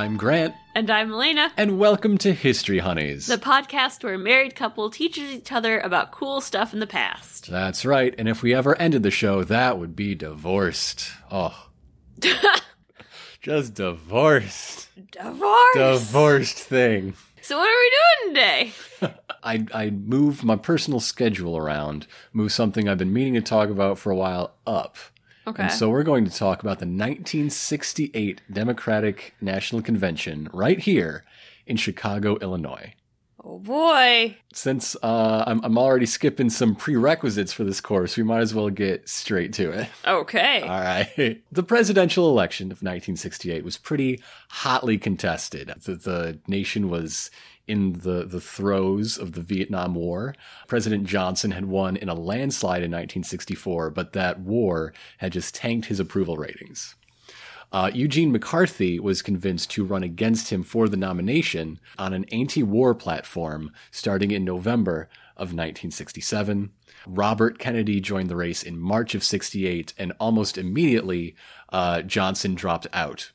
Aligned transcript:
I'm 0.00 0.16
Grant, 0.16 0.54
And 0.74 0.90
I'm 0.90 1.12
Elena, 1.12 1.52
and 1.58 1.78
welcome 1.78 2.16
to 2.18 2.32
History 2.32 2.78
Honeys. 2.78 3.26
the 3.26 3.36
podcast 3.36 4.02
where 4.02 4.14
a 4.14 4.18
married 4.18 4.56
couple 4.56 4.88
teaches 4.88 5.30
each 5.30 5.52
other 5.52 5.78
about 5.78 6.10
cool 6.10 6.40
stuff 6.40 6.72
in 6.72 6.80
the 6.80 6.86
past. 6.86 7.50
That's 7.50 7.84
right, 7.84 8.14
and 8.16 8.26
if 8.26 8.42
we 8.42 8.54
ever 8.54 8.74
ended 8.80 9.02
the 9.02 9.10
show, 9.10 9.44
that 9.44 9.78
would 9.78 9.94
be 9.94 10.14
divorced. 10.14 11.10
Oh. 11.30 11.66
Just 13.42 13.74
divorced. 13.74 14.88
Divorce! 15.10 15.74
Divorced 15.74 16.56
thing. 16.58 17.12
so, 17.42 17.58
what 17.58 17.68
are 17.68 17.76
we 17.78 17.92
doing 18.24 18.34
today? 18.34 18.72
I, 19.42 19.66
I 19.74 19.90
moved 19.90 20.42
my 20.42 20.56
personal 20.56 21.00
schedule 21.00 21.58
around, 21.58 22.06
moved 22.32 22.52
something 22.52 22.88
I've 22.88 22.96
been 22.96 23.12
meaning 23.12 23.34
to 23.34 23.42
talk 23.42 23.68
about 23.68 23.98
for 23.98 24.10
a 24.10 24.16
while 24.16 24.54
up. 24.66 24.96
Okay. 25.50 25.64
And 25.64 25.72
so 25.72 25.88
we're 25.90 26.02
going 26.04 26.24
to 26.24 26.30
talk 26.34 26.60
about 26.62 26.78
the 26.78 26.86
1968 26.86 28.40
Democratic 28.52 29.34
National 29.40 29.82
Convention 29.82 30.48
right 30.52 30.78
here 30.78 31.24
in 31.66 31.76
Chicago, 31.76 32.36
Illinois. 32.38 32.94
oh 33.42 33.58
boy. 33.58 34.36
Since 34.52 34.96
uh, 35.02 35.44
I'm, 35.46 35.60
I'm 35.64 35.76
already 35.78 36.06
skipping 36.06 36.50
some 36.50 36.74
prerequisites 36.76 37.52
for 37.52 37.64
this 37.64 37.80
course, 37.80 38.16
we 38.16 38.22
might 38.22 38.40
as 38.40 38.54
well 38.54 38.70
get 38.70 39.08
straight 39.08 39.52
to 39.54 39.70
it. 39.70 39.88
Okay. 40.06 40.60
All 40.62 40.68
right. 40.80 41.42
The 41.50 41.62
presidential 41.62 42.28
election 42.28 42.66
of 42.66 42.78
1968 42.78 43.64
was 43.64 43.76
pretty 43.76 44.20
hotly 44.50 44.98
contested. 44.98 45.72
The, 45.84 45.94
the 45.96 46.38
nation 46.46 46.88
was 46.88 47.30
in 47.70 47.92
the, 47.92 48.26
the 48.26 48.40
throes 48.40 49.16
of 49.16 49.32
the 49.32 49.40
Vietnam 49.40 49.94
War. 49.94 50.34
President 50.66 51.04
Johnson 51.04 51.52
had 51.52 51.66
won 51.66 51.96
in 51.96 52.08
a 52.08 52.14
landslide 52.14 52.82
in 52.82 52.90
1964, 52.90 53.90
but 53.90 54.12
that 54.12 54.40
war 54.40 54.92
had 55.18 55.32
just 55.32 55.54
tanked 55.54 55.86
his 55.86 56.00
approval 56.00 56.36
ratings. 56.36 56.96
Uh, 57.72 57.88
Eugene 57.94 58.32
McCarthy 58.32 58.98
was 58.98 59.22
convinced 59.22 59.70
to 59.70 59.84
run 59.84 60.02
against 60.02 60.50
him 60.50 60.64
for 60.64 60.88
the 60.88 60.96
nomination 60.96 61.78
on 61.96 62.12
an 62.12 62.24
anti 62.32 62.64
war 62.64 62.92
platform 62.92 63.70
starting 63.92 64.32
in 64.32 64.44
November 64.44 65.08
of 65.36 65.54
1967. 65.54 66.72
Robert 67.06 67.60
Kennedy 67.60 68.00
joined 68.00 68.28
the 68.28 68.34
race 68.34 68.64
in 68.64 68.78
March 68.78 69.14
of 69.14 69.22
68, 69.22 69.94
and 69.96 70.12
almost 70.18 70.58
immediately, 70.58 71.36
uh, 71.68 72.02
Johnson 72.02 72.56
dropped 72.56 72.88
out. 72.92 73.30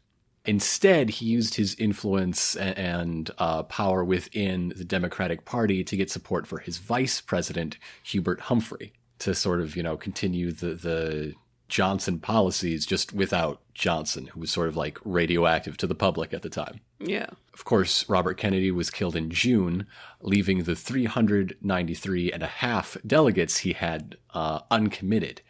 Instead, 0.45 1.09
he 1.09 1.25
used 1.25 1.55
his 1.55 1.75
influence 1.75 2.55
and 2.55 3.31
uh, 3.38 3.63
power 3.63 4.03
within 4.03 4.73
the 4.75 4.85
Democratic 4.85 5.45
Party 5.45 5.83
to 5.83 5.97
get 5.97 6.11
support 6.11 6.47
for 6.47 6.59
his 6.59 6.77
vice 6.77 7.21
president, 7.21 7.77
Hubert 8.03 8.41
Humphrey, 8.41 8.93
to 9.19 9.33
sort 9.33 9.61
of, 9.61 9.75
you 9.75 9.83
know, 9.83 9.97
continue 9.97 10.51
the, 10.51 10.75
the 10.75 11.33
Johnson 11.67 12.19
policies 12.19 12.85
just 12.85 13.13
without 13.13 13.61
Johnson, 13.73 14.27
who 14.27 14.39
was 14.39 14.51
sort 14.51 14.67
of 14.67 14.77
like 14.77 14.99
radioactive 15.03 15.77
to 15.77 15.88
the 15.88 15.95
public 15.95 16.33
at 16.33 16.41
the 16.41 16.49
time. 16.49 16.81
yeah. 16.99 17.27
Of 17.53 17.63
course, 17.63 18.07
Robert 18.09 18.38
Kennedy 18.38 18.69
was 18.69 18.89
killed 18.89 19.16
in 19.16 19.29
June, 19.29 19.88
leaving 20.21 20.63
the 20.63 20.75
393 20.75 22.31
and 22.31 22.43
a 22.43 22.47
half 22.47 22.97
delegates 23.07 23.59
he 23.59 23.71
had 23.71 24.17
uh, 24.33 24.59
uncommitted 24.69 25.41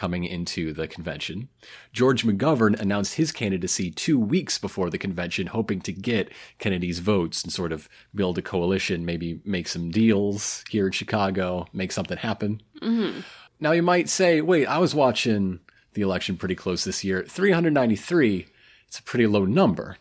coming 0.00 0.24
into 0.24 0.72
the 0.72 0.88
convention. 0.88 1.50
George 1.92 2.24
McGovern 2.24 2.80
announced 2.80 3.16
his 3.16 3.32
candidacy 3.32 3.90
two 3.90 4.18
weeks 4.18 4.56
before 4.56 4.88
the 4.88 4.96
convention, 4.96 5.48
hoping 5.48 5.78
to 5.82 5.92
get 5.92 6.32
Kennedy's 6.58 7.00
votes 7.00 7.42
and 7.42 7.52
sort 7.52 7.70
of 7.70 7.86
build 8.14 8.38
a 8.38 8.42
coalition, 8.42 9.04
maybe 9.04 9.42
make 9.44 9.68
some 9.68 9.90
deals 9.90 10.64
here 10.70 10.86
in 10.86 10.92
Chicago, 10.92 11.66
make 11.74 11.92
something 11.92 12.16
happen. 12.16 12.62
Mm-hmm. 12.80 13.20
Now 13.60 13.72
you 13.72 13.82
might 13.82 14.08
say, 14.08 14.40
wait, 14.40 14.64
I 14.64 14.78
was 14.78 14.94
watching 14.94 15.60
the 15.92 16.00
election 16.00 16.38
pretty 16.38 16.54
close 16.54 16.84
this 16.84 17.04
year. 17.04 17.22
393, 17.22 18.46
it's 18.88 18.98
a 18.98 19.02
pretty 19.02 19.26
low 19.26 19.44
number. 19.44 19.98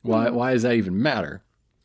Why, 0.00 0.28
mm-hmm. 0.28 0.34
why 0.34 0.52
does 0.54 0.62
that 0.62 0.76
even 0.76 1.02
matter? 1.02 1.42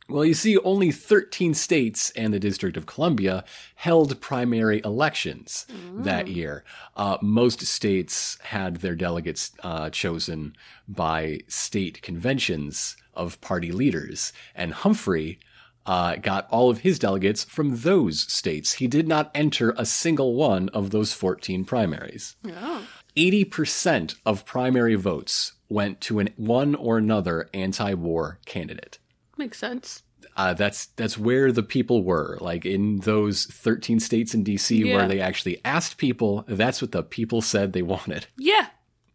Well, 0.08 0.24
you 0.24 0.34
see, 0.34 0.56
only 0.58 0.90
13 0.90 1.52
states 1.52 2.10
and 2.16 2.32
the 2.32 2.40
District 2.40 2.78
of 2.78 2.86
Columbia 2.86 3.44
held 3.74 4.20
primary 4.22 4.80
elections 4.82 5.66
that 6.04 6.28
year. 6.28 6.64
Uh, 6.96 7.18
most 7.20 7.60
states 7.66 8.38
had 8.42 8.76
their 8.76 8.94
delegates 8.94 9.52
uh, 9.62 9.90
chosen 9.90 10.56
by 10.88 11.40
state 11.46 12.00
conventions 12.00 12.96
of 13.12 13.40
party 13.42 13.70
leaders, 13.70 14.32
and 14.54 14.72
Humphrey 14.72 15.40
uh, 15.84 16.16
got 16.16 16.46
all 16.50 16.70
of 16.70 16.78
his 16.78 16.98
delegates 16.98 17.44
from 17.44 17.78
those 17.78 18.20
states. 18.20 18.74
He 18.74 18.86
did 18.86 19.08
not 19.08 19.30
enter 19.34 19.74
a 19.76 19.84
single 19.84 20.34
one 20.34 20.68
of 20.70 20.90
those 20.90 21.12
14 21.12 21.64
primaries. 21.64 22.36
Oh. 22.46 22.86
80% 23.16 24.14
of 24.24 24.46
primary 24.46 24.94
votes 24.94 25.52
went 25.68 26.00
to 26.02 26.18
an 26.18 26.30
one 26.36 26.74
or 26.74 26.98
another 26.98 27.48
anti-war 27.52 28.38
candidate. 28.46 28.98
Makes 29.38 29.58
sense. 29.58 30.02
Uh, 30.36 30.52
that's 30.52 30.86
that's 30.86 31.16
where 31.16 31.50
the 31.52 31.62
people 31.62 32.02
were, 32.04 32.36
like 32.40 32.66
in 32.66 32.98
those 32.98 33.44
13 33.46 34.00
states 34.00 34.34
in 34.34 34.44
DC 34.44 34.84
Yeah. 34.84 34.96
where 34.96 35.08
they 35.08 35.20
actually 35.20 35.60
asked 35.64 35.96
people. 35.96 36.44
That's 36.48 36.82
what 36.82 36.92
the 36.92 37.02
people 37.02 37.40
said 37.40 37.72
they 37.72 37.82
wanted. 37.94 38.26
Yeah. 38.36 38.66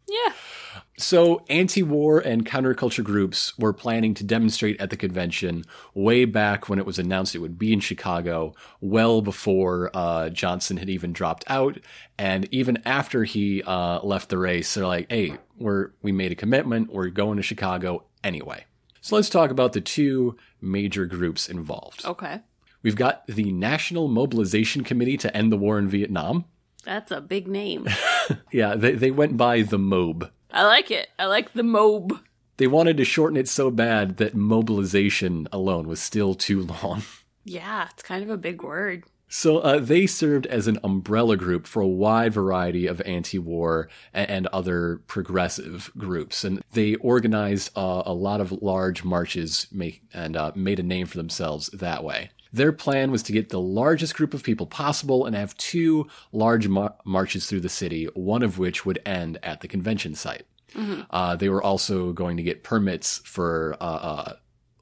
Yeah. 0.08 0.34
So, 0.98 1.44
anti 1.50 1.82
war 1.82 2.20
and 2.20 2.46
counterculture 2.46 3.04
groups 3.04 3.58
were 3.58 3.74
planning 3.74 4.14
to 4.14 4.24
demonstrate 4.24 4.80
at 4.80 4.92
the 4.92 4.98
convention 4.98 5.64
way 5.96 6.26
back 6.26 6.70
when 6.70 6.78
it 6.78 6.86
was 6.86 7.00
announced 7.00 7.34
it 7.36 7.40
would 7.40 7.58
be 7.58 7.74
in 7.74 7.80
Chicago, 7.80 8.54
well 8.80 9.22
before 9.22 9.90
uh, 9.96 10.30
Johnson 10.30 10.78
had 10.78 10.90
even 10.90 11.12
dropped 11.12 11.46
out. 11.48 11.80
And 12.18 12.48
even 12.54 12.82
after 12.86 13.24
he 13.24 13.64
uh, 13.64 14.02
left 14.04 14.30
the 14.30 14.38
race, 14.38 14.74
they're 14.74 14.86
like, 14.86 15.08
hey, 15.12 15.38
we're, 15.58 15.92
we 16.04 16.12
made 16.12 16.32
a 16.32 16.36
commitment, 16.36 16.94
we're 16.94 17.10
going 17.10 17.38
to 17.38 17.44
Chicago 17.44 18.04
anyway. 18.24 18.66
So, 19.04 19.18
let's 19.18 19.30
talk 19.30 19.52
about 19.52 19.74
the 19.74 19.82
two 19.82 20.38
major 20.62 21.06
groups 21.06 21.50
involved. 21.50 22.06
Okay. 22.06 22.40
We've 22.84 22.96
got 22.96 23.28
the 23.28 23.52
National 23.52 24.08
Mobilization 24.08 24.86
Committee 24.86 25.18
to 25.18 25.36
End 25.36 25.52
the 25.52 25.58
War 25.58 25.78
in 25.78 25.90
Vietnam. 25.90 26.46
That's 26.86 27.12
a 27.12 27.22
big 27.22 27.48
name. 27.48 27.88
Yeah, 28.54 28.76
they, 28.76 28.94
they 28.94 29.12
went 29.12 29.36
by 29.36 29.64
the 29.64 29.78
Mobe. 29.78 30.30
I 30.50 30.64
like 30.64 30.90
it. 30.92 31.10
I 31.20 31.26
like 31.26 31.52
the 31.52 31.62
Mobe. 31.62 32.18
They 32.56 32.68
wanted 32.68 32.96
to 32.96 33.04
shorten 33.04 33.36
it 33.36 33.50
so 33.50 33.70
bad 33.70 34.16
that 34.16 34.34
mobilization 34.34 35.46
alone 35.52 35.90
was 35.90 36.00
still 36.00 36.34
too 36.34 36.62
long. 36.62 37.04
Yeah, 37.44 37.90
it's 37.92 38.02
kind 38.02 38.24
of 38.24 38.30
a 38.30 38.38
big 38.38 38.64
word. 38.64 39.04
So 39.36 39.58
uh, 39.58 39.80
they 39.80 40.06
served 40.06 40.46
as 40.46 40.68
an 40.68 40.78
umbrella 40.84 41.38
group 41.38 41.66
for 41.66 41.82
a 41.82 41.88
wide 41.88 42.34
variety 42.34 42.86
of 42.86 43.02
anti-war 43.02 43.90
and 44.14 44.46
other 44.48 45.02
progressive 45.08 45.92
groups, 45.98 46.44
and 46.44 46.62
they 46.74 46.94
organized 46.98 47.72
uh, 47.76 48.04
a 48.06 48.14
lot 48.14 48.42
of 48.42 48.52
large 48.62 49.04
marches 49.04 49.66
make, 49.72 50.04
and 50.14 50.38
uh, 50.38 50.52
made 50.54 50.78
a 50.80 50.84
name 50.84 51.08
for 51.08 51.18
themselves 51.18 51.72
that 51.74 52.04
way. 52.04 52.30
Their 52.54 52.72
plan 52.72 53.10
was 53.10 53.24
to 53.24 53.32
get 53.32 53.50
the 53.50 53.60
largest 53.60 54.14
group 54.14 54.36
of 54.36 54.44
people 54.44 54.68
possible 54.68 55.26
and 55.26 55.36
have 55.36 55.58
two 55.58 56.08
large 56.32 56.68
mar- 56.68 56.94
marches 57.04 57.48
through 57.48 57.62
the 57.62 57.70
city, 57.70 58.06
one 58.14 58.44
of 58.44 58.60
which 58.60 58.86
would 58.86 59.02
end 59.04 59.40
at 59.42 59.62
the 59.62 59.68
convention 59.68 60.14
site. 60.14 60.46
Uh, 61.10 61.36
they 61.36 61.50
were 61.50 61.62
also 61.62 62.14
going 62.14 62.38
to 62.38 62.44
get 62.44 62.64
permits 62.64 63.18
for 63.26 63.76
uh, 63.82 63.84
uh, 63.84 64.34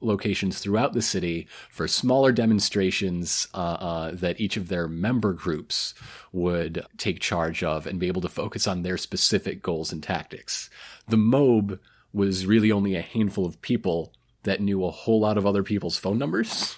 locations 0.02 0.58
throughout 0.58 0.92
the 0.92 1.02
city 1.02 1.46
for 1.70 1.86
smaller 1.88 2.32
demonstrations 2.32 3.48
uh, 3.54 3.56
uh, 3.56 4.10
that 4.12 4.40
each 4.40 4.56
of 4.56 4.68
their 4.68 4.88
member 4.88 5.32
groups 5.32 5.94
would 6.32 6.84
take 6.98 7.20
charge 7.20 7.62
of 7.62 7.86
and 7.86 8.00
be 8.00 8.08
able 8.08 8.20
to 8.20 8.28
focus 8.28 8.66
on 8.66 8.82
their 8.82 8.98
specific 8.98 9.62
goals 9.62 9.92
and 9.92 10.02
tactics. 10.02 10.68
The 11.08 11.16
Mobe 11.16 11.78
was 12.12 12.46
really 12.46 12.70
only 12.70 12.94
a 12.94 13.02
handful 13.02 13.46
of 13.46 13.62
people 13.62 14.12
that 14.42 14.60
knew 14.60 14.84
a 14.84 14.90
whole 14.90 15.20
lot 15.20 15.38
of 15.38 15.46
other 15.46 15.62
people's 15.62 15.98
phone 15.98 16.18
numbers. 16.18 16.76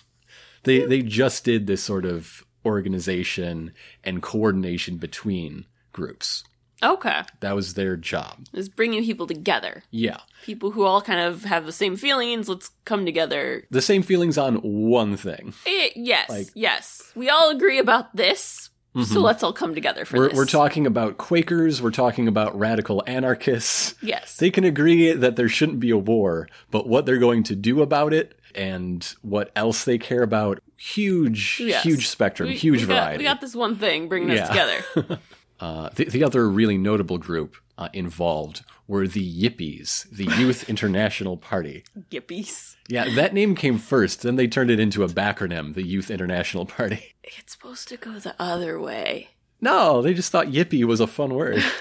They 0.64 0.80
they 0.80 1.02
just 1.02 1.44
did 1.44 1.66
this 1.66 1.82
sort 1.82 2.04
of 2.04 2.44
organization 2.64 3.72
and 4.02 4.22
coordination 4.22 4.96
between 4.96 5.66
groups. 5.92 6.44
Okay. 6.82 7.22
That 7.40 7.54
was 7.54 7.74
their 7.74 7.96
job. 7.96 8.46
It's 8.52 8.68
bringing 8.68 9.02
people 9.04 9.26
together. 9.26 9.84
Yeah. 9.90 10.18
People 10.44 10.72
who 10.72 10.84
all 10.84 11.00
kind 11.00 11.20
of 11.20 11.44
have 11.44 11.64
the 11.66 11.72
same 11.72 11.96
feelings. 11.96 12.48
Let's 12.48 12.70
come 12.84 13.04
together. 13.06 13.64
The 13.70 13.80
same 13.82 14.02
feelings 14.02 14.36
on 14.36 14.56
one 14.56 15.16
thing. 15.16 15.54
Eh, 15.66 15.90
yes. 15.96 16.28
Like- 16.28 16.48
yes. 16.54 17.12
We 17.14 17.30
all 17.30 17.50
agree 17.50 17.78
about 17.78 18.14
this. 18.16 18.70
So 19.06 19.18
let's 19.18 19.42
all 19.42 19.52
come 19.52 19.74
together 19.74 20.04
for 20.04 20.18
We're, 20.18 20.28
this. 20.28 20.36
we're 20.36 20.46
talking 20.46 20.86
about 20.86 21.18
Quakers, 21.18 21.82
we're 21.82 21.90
talking 21.90 22.28
about 22.28 22.56
radical 22.56 23.02
anarchists. 23.08 23.96
Yes. 24.00 24.36
They 24.36 24.52
can 24.52 24.62
agree 24.62 25.10
that 25.12 25.34
there 25.34 25.48
shouldn't 25.48 25.80
be 25.80 25.90
a 25.90 25.98
war, 25.98 26.48
but 26.70 26.86
what 26.86 27.04
they're 27.04 27.18
going 27.18 27.42
to 27.44 27.56
do 27.56 27.82
about 27.82 28.12
it 28.12 28.38
and 28.54 29.04
what 29.22 29.50
else 29.56 29.82
they 29.82 29.98
care 29.98 30.22
about, 30.22 30.60
huge, 30.76 31.58
Yes. 31.60 31.82
huge 31.82 32.06
spectrum, 32.06 32.50
We- 32.50 32.54
huge 32.54 32.82
we 32.82 32.86
got- 32.86 32.94
variety. 32.94 33.18
we 33.18 33.24
got 33.24 33.40
this 33.40 33.56
one 33.56 33.74
thing 33.74 34.08
bringing 34.08 34.28
Yeah. 34.30 34.44
us 34.44 34.48
together. 34.50 35.18
Uh, 35.60 35.90
the, 35.94 36.04
the 36.04 36.24
other 36.24 36.48
really 36.48 36.78
notable 36.78 37.18
group 37.18 37.56
uh, 37.78 37.88
involved 37.92 38.64
were 38.86 39.06
the 39.06 39.42
Yippies, 39.42 40.08
the 40.10 40.24
Youth 40.36 40.68
International 40.68 41.36
Party. 41.36 41.84
Yippies. 42.10 42.76
Yeah, 42.88 43.08
that 43.14 43.34
name 43.34 43.54
came 43.54 43.78
first, 43.78 44.22
then 44.22 44.36
they 44.36 44.46
turned 44.46 44.70
it 44.70 44.80
into 44.80 45.02
a 45.02 45.08
backronym, 45.08 45.74
the 45.74 45.86
Youth 45.86 46.10
International 46.10 46.66
Party. 46.66 47.14
It's 47.22 47.52
supposed 47.52 47.88
to 47.88 47.96
go 47.96 48.18
the 48.18 48.34
other 48.38 48.78
way. 48.78 49.30
No, 49.60 50.02
they 50.02 50.12
just 50.12 50.30
thought 50.30 50.48
yippie 50.48 50.84
was 50.84 51.00
a 51.00 51.06
fun 51.06 51.34
word. 51.34 51.64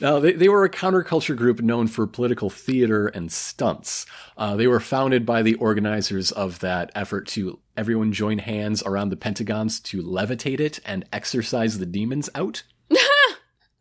No, 0.00 0.18
they, 0.18 0.32
they 0.32 0.48
were 0.48 0.64
a 0.64 0.70
counterculture 0.70 1.36
group 1.36 1.60
known 1.60 1.86
for 1.86 2.06
political 2.06 2.48
theater 2.48 3.08
and 3.08 3.30
stunts. 3.30 4.06
Uh, 4.36 4.56
they 4.56 4.66
were 4.66 4.80
founded 4.80 5.26
by 5.26 5.42
the 5.42 5.56
organizers 5.56 6.32
of 6.32 6.60
that 6.60 6.90
effort 6.94 7.28
to 7.28 7.58
everyone 7.76 8.12
join 8.12 8.38
hands 8.38 8.82
around 8.82 9.10
the 9.10 9.16
pentagons 9.16 9.78
to 9.80 10.02
levitate 10.02 10.58
it 10.58 10.80
and 10.86 11.04
exorcise 11.12 11.78
the 11.78 11.86
demons 11.86 12.30
out. 12.34 12.62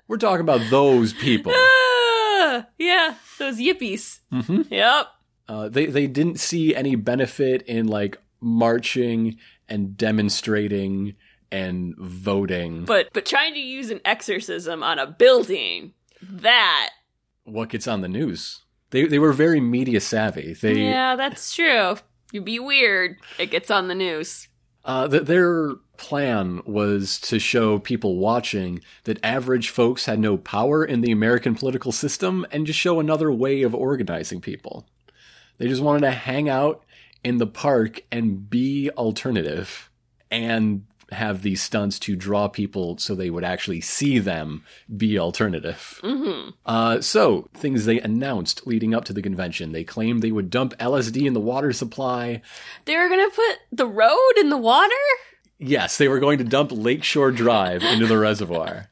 We're 0.09 0.17
talking 0.17 0.41
about 0.41 0.69
those 0.69 1.13
people. 1.13 1.53
Ah, 2.41 2.65
yeah, 2.79 3.13
those 3.37 3.57
yippies. 3.59 4.19
hmm 4.31 4.61
Yep. 4.71 5.07
Uh, 5.47 5.69
they 5.69 5.85
they 5.85 6.07
didn't 6.07 6.39
see 6.39 6.73
any 6.73 6.95
benefit 6.95 7.61
in 7.63 7.87
like 7.87 8.17
marching 8.41 9.37
and 9.67 9.95
demonstrating 9.97 11.15
and 11.51 11.95
voting. 11.97 12.85
But 12.85 13.09
but 13.13 13.25
trying 13.25 13.53
to 13.53 13.59
use 13.59 13.89
an 13.91 13.99
exorcism 14.05 14.81
on 14.83 14.99
a 14.99 15.05
building, 15.05 15.93
that 16.21 16.89
what 17.43 17.69
gets 17.69 17.87
on 17.87 18.01
the 18.01 18.07
news? 18.07 18.61
They 18.91 19.05
they 19.05 19.19
were 19.19 19.33
very 19.33 19.59
media 19.59 19.99
savvy. 19.99 20.53
They 20.53 20.73
Yeah, 20.89 21.15
that's 21.17 21.53
true. 21.53 21.97
You'd 22.31 22.45
be 22.45 22.59
weird. 22.59 23.17
It 23.37 23.51
gets 23.51 23.69
on 23.69 23.89
the 23.89 23.95
news. 23.95 24.47
uh, 24.85 25.07
th- 25.07 25.23
their 25.23 25.73
plan 25.99 26.61
was 26.65 27.19
to 27.21 27.37
show 27.37 27.77
people 27.77 28.17
watching 28.17 28.81
that 29.03 29.23
average 29.23 29.69
folks 29.69 30.05
had 30.05 30.17
no 30.19 30.37
power 30.37 30.83
in 30.83 31.01
the 31.01 31.11
American 31.11 31.53
political 31.53 31.91
system 31.91 32.45
and 32.51 32.65
just 32.65 32.79
show 32.79 32.99
another 32.99 33.31
way 33.31 33.61
of 33.61 33.75
organizing 33.75 34.41
people. 34.41 34.87
They 35.57 35.67
just 35.67 35.83
wanted 35.83 36.01
to 36.01 36.11
hang 36.11 36.49
out 36.49 36.83
in 37.23 37.37
the 37.37 37.45
park 37.47 38.01
and 38.11 38.49
be 38.49 38.89
alternative 38.91 39.89
and 40.31 40.85
have 41.11 41.41
these 41.41 41.61
stunts 41.61 41.97
to 41.97 42.15
draw 42.15 42.47
people 42.47 42.97
so 42.99 43.15
they 43.15 43.31
would 43.31 43.43
actually 43.43 43.81
see 43.81 44.19
them 44.19 44.63
be 44.95 45.17
alternative. 45.17 45.99
hmm 46.03 46.49
Uh, 46.65 47.01
so, 47.01 47.49
things 47.53 47.85
they 47.85 47.99
announced 47.99 48.67
leading 48.67 48.93
up 48.93 49.05
to 49.05 49.13
the 49.13 49.21
convention. 49.21 49.71
They 49.71 49.83
claimed 49.83 50.21
they 50.21 50.31
would 50.31 50.49
dump 50.51 50.75
LSD 50.77 51.25
in 51.25 51.33
the 51.33 51.39
water 51.39 51.73
supply. 51.73 52.41
They 52.85 52.95
were 52.95 53.09
gonna 53.09 53.29
put 53.31 53.57
the 53.71 53.87
road 53.87 54.33
in 54.37 54.49
the 54.49 54.57
water? 54.57 54.93
Yes, 55.59 55.97
they 55.97 56.07
were 56.07 56.19
going 56.19 56.37
to 56.37 56.45
dump 56.45 56.71
Lakeshore 56.71 57.31
Drive 57.31 57.83
into 57.83 58.07
the 58.07 58.17
reservoir. 58.17 58.89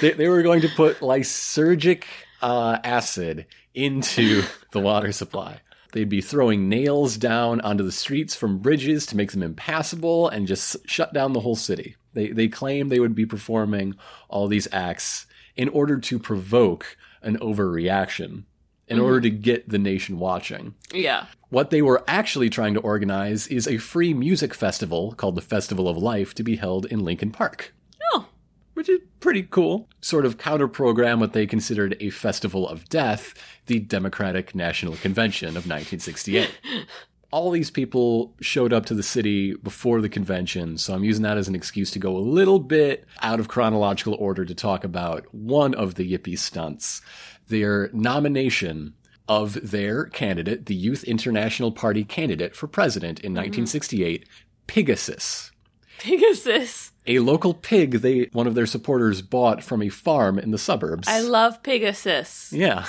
They, 0.00 0.12
they 0.12 0.28
were 0.28 0.42
going 0.42 0.60
to 0.60 0.68
put 0.68 1.00
lysergic 1.00 2.04
uh, 2.42 2.78
acid 2.84 3.46
into 3.74 4.42
the 4.72 4.80
water 4.80 5.12
supply. 5.12 5.60
They'd 5.92 6.08
be 6.08 6.20
throwing 6.20 6.68
nails 6.68 7.16
down 7.16 7.62
onto 7.62 7.82
the 7.82 7.92
streets 7.92 8.36
from 8.36 8.58
bridges 8.58 9.06
to 9.06 9.16
make 9.16 9.32
them 9.32 9.42
impassable 9.42 10.28
and 10.28 10.46
just 10.46 10.76
shut 10.86 11.14
down 11.14 11.32
the 11.32 11.40
whole 11.40 11.56
city. 11.56 11.96
They, 12.12 12.28
they 12.28 12.48
claim 12.48 12.88
they 12.88 13.00
would 13.00 13.14
be 13.14 13.24
performing 13.24 13.94
all 14.28 14.46
these 14.46 14.68
acts 14.70 15.26
in 15.56 15.70
order 15.70 15.98
to 15.98 16.18
provoke 16.18 16.96
an 17.22 17.38
overreaction, 17.38 18.44
in 18.86 19.00
order 19.00 19.22
to 19.22 19.30
get 19.30 19.68
the 19.68 19.78
nation 19.78 20.18
watching. 20.18 20.74
Yeah. 20.92 21.26
What 21.50 21.70
they 21.70 21.80
were 21.80 22.04
actually 22.06 22.50
trying 22.50 22.74
to 22.74 22.80
organize 22.80 23.46
is 23.46 23.66
a 23.66 23.78
free 23.78 24.12
music 24.12 24.52
festival 24.52 25.12
called 25.12 25.34
the 25.34 25.40
Festival 25.40 25.88
of 25.88 25.96
Life 25.96 26.34
to 26.34 26.42
be 26.42 26.56
held 26.56 26.84
in 26.86 27.04
Lincoln 27.04 27.30
Park, 27.30 27.74
Oh. 28.12 28.26
which 28.74 28.88
is 28.88 29.00
pretty 29.20 29.44
cool. 29.44 29.88
Sort 30.02 30.26
of 30.26 30.36
counter 30.36 30.68
program 30.68 31.20
what 31.20 31.32
they 31.32 31.46
considered 31.46 31.96
a 32.00 32.10
festival 32.10 32.68
of 32.68 32.88
death, 32.90 33.32
the 33.66 33.78
Democratic 33.78 34.54
National 34.54 34.96
Convention 34.96 35.48
of 35.50 35.66
1968. 35.66 36.50
All 37.30 37.50
these 37.50 37.70
people 37.70 38.34
showed 38.40 38.72
up 38.72 38.86
to 38.86 38.94
the 38.94 39.02
city 39.02 39.54
before 39.54 40.00
the 40.00 40.08
convention, 40.08 40.78
so 40.78 40.94
I'm 40.94 41.04
using 41.04 41.22
that 41.24 41.36
as 41.36 41.46
an 41.48 41.54
excuse 41.54 41.90
to 41.90 41.98
go 41.98 42.16
a 42.16 42.20
little 42.20 42.58
bit 42.58 43.04
out 43.20 43.38
of 43.38 43.48
chronological 43.48 44.14
order 44.14 44.46
to 44.46 44.54
talk 44.54 44.82
about 44.82 45.26
one 45.34 45.74
of 45.74 45.96
the 45.96 46.10
Yippie 46.10 46.38
stunts, 46.38 47.02
their 47.48 47.90
nomination 47.92 48.94
of 49.28 49.70
their 49.70 50.06
candidate, 50.06 50.66
the 50.66 50.74
Youth 50.74 51.04
International 51.04 51.70
Party 51.70 52.04
candidate 52.04 52.56
for 52.56 52.66
president 52.66 53.20
in 53.20 53.32
mm-hmm. 53.32 53.62
1968, 53.62 54.28
Pigasus. 54.66 55.50
Pigasus. 55.98 56.92
A 57.06 57.18
local 57.20 57.54
pig 57.54 57.92
they 58.02 58.28
one 58.32 58.46
of 58.46 58.54
their 58.54 58.66
supporters 58.66 59.22
bought 59.22 59.64
from 59.64 59.82
a 59.82 59.88
farm 59.88 60.38
in 60.38 60.50
the 60.50 60.58
suburbs. 60.58 61.08
I 61.08 61.20
love 61.20 61.62
Pigasus. 61.62 62.52
yeah. 62.52 62.86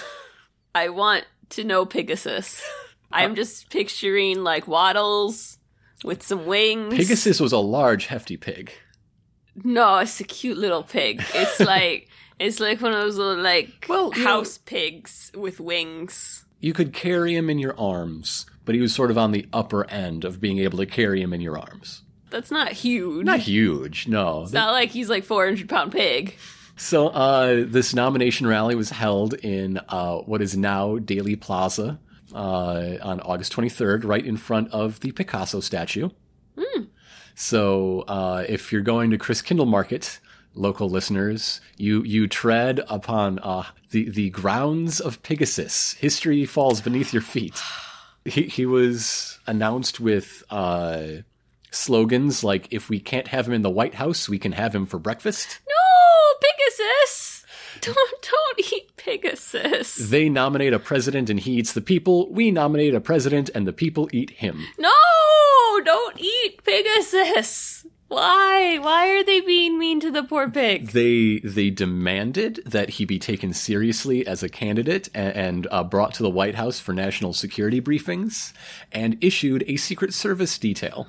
I 0.76 0.90
want 0.90 1.26
to 1.52 1.64
know 1.64 1.86
Pigasus. 1.86 2.62
I'm 3.12 3.34
just 3.36 3.70
picturing 3.70 4.44
like 4.44 4.68
waddles 4.68 5.58
with 6.04 6.22
some 6.22 6.46
wings. 6.46 6.94
Pigasus 6.94 7.42
was 7.42 7.52
a 7.52 7.58
large, 7.58 8.06
hefty 8.08 8.38
pig. 8.38 8.72
No, 9.64 9.98
it's 9.98 10.20
a 10.20 10.24
cute 10.24 10.58
little 10.58 10.84
pig. 10.84 11.24
It's 11.34 11.60
like 11.60 12.09
it's 12.40 12.60
like 12.60 12.82
one 12.82 12.94
of 12.94 13.00
those 13.00 13.18
little 13.18 13.42
like 13.42 13.86
Well, 13.88 14.12
house 14.12 14.58
pigs 14.58 15.32
with 15.36 15.60
wings. 15.60 16.46
You 16.60 16.74
could 16.74 16.94
carry 16.94 17.36
him 17.36 17.50
in 17.50 17.60
your 17.60 17.80
arms, 17.80 18.46
but 18.66 18.76
he 18.76 18.82
was 18.82 18.94
sort 18.94 19.12
of 19.12 19.18
on 19.18 19.32
the 19.32 19.46
upper 19.54 19.90
end 19.90 20.26
of 20.26 20.42
being 20.42 20.60
able 20.60 20.78
to 20.80 20.86
carry 20.86 21.22
him 21.22 21.34
in 21.34 21.42
your 21.42 21.58
arms. 21.58 22.04
That's 22.30 22.52
not 22.52 22.72
huge. 22.72 23.26
Not 23.26 23.40
huge, 23.40 24.08
no. 24.08 24.44
it's 24.44 24.52
not 24.52 24.72
like 24.72 24.90
he's 24.90 25.10
like 25.10 25.24
400 25.24 25.68
pound 25.68 25.92
pig. 25.92 26.36
So 26.76 27.08
uh, 27.10 27.66
this 27.68 27.94
nomination 27.94 28.48
rally 28.48 28.76
was 28.76 28.90
held 28.90 29.34
in 29.34 29.80
uh, 29.90 30.18
what 30.20 30.42
is 30.42 30.56
now 30.56 30.98
Daley 30.98 31.36
Plaza 31.36 32.00
uh, 32.34 32.96
on 33.02 33.20
August 33.22 33.54
23rd, 33.54 34.06
right 34.06 34.26
in 34.26 34.38
front 34.38 34.72
of 34.72 35.00
the 35.02 35.12
Picasso 35.12 35.60
statue. 35.60 36.10
So 37.36 38.02
uh, 38.02 38.44
if 38.50 38.74
you're 38.74 38.82
going 38.82 39.12
to 39.12 39.18
Christkindlmarket, 39.18 40.20
local 40.54 40.90
listeners, 40.90 41.62
you 41.78 42.04
you 42.04 42.28
tread 42.28 42.82
upon 42.88 43.40
uh, 43.40 43.64
the 43.92 44.10
the 44.10 44.30
grounds 44.30 45.00
of 45.00 45.22
Pigasus. 45.24 45.96
History 45.98 46.46
falls 46.46 46.82
beneath 46.82 47.14
your 47.14 47.22
feet. 47.22 47.60
He 48.26 48.44
he 48.44 48.66
was 48.66 49.40
announced 49.48 50.00
with. 50.00 50.44
Uh, 50.50 51.24
Slogans 51.72 52.44
like, 52.44 52.68
if 52.72 52.90
we 52.90 53.00
can't 53.00 53.28
have 53.28 53.48
him 53.48 53.54
in 53.54 53.62
the 53.62 53.70
White 53.70 53.94
House, 53.94 54.28
we 54.28 54.40
can 54.40 54.54
have 54.54 54.74
him 54.74 54.88
for 54.88 54.98
breakfast. 54.98 55.60
No, 55.68 56.40
Pigasus. 56.42 57.44
Don't 57.82 57.96
don't 57.96 58.74
eat 58.74 58.98
Pigasus. 58.98 60.10
They 60.10 60.28
nominate 60.28 60.74
a 60.74 60.80
president 60.80 61.30
and 61.30 61.40
he 61.40 61.54
eats 61.54 61.72
the 61.74 61.82
people. 61.82 62.30
We 62.32 62.52
nominate 62.52 62.94
a 62.94 63.00
president 63.00 63.50
and 63.56 63.66
the 63.66 63.72
people 63.72 64.10
eat 64.12 64.32
him. 64.32 64.66
No, 64.78 64.92
don't 65.86 66.20
eat 66.20 66.62
Pigasus. 66.64 67.79
Why? 68.10 68.80
Why 68.80 69.10
are 69.12 69.24
they 69.24 69.40
being 69.40 69.78
mean 69.78 70.00
to 70.00 70.10
the 70.10 70.24
poor 70.24 70.50
pig? 70.50 70.90
They 70.90 71.40
they 71.44 71.70
demanded 71.70 72.60
that 72.66 72.90
he 72.90 73.06
be 73.06 73.20
taken 73.20 73.54
seriously 73.54 74.26
as 74.26 74.42
a 74.42 74.50
candidate 74.50 75.10
and, 75.14 75.36
and 75.36 75.68
uh, 75.70 75.84
brought 75.84 76.16
to 76.16 76.24
the 76.24 76.30
White 76.30 76.56
House 76.56 76.80
for 76.80 76.92
national 76.92 77.34
security 77.34 77.80
briefings, 77.80 78.52
and 78.92 79.16
issued 79.24 79.64
a 79.68 79.78
Secret 79.78 80.14
Service 80.14 80.58
detail. 80.58 81.08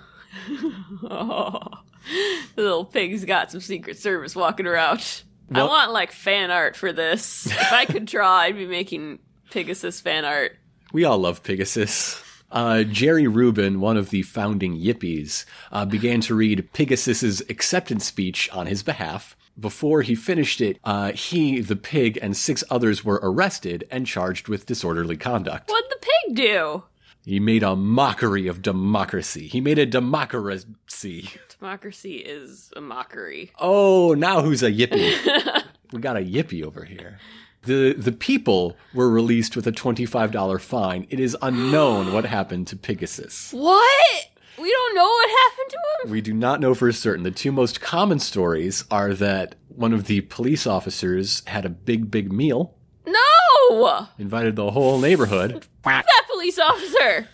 Oh, 1.03 1.61
the 2.55 2.63
little 2.63 2.85
pig's 2.85 3.25
got 3.25 3.51
some 3.51 3.61
Secret 3.61 3.97
Service 3.97 4.37
walking 4.37 4.67
around. 4.67 5.23
I 5.53 5.65
want 5.65 5.93
like 5.93 6.13
fan 6.13 6.51
art 6.51 6.77
for 6.77 6.93
this. 6.93 7.47
If 7.47 7.73
I 7.73 7.87
could 7.87 8.05
draw, 8.05 8.37
I'd 8.37 8.57
be 8.57 8.67
making 8.67 9.21
Pigasus 9.51 10.01
fan 10.01 10.25
art. 10.25 10.57
We 10.93 11.05
all 11.05 11.19
love 11.19 11.43
Pigasus. 11.43 12.23
Uh, 12.51 12.83
Jerry 12.83 13.27
Rubin, 13.27 13.81
one 13.81 13.97
of 13.97 14.11
the 14.11 14.23
founding 14.23 14.77
Yippies, 14.77 15.45
uh, 15.71 15.85
began 15.85 16.21
to 16.23 16.35
read 16.35 16.69
Pigasus's 16.73 17.41
acceptance 17.49 18.05
speech 18.07 18.49
on 18.53 18.67
his 18.67 18.83
behalf. 18.83 19.37
Before 19.59 20.03
he 20.03 20.15
finished 20.15 20.61
it, 20.61 20.79
uh, 20.85 21.13
he, 21.13 21.61
the 21.61 21.77
pig, 21.77 22.19
and 22.23 22.37
six 22.37 22.65
others 22.71 23.05
were 23.05 23.21
arrested 23.23 23.87
and 23.91 24.07
charged 24.07 24.49
with 24.49 24.67
disorderly 24.67 25.17
conduct. 25.17 25.71
What'd 25.71 25.91
the 25.91 25.99
pig 26.01 26.37
do? 26.37 26.85
He 27.25 27.39
made 27.39 27.63
a 27.63 27.77
mockery 27.77 28.47
of 28.47 28.63
democracy. 28.63 29.47
He 29.47 29.61
made 29.61 29.79
a 29.79 29.85
democracy. 29.85 31.31
Democracy 31.59 32.17
is 32.17 32.73
a 32.75 32.81
mockery. 32.81 33.53
Oh, 33.59 34.15
now 34.15 34.41
who's 34.41 34.63
a 34.63 34.73
yippie? 34.73 35.63
we 35.93 36.01
got 36.01 36.17
a 36.17 36.21
yippie 36.21 36.65
over 36.65 36.85
here. 36.85 37.19
The 37.63 37.93
the 37.93 38.13
people 38.13 38.77
were 38.95 39.11
released 39.11 39.55
with 39.57 39.67
a 39.67 39.73
$25 39.73 40.61
fine. 40.61 41.07
It 41.11 41.21
is 41.21 41.37
unknown 41.43 42.13
what 42.13 42.25
happened 42.25 42.67
to 42.69 42.77
Pigasus. 42.77 43.53
What? 43.53 44.27
We 44.59 44.71
don't 44.71 44.95
know 44.95 45.05
what 45.05 45.31
happened 45.31 45.71
to 45.71 45.79
him? 46.07 46.11
We 46.13 46.21
do 46.21 46.35
not 46.35 46.61
know 46.61 46.75
for 46.75 46.91
certain. 46.93 47.23
The 47.25 47.31
two 47.31 47.53
most 47.53 47.81
common 47.81 48.19
stories 48.19 48.85
are 48.91 49.15
that 49.15 49.55
one 49.69 49.93
of 49.93 50.05
the 50.07 50.23
police 50.23 50.67
officers 50.67 51.43
had 51.47 51.65
a 51.65 51.71
big, 51.71 52.11
big 52.11 52.31
meal, 52.33 52.75
No! 53.07 54.09
invited 54.19 54.57
the 54.57 54.71
whole 54.73 54.99
neighborhood. 54.99 55.67
That 55.85 56.05
police 56.31 56.59
officer! 56.59 57.29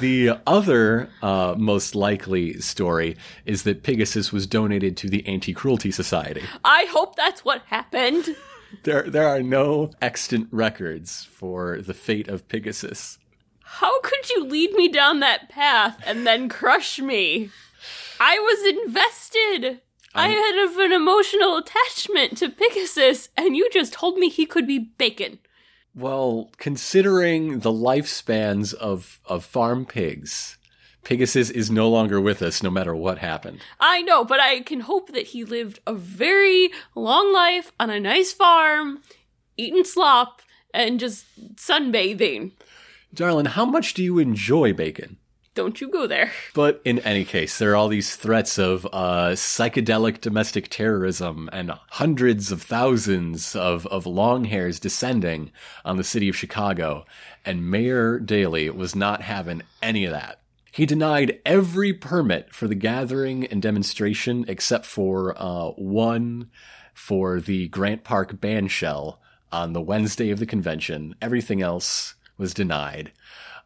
The 0.00 0.38
other 0.46 1.10
uh, 1.22 1.56
most 1.58 1.96
likely 1.96 2.60
story 2.60 3.16
is 3.44 3.64
that 3.64 3.82
Pigasus 3.82 4.30
was 4.32 4.46
donated 4.46 4.96
to 4.98 5.08
the 5.08 5.26
Anti 5.26 5.52
Cruelty 5.52 5.90
Society. 5.90 6.42
I 6.64 6.86
hope 6.90 7.16
that's 7.16 7.44
what 7.44 7.62
happened. 7.66 8.36
There, 8.82 9.02
there 9.02 9.28
are 9.28 9.42
no 9.42 9.90
extant 10.00 10.48
records 10.50 11.24
for 11.24 11.80
the 11.80 11.94
fate 11.94 12.28
of 12.28 12.48
Pigasus. 12.48 13.18
How 13.64 14.00
could 14.00 14.30
you 14.30 14.44
lead 14.44 14.72
me 14.72 14.88
down 14.88 15.20
that 15.20 15.48
path 15.48 16.00
and 16.06 16.26
then 16.26 16.48
crush 16.48 16.98
me? 16.98 17.50
I 18.20 18.38
was 18.38 18.84
invested. 18.84 19.80
I 20.14 20.28
had 20.28 20.84
an 20.84 20.92
emotional 20.92 21.58
attachment 21.58 22.38
to 22.38 22.48
Pigasus, 22.48 23.28
and 23.36 23.56
you 23.56 23.68
just 23.70 23.92
told 23.92 24.16
me 24.16 24.28
he 24.28 24.46
could 24.46 24.66
be 24.66 24.78
bacon. 24.78 25.38
Well, 25.94 26.50
considering 26.58 27.60
the 27.60 27.72
lifespans 27.72 28.74
of, 28.74 29.20
of 29.26 29.44
farm 29.44 29.86
pigs, 29.86 30.57
Pigasus 31.08 31.50
is 31.50 31.70
no 31.70 31.88
longer 31.88 32.20
with 32.20 32.42
us 32.42 32.62
no 32.62 32.68
matter 32.70 32.94
what 32.94 33.16
happened. 33.16 33.60
I 33.80 34.02
know, 34.02 34.26
but 34.26 34.40
I 34.40 34.60
can 34.60 34.80
hope 34.80 35.12
that 35.12 35.28
he 35.28 35.42
lived 35.42 35.80
a 35.86 35.94
very 35.94 36.68
long 36.94 37.32
life 37.32 37.72
on 37.80 37.88
a 37.88 37.98
nice 37.98 38.34
farm, 38.34 39.00
eating 39.56 39.84
slop, 39.84 40.42
and 40.74 41.00
just 41.00 41.24
sunbathing. 41.56 42.52
Darling, 43.14 43.46
how 43.46 43.64
much 43.64 43.94
do 43.94 44.04
you 44.04 44.18
enjoy 44.18 44.74
bacon? 44.74 45.16
Don't 45.54 45.80
you 45.80 45.88
go 45.88 46.06
there. 46.06 46.30
But 46.52 46.82
in 46.84 46.98
any 46.98 47.24
case, 47.24 47.56
there 47.56 47.72
are 47.72 47.76
all 47.76 47.88
these 47.88 48.14
threats 48.14 48.58
of 48.58 48.84
uh, 48.92 49.30
psychedelic 49.30 50.20
domestic 50.20 50.68
terrorism 50.68 51.48
and 51.54 51.72
hundreds 51.88 52.52
of 52.52 52.60
thousands 52.60 53.56
of, 53.56 53.86
of 53.86 54.04
long 54.04 54.44
hairs 54.44 54.78
descending 54.78 55.52
on 55.86 55.96
the 55.96 56.04
city 56.04 56.28
of 56.28 56.36
Chicago. 56.36 57.06
And 57.46 57.70
Mayor 57.70 58.18
Daley 58.18 58.68
was 58.68 58.94
not 58.94 59.22
having 59.22 59.62
any 59.80 60.04
of 60.04 60.12
that. 60.12 60.40
He 60.78 60.86
denied 60.86 61.40
every 61.44 61.92
permit 61.92 62.54
for 62.54 62.68
the 62.68 62.76
gathering 62.76 63.44
and 63.44 63.60
demonstration 63.60 64.44
except 64.46 64.86
for 64.86 65.34
uh, 65.36 65.70
one 65.70 66.52
for 66.94 67.40
the 67.40 67.66
Grant 67.66 68.04
Park 68.04 68.40
band 68.40 68.70
shell 68.70 69.20
on 69.50 69.72
the 69.72 69.80
Wednesday 69.80 70.30
of 70.30 70.38
the 70.38 70.46
convention. 70.46 71.16
Everything 71.20 71.60
else 71.60 72.14
was 72.36 72.54
denied. 72.54 73.10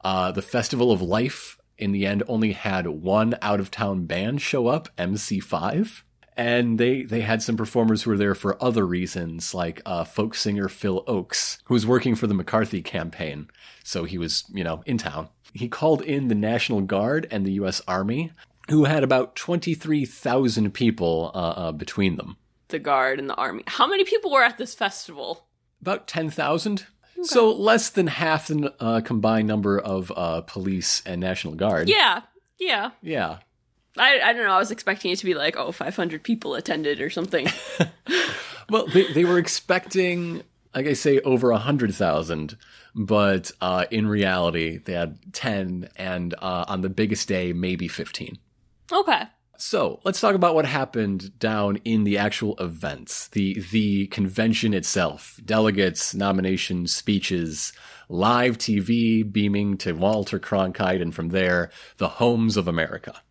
Uh, 0.02 0.32
the 0.32 0.40
Festival 0.40 0.90
of 0.90 1.02
Life 1.02 1.58
in 1.76 1.92
the 1.92 2.06
end 2.06 2.22
only 2.28 2.52
had 2.52 2.86
one 2.86 3.36
out 3.42 3.60
of 3.60 3.70
town 3.70 4.06
band 4.06 4.40
show 4.40 4.68
up, 4.68 4.88
MC5. 4.96 6.04
And 6.34 6.78
they, 6.78 7.02
they 7.02 7.20
had 7.20 7.42
some 7.42 7.58
performers 7.58 8.04
who 8.04 8.10
were 8.12 8.16
there 8.16 8.34
for 8.34 8.56
other 8.64 8.86
reasons, 8.86 9.52
like 9.52 9.82
uh, 9.84 10.04
folk 10.04 10.34
singer 10.34 10.70
Phil 10.70 11.04
Ochs, 11.04 11.58
who 11.64 11.74
was 11.74 11.86
working 11.86 12.14
for 12.14 12.26
the 12.26 12.32
McCarthy 12.32 12.80
campaign. 12.80 13.48
So 13.84 14.04
he 14.04 14.16
was, 14.16 14.44
you 14.50 14.64
know, 14.64 14.82
in 14.86 14.96
town. 14.96 15.28
He 15.52 15.68
called 15.68 16.02
in 16.02 16.28
the 16.28 16.34
National 16.34 16.80
Guard 16.80 17.26
and 17.30 17.44
the 17.44 17.52
U.S. 17.52 17.80
Army, 17.86 18.32
who 18.68 18.84
had 18.84 19.04
about 19.04 19.36
23,000 19.36 20.72
people 20.72 21.30
uh, 21.34 21.38
uh, 21.38 21.72
between 21.72 22.16
them. 22.16 22.36
The 22.68 22.78
guard 22.78 23.18
and 23.18 23.28
the 23.28 23.34
army. 23.34 23.64
How 23.66 23.86
many 23.86 24.04
people 24.04 24.30
were 24.30 24.42
at 24.42 24.58
this 24.58 24.74
festival? 24.74 25.46
About 25.80 26.06
10,000. 26.06 26.86
So 27.24 27.52
less 27.52 27.90
than 27.90 28.08
half 28.08 28.48
the 28.48 28.74
uh, 28.80 29.00
combined 29.02 29.46
number 29.46 29.78
of 29.78 30.10
uh, 30.16 30.40
police 30.40 31.02
and 31.06 31.20
National 31.20 31.54
Guard. 31.54 31.88
Yeah, 31.88 32.22
yeah. 32.58 32.90
Yeah. 33.00 33.38
I, 33.96 34.20
I 34.20 34.32
don't 34.32 34.44
know. 34.46 34.52
I 34.52 34.58
was 34.58 34.70
expecting 34.70 35.12
it 35.12 35.18
to 35.18 35.24
be 35.26 35.34
like, 35.34 35.56
oh, 35.56 35.70
500 35.70 36.22
people 36.22 36.54
attended 36.54 37.00
or 37.00 37.10
something. 37.10 37.48
Well, 38.72 38.86
they, 38.86 39.12
they 39.12 39.24
were 39.26 39.38
expecting, 39.38 40.42
like 40.74 40.86
I 40.86 40.94
say, 40.94 41.20
over 41.20 41.50
a 41.50 41.54
100,000, 41.54 42.56
but 42.94 43.50
uh, 43.60 43.84
in 43.90 44.06
reality, 44.06 44.78
they 44.78 44.94
had 44.94 45.18
10, 45.32 45.88
and 45.96 46.34
uh, 46.34 46.64
on 46.68 46.80
the 46.80 46.88
biggest 46.88 47.28
day, 47.28 47.52
maybe 47.52 47.88
15. 47.88 48.38
okay. 48.92 49.22
So 49.58 50.00
let's 50.02 50.20
talk 50.20 50.34
about 50.34 50.56
what 50.56 50.66
happened 50.66 51.38
down 51.38 51.76
in 51.84 52.02
the 52.02 52.18
actual 52.18 52.56
events, 52.56 53.28
the 53.28 53.60
the 53.70 54.08
convention 54.08 54.74
itself, 54.74 55.38
delegates, 55.44 56.16
nominations, 56.16 56.92
speeches, 56.92 57.72
live 58.08 58.58
TV 58.58 59.22
beaming 59.30 59.78
to 59.78 59.92
Walter 59.92 60.40
Cronkite, 60.40 61.00
and 61.00 61.14
from 61.14 61.28
there, 61.28 61.70
the 61.98 62.08
homes 62.08 62.56
of 62.56 62.66
America. 62.66 63.22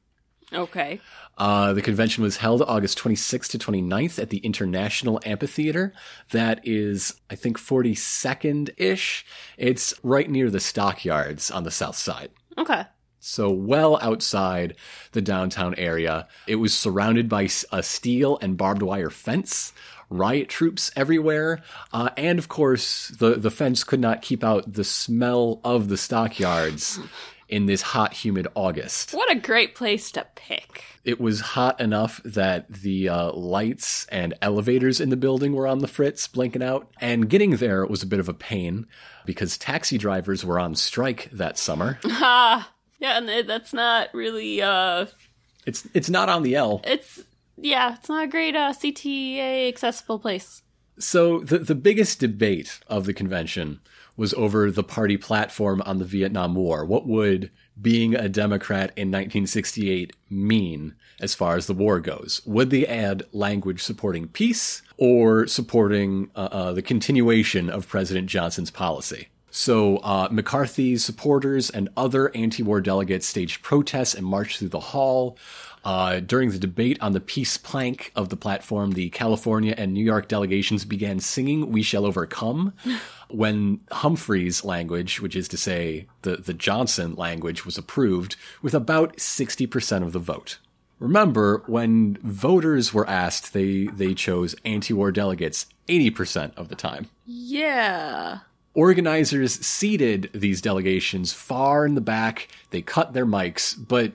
Okay. 0.54 1.02
Uh, 1.42 1.74
the 1.74 1.82
convention 1.82 2.24
was 2.24 2.38
held 2.38 2.62
August 2.62 3.00
26th 3.00 3.50
to 3.50 3.58
29th 3.58 4.20
at 4.20 4.30
the 4.30 4.38
International 4.38 5.20
Amphitheater. 5.26 5.92
That 6.30 6.60
is, 6.68 7.16
I 7.32 7.36
think, 7.36 7.58
42nd 7.58 8.70
ish. 8.78 9.26
It's 9.58 9.96
right 10.04 10.30
near 10.30 10.52
the 10.52 10.60
stockyards 10.60 11.50
on 11.50 11.64
the 11.64 11.72
south 11.72 11.96
side. 11.96 12.30
Okay. 12.60 12.84
So 13.20 13.50
well 13.50 13.98
outside 14.04 14.76
the 15.14 15.22
downtown 15.24 15.74
area. 15.80 16.28
It 16.46 16.58
was 16.58 16.78
surrounded 16.78 17.28
by 17.28 17.50
a 17.72 17.82
steel 17.82 18.38
and 18.40 18.56
barbed 18.56 18.84
wire 18.84 19.10
fence. 19.10 19.74
Riot 20.12 20.48
troops 20.50 20.92
everywhere, 20.96 21.62
uh, 21.94 22.10
and 22.18 22.38
of 22.38 22.50
course, 22.50 23.08
the 23.18 23.36
the 23.36 23.50
fence 23.50 23.86
could 23.86 24.02
not 24.02 24.22
keep 24.22 24.44
out 24.44 24.74
the 24.74 24.84
smell 24.84 25.62
of 25.64 25.88
the 25.88 25.96
stockyards 25.96 27.00
in 27.52 27.68
this 27.68 27.82
hot, 27.82 28.14
humid 28.14 28.48
August. 28.56 29.12
What 29.14 29.32
a 29.32 29.36
great 29.40 29.76
place 29.76 30.10
to 30.14 30.26
pick. 30.36 30.84
It 31.04 31.20
was 31.20 31.42
hot 31.42 31.80
enough 31.82 32.22
that 32.24 32.72
the 32.72 33.10
uh, 33.10 33.32
lights 33.34 34.06
and 34.08 34.34
elevators 34.42 35.00
in 35.02 35.10
the 35.10 35.18
building 35.18 35.54
were 35.54 35.68
on 35.68 35.80
the 35.80 35.88
fritz, 35.88 36.28
blinking 36.28 36.64
out. 36.64 36.90
And 37.00 37.30
getting 37.30 37.58
there 37.58 37.86
was 37.86 38.02
a 38.02 38.08
bit 38.08 38.20
of 38.20 38.30
a 38.30 38.34
pain 38.34 38.88
because 39.26 39.58
taxi 39.58 39.98
drivers 39.98 40.46
were 40.46 40.58
on 40.60 40.76
strike 40.76 41.30
that 41.32 41.58
summer. 41.58 42.00
Ah. 42.06 42.72
Yeah, 43.00 43.18
and 43.18 43.50
that's 43.50 43.74
not 43.74 44.14
really, 44.14 44.62
uh, 44.62 45.08
It's 45.66 45.88
it's 45.96 46.10
not 46.10 46.30
on 46.30 46.44
the 46.44 46.56
L. 46.56 46.82
it's, 46.84 47.20
yeah, 47.58 47.96
it's 47.96 48.08
not 48.08 48.26
a 48.26 48.28
great, 48.28 48.56
uh, 48.56 48.74
CTA 48.74 49.68
accessible 49.68 50.20
place. 50.20 50.62
So 51.00 51.40
the 51.40 51.58
the 51.58 51.74
biggest 51.74 52.20
debate 52.20 52.80
of 52.86 53.06
the 53.08 53.14
convention 53.14 53.80
was 54.22 54.36
over 54.36 54.70
the 54.70 54.84
party 54.84 55.18
platform 55.18 55.82
on 55.84 55.98
the 55.98 56.06
Vietnam 56.06 56.54
War. 56.54 56.86
What 56.86 57.08
would 57.08 57.50
being 57.82 58.14
a 58.14 58.30
Democrat 58.30 58.92
in 58.96 59.08
1968 59.08 60.16
mean 60.30 60.94
as 61.20 61.34
far 61.34 61.56
as 61.56 61.66
the 61.66 61.74
war 61.74 62.00
goes? 62.00 62.40
Would 62.46 62.70
they 62.70 62.86
add 62.86 63.24
language 63.32 63.82
supporting 63.82 64.28
peace 64.28 64.84
or 64.96 65.48
supporting 65.48 66.30
uh, 66.36 66.50
uh, 66.52 66.72
the 66.72 66.84
continuation 66.84 67.68
of 67.68 67.88
President 67.88 68.28
Johnson's 68.28 68.70
policy? 68.70 69.30
So 69.50 69.98
uh, 69.98 70.28
McCarthy's 70.30 71.04
supporters 71.04 71.72
and 71.72 71.90
other 71.98 72.34
anti-war 72.36 72.80
delegates 72.80 73.26
staged 73.26 73.64
protests 73.64 74.14
and 74.14 74.26
marched 74.26 74.60
through 74.60 74.70
the 74.70 74.80
hall. 74.80 75.36
Uh, 75.84 76.20
during 76.20 76.52
the 76.52 76.60
debate 76.60 77.00
on 77.02 77.14
the 77.14 77.20
peace 77.20 77.58
plank 77.58 78.12
of 78.16 78.30
the 78.30 78.38
platform, 78.38 78.92
the 78.92 79.10
California 79.10 79.74
and 79.76 79.94
New 79.94 80.06
York 80.06 80.28
delegations 80.28 80.86
began 80.86 81.20
singing 81.20 81.72
"We 81.72 81.82
Shall 81.82 82.06
Overcome." 82.06 82.74
when 83.34 83.82
Humphrey's 83.92 84.64
language, 84.64 85.22
which 85.22 85.36
is 85.36 85.48
to 85.50 85.58
say 85.58 86.08
the, 86.22 86.38
the 86.38 86.54
Johnson 86.54 87.16
language, 87.16 87.66
was 87.66 87.78
approved 87.78 88.36
with 88.62 88.74
about 88.74 89.18
60% 89.18 90.04
of 90.04 90.12
the 90.12 90.20
vote. 90.20 90.60
Remember, 91.00 91.64
when 91.66 92.18
voters 92.22 92.94
were 92.94 93.10
asked, 93.10 93.54
they, 93.54 93.86
they 93.88 94.14
chose 94.14 94.56
anti-war 94.64 95.12
delegates 95.12 95.66
80% 95.88 96.56
of 96.56 96.70
the 96.70 96.76
time. 96.76 97.08
Yeah. 97.26 98.40
Organizers 98.74 99.54
seated 99.66 100.30
these 100.34 100.62
delegations 100.62 101.34
far 101.34 101.86
in 101.86 101.96
the 101.96 102.02
back. 102.02 102.50
They 102.70 102.82
cut 102.82 103.14
their 103.14 103.26
mics, 103.26 103.76
but 103.76 104.14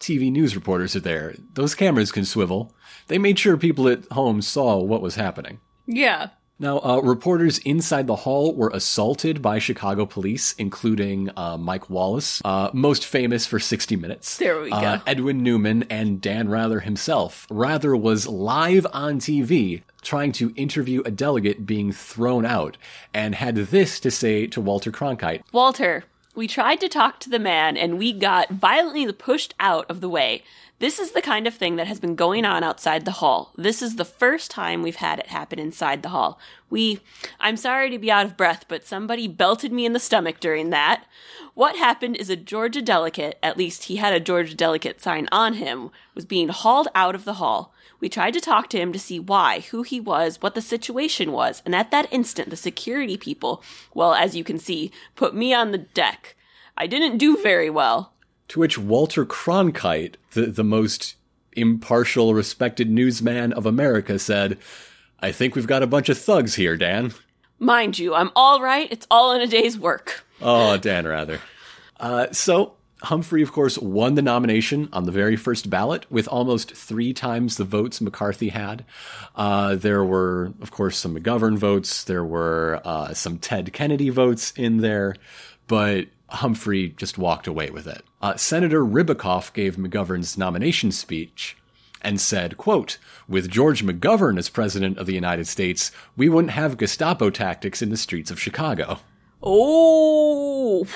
TV 0.00 0.30
news 0.30 0.54
reporters 0.54 0.94
are 0.94 1.00
there. 1.00 1.34
Those 1.54 1.74
cameras 1.74 2.12
can 2.12 2.24
swivel. 2.24 2.72
They 3.08 3.18
made 3.18 3.38
sure 3.38 3.56
people 3.56 3.88
at 3.88 4.04
home 4.12 4.42
saw 4.42 4.76
what 4.78 5.02
was 5.02 5.14
happening. 5.14 5.60
Yeah. 5.86 6.28
Now, 6.60 6.80
uh, 6.80 7.00
reporters 7.00 7.58
inside 7.58 8.08
the 8.08 8.16
hall 8.16 8.52
were 8.52 8.70
assaulted 8.74 9.40
by 9.40 9.60
Chicago 9.60 10.06
police, 10.06 10.54
including 10.54 11.30
uh, 11.36 11.56
Mike 11.56 11.88
Wallace, 11.88 12.42
uh, 12.44 12.70
most 12.72 13.06
famous 13.06 13.46
for 13.46 13.60
60 13.60 13.94
Minutes. 13.94 14.38
There 14.38 14.60
we 14.60 14.72
uh, 14.72 14.96
go. 14.96 15.02
Edwin 15.06 15.44
Newman 15.44 15.84
and 15.84 16.20
Dan 16.20 16.48
Rather 16.48 16.80
himself. 16.80 17.46
Rather 17.48 17.96
was 17.96 18.26
live 18.26 18.86
on 18.92 19.20
TV 19.20 19.82
trying 20.02 20.32
to 20.32 20.52
interview 20.56 21.02
a 21.04 21.10
delegate 21.12 21.64
being 21.64 21.92
thrown 21.92 22.44
out 22.44 22.76
and 23.14 23.36
had 23.36 23.54
this 23.54 24.00
to 24.00 24.10
say 24.10 24.46
to 24.48 24.60
Walter 24.60 24.90
Cronkite. 24.90 25.42
Walter, 25.52 26.04
we 26.34 26.48
tried 26.48 26.80
to 26.80 26.88
talk 26.88 27.20
to 27.20 27.30
the 27.30 27.38
man 27.38 27.76
and 27.76 27.98
we 27.98 28.12
got 28.12 28.50
violently 28.50 29.12
pushed 29.12 29.54
out 29.60 29.86
of 29.88 30.00
the 30.00 30.08
way. 30.08 30.42
This 30.80 31.00
is 31.00 31.10
the 31.10 31.22
kind 31.22 31.48
of 31.48 31.54
thing 31.54 31.74
that 31.74 31.88
has 31.88 31.98
been 31.98 32.14
going 32.14 32.44
on 32.44 32.62
outside 32.62 33.04
the 33.04 33.10
hall. 33.10 33.52
This 33.56 33.82
is 33.82 33.96
the 33.96 34.04
first 34.04 34.48
time 34.48 34.80
we've 34.80 34.96
had 34.96 35.18
it 35.18 35.26
happen 35.26 35.58
inside 35.58 36.04
the 36.04 36.10
hall. 36.10 36.38
We, 36.70 37.00
I'm 37.40 37.56
sorry 37.56 37.90
to 37.90 37.98
be 37.98 38.12
out 38.12 38.24
of 38.24 38.36
breath, 38.36 38.66
but 38.68 38.86
somebody 38.86 39.26
belted 39.26 39.72
me 39.72 39.84
in 39.84 39.92
the 39.92 39.98
stomach 39.98 40.38
during 40.38 40.70
that. 40.70 41.04
What 41.54 41.74
happened 41.74 42.16
is 42.16 42.30
a 42.30 42.36
Georgia 42.36 42.80
delegate, 42.80 43.38
at 43.42 43.56
least 43.56 43.84
he 43.84 43.96
had 43.96 44.12
a 44.12 44.20
Georgia 44.20 44.54
delegate 44.54 45.00
sign 45.00 45.28
on 45.32 45.54
him, 45.54 45.90
was 46.14 46.24
being 46.24 46.48
hauled 46.48 46.86
out 46.94 47.16
of 47.16 47.24
the 47.24 47.34
hall. 47.34 47.74
We 47.98 48.08
tried 48.08 48.34
to 48.34 48.40
talk 48.40 48.70
to 48.70 48.78
him 48.78 48.92
to 48.92 49.00
see 49.00 49.18
why, 49.18 49.64
who 49.70 49.82
he 49.82 49.98
was, 49.98 50.40
what 50.40 50.54
the 50.54 50.62
situation 50.62 51.32
was, 51.32 51.60
and 51.66 51.74
at 51.74 51.90
that 51.90 52.06
instant, 52.12 52.50
the 52.50 52.56
security 52.56 53.16
people, 53.16 53.64
well, 53.94 54.14
as 54.14 54.36
you 54.36 54.44
can 54.44 54.60
see, 54.60 54.92
put 55.16 55.34
me 55.34 55.52
on 55.52 55.72
the 55.72 55.78
deck. 55.78 56.36
I 56.76 56.86
didn't 56.86 57.18
do 57.18 57.36
very 57.36 57.68
well. 57.68 58.12
To 58.48 58.60
which 58.60 58.78
Walter 58.78 59.24
Cronkite, 59.26 60.14
the, 60.32 60.46
the 60.46 60.64
most 60.64 61.16
impartial, 61.52 62.34
respected 62.34 62.90
newsman 62.90 63.52
of 63.52 63.66
America, 63.66 64.18
said, 64.18 64.58
I 65.20 65.32
think 65.32 65.54
we've 65.54 65.66
got 65.66 65.82
a 65.82 65.86
bunch 65.86 66.08
of 66.08 66.18
thugs 66.18 66.54
here, 66.54 66.76
Dan. 66.76 67.12
Mind 67.58 67.98
you, 67.98 68.14
I'm 68.14 68.30
all 68.36 68.62
right. 68.62 68.90
It's 68.90 69.06
all 69.10 69.32
in 69.32 69.40
a 69.40 69.46
day's 69.46 69.78
work. 69.78 70.24
Oh, 70.40 70.76
Dan 70.76 71.06
Rather. 71.06 71.40
Uh, 71.98 72.28
so 72.30 72.74
Humphrey, 73.02 73.42
of 73.42 73.52
course, 73.52 73.78
won 73.78 74.14
the 74.14 74.22
nomination 74.22 74.88
on 74.92 75.04
the 75.04 75.12
very 75.12 75.36
first 75.36 75.68
ballot 75.70 76.10
with 76.10 76.26
almost 76.28 76.74
three 76.74 77.12
times 77.12 77.56
the 77.56 77.64
votes 77.64 78.00
McCarthy 78.00 78.48
had. 78.48 78.84
Uh, 79.36 79.76
there 79.76 80.04
were, 80.04 80.52
of 80.60 80.70
course, 80.70 80.96
some 80.98 81.16
McGovern 81.16 81.56
votes. 81.56 82.04
There 82.04 82.24
were 82.24 82.80
uh, 82.84 83.14
some 83.14 83.38
Ted 83.38 83.72
Kennedy 83.72 84.10
votes 84.10 84.52
in 84.56 84.78
there, 84.78 85.14
but 85.66 86.06
Humphrey 86.28 86.90
just 86.90 87.18
walked 87.18 87.46
away 87.46 87.70
with 87.70 87.86
it. 87.86 88.04
Uh, 88.20 88.36
Senator 88.36 88.84
Ribicoff 88.84 89.52
gave 89.52 89.76
McGovern's 89.76 90.36
nomination 90.36 90.92
speech 90.92 91.56
and 92.02 92.20
said, 92.20 92.56
quote, 92.56 92.98
with 93.28 93.50
George 93.50 93.84
McGovern 93.84 94.38
as 94.38 94.48
president 94.48 94.98
of 94.98 95.06
the 95.06 95.14
United 95.14 95.46
States, 95.46 95.90
we 96.16 96.28
wouldn't 96.28 96.52
have 96.52 96.76
Gestapo 96.76 97.30
tactics 97.30 97.82
in 97.82 97.90
the 97.90 97.96
streets 97.96 98.30
of 98.30 98.40
Chicago. 98.40 99.00
Oh, 99.42 100.86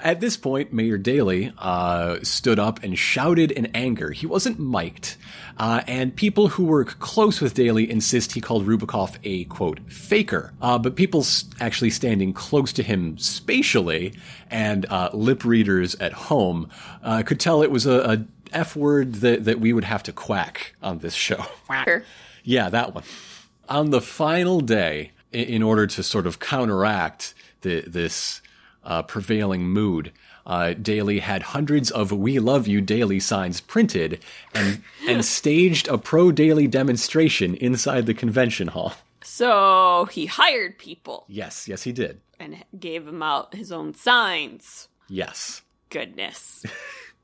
At 0.00 0.20
this 0.20 0.36
point, 0.36 0.72
Mayor 0.72 0.98
Daley 0.98 1.52
uh, 1.56 2.18
stood 2.22 2.58
up 2.58 2.82
and 2.82 2.98
shouted 2.98 3.50
in 3.50 3.66
anger. 3.74 4.10
He 4.10 4.26
wasn't 4.26 4.60
mic'd, 4.60 5.16
uh, 5.58 5.82
and 5.86 6.14
people 6.16 6.48
who 6.48 6.64
were 6.64 6.84
close 6.84 7.40
with 7.40 7.54
Daley 7.54 7.90
insist 7.90 8.32
he 8.32 8.40
called 8.40 8.66
Ribicoff 8.66 9.16
a 9.24 9.44
quote 9.44 9.80
faker. 9.90 10.52
Uh, 10.60 10.78
but 10.78 10.96
people 10.96 11.20
s- 11.20 11.44
actually 11.60 11.90
standing 11.90 12.32
close 12.32 12.72
to 12.74 12.82
him 12.82 13.16
spatially 13.18 14.14
and 14.50 14.86
uh, 14.90 15.10
lip 15.12 15.44
readers 15.44 15.94
at 15.96 16.12
home 16.12 16.68
uh, 17.02 17.22
could 17.24 17.38
tell 17.40 17.62
it 17.62 17.70
was 17.70 17.86
a, 17.86 18.00
a 18.00 18.24
F 18.52 18.76
word 18.76 19.14
that, 19.16 19.44
that 19.44 19.60
we 19.60 19.72
would 19.72 19.84
have 19.84 20.02
to 20.04 20.12
quack 20.12 20.74
on 20.82 20.98
this 20.98 21.14
show. 21.14 21.44
Sure. 21.84 22.04
Yeah, 22.44 22.68
that 22.70 22.94
one. 22.94 23.04
On 23.68 23.90
the 23.90 24.00
final 24.00 24.60
day, 24.60 25.12
in 25.32 25.62
order 25.62 25.86
to 25.86 26.02
sort 26.02 26.26
of 26.26 26.38
counteract 26.38 27.34
the, 27.62 27.80
this 27.80 28.40
uh, 28.84 29.02
prevailing 29.02 29.66
mood, 29.66 30.12
uh, 30.46 30.74
Daley 30.74 31.20
had 31.20 31.42
hundreds 31.42 31.90
of 31.90 32.12
"We 32.12 32.38
Love 32.38 32.66
You" 32.68 32.80
Daley 32.80 33.20
signs 33.20 33.60
printed 33.60 34.22
and 34.54 34.82
and 35.08 35.24
staged 35.38 35.88
a 35.88 35.98
pro 35.98 36.32
Daley 36.32 36.66
demonstration 36.66 37.54
inside 37.54 38.06
the 38.06 38.14
convention 38.14 38.68
hall. 38.68 38.94
So 39.22 40.06
he 40.12 40.26
hired 40.26 40.78
people 40.78 41.24
Yes, 41.28 41.66
yes, 41.66 41.82
he 41.84 41.92
did. 41.92 42.20
and 42.38 42.62
gave 42.78 43.06
them 43.06 43.22
out 43.22 43.54
his 43.54 43.72
own 43.72 43.94
signs. 43.94 44.88
Yes, 45.08 45.62
Goodness. 45.90 46.64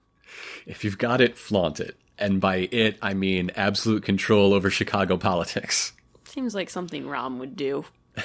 if 0.66 0.84
you've 0.84 0.98
got 0.98 1.20
it, 1.20 1.36
flaunt 1.36 1.80
it. 1.80 1.96
And 2.18 2.40
by 2.40 2.68
it, 2.70 2.98
I 3.02 3.14
mean 3.14 3.50
absolute 3.56 4.02
control 4.02 4.52
over 4.54 4.70
Chicago 4.70 5.16
politics. 5.16 5.92
Seems 6.24 6.54
like 6.54 6.70
something 6.70 7.04
Rahm 7.04 7.38
would 7.38 7.56
do. 7.56 7.84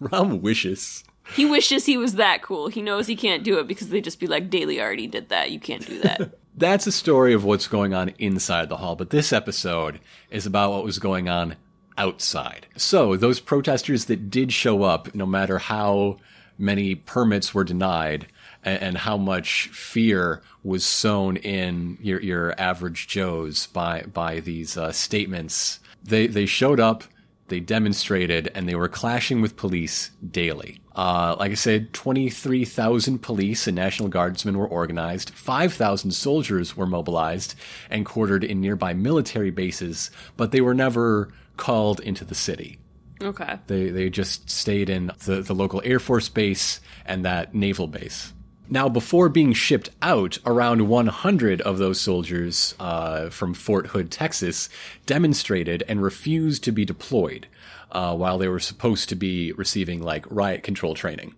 Rahm 0.00 0.40
wishes. 0.40 1.04
He 1.34 1.46
wishes 1.46 1.86
he 1.86 1.96
was 1.96 2.14
that 2.14 2.42
cool. 2.42 2.68
He 2.68 2.82
knows 2.82 3.06
he 3.06 3.16
can't 3.16 3.42
do 3.42 3.58
it 3.58 3.66
because 3.66 3.88
they 3.88 4.00
just 4.00 4.20
be 4.20 4.26
like, 4.26 4.50
Daley 4.50 4.80
already 4.80 5.06
did 5.06 5.28
that. 5.28 5.50
You 5.50 5.60
can't 5.60 5.86
do 5.86 6.00
that. 6.00 6.34
that's 6.56 6.86
a 6.86 6.92
story 6.92 7.32
of 7.32 7.44
what's 7.44 7.68
going 7.68 7.94
on 7.94 8.10
inside 8.18 8.68
the 8.68 8.76
hall, 8.76 8.96
but 8.96 9.10
this 9.10 9.32
episode 9.32 10.00
is 10.30 10.46
about 10.46 10.72
what 10.72 10.84
was 10.84 10.98
going 10.98 11.28
on 11.28 11.56
outside. 11.96 12.66
So, 12.76 13.16
those 13.16 13.40
protesters 13.40 14.06
that 14.06 14.30
did 14.30 14.52
show 14.52 14.82
up, 14.82 15.14
no 15.14 15.26
matter 15.26 15.58
how 15.58 16.18
many 16.58 16.94
permits 16.94 17.54
were 17.54 17.64
denied 17.64 18.26
and, 18.62 18.82
and 18.82 18.98
how 18.98 19.16
much 19.16 19.68
fear 19.68 20.42
was 20.62 20.84
sown 20.84 21.36
in 21.38 21.98
your, 22.00 22.20
your 22.20 22.60
average 22.60 23.08
Joes 23.08 23.66
by, 23.66 24.02
by 24.02 24.40
these 24.40 24.76
uh, 24.76 24.92
statements, 24.92 25.80
they, 26.02 26.26
they 26.26 26.46
showed 26.46 26.80
up 26.80 27.04
they 27.50 27.60
demonstrated 27.60 28.50
and 28.54 28.68
they 28.68 28.76
were 28.76 28.88
clashing 28.88 29.42
with 29.42 29.56
police 29.56 30.12
daily. 30.30 30.80
Uh, 30.94 31.36
like 31.38 31.52
I 31.52 31.54
said, 31.54 31.92
23,000 31.92 33.20
police 33.20 33.66
and 33.66 33.76
National 33.76 34.08
Guardsmen 34.08 34.58
were 34.58 34.66
organized, 34.66 35.30
5,000 35.30 36.10
soldiers 36.10 36.76
were 36.76 36.86
mobilized 36.86 37.54
and 37.88 38.04
quartered 38.04 38.42
in 38.42 38.60
nearby 38.60 38.92
military 38.92 39.50
bases, 39.50 40.10
but 40.36 40.50
they 40.50 40.60
were 40.60 40.74
never 40.74 41.32
called 41.56 42.00
into 42.00 42.24
the 42.24 42.34
city. 42.34 42.78
okay. 43.22 43.58
They, 43.66 43.90
they 43.90 44.10
just 44.10 44.50
stayed 44.50 44.90
in 44.90 45.12
the, 45.24 45.42
the 45.42 45.54
local 45.54 45.80
Air 45.84 46.00
Force 46.00 46.28
base 46.28 46.80
and 47.06 47.24
that 47.24 47.54
naval 47.54 47.86
base. 47.86 48.32
Now, 48.72 48.88
before 48.88 49.28
being 49.28 49.52
shipped 49.52 49.90
out, 50.00 50.38
around 50.46 50.88
100 50.88 51.60
of 51.62 51.78
those 51.78 52.00
soldiers 52.00 52.76
uh, 52.78 53.28
from 53.28 53.52
Fort 53.52 53.88
Hood, 53.88 54.12
Texas, 54.12 54.68
demonstrated 55.06 55.82
and 55.88 56.00
refused 56.00 56.62
to 56.64 56.72
be 56.72 56.84
deployed 56.84 57.48
uh, 57.92 58.14
while 58.14 58.38
they 58.38 58.48
were 58.48 58.60
supposed 58.60 59.08
to 59.08 59.14
be 59.14 59.52
receiving 59.52 60.02
like 60.02 60.24
riot 60.30 60.62
control 60.62 60.94
training. 60.94 61.34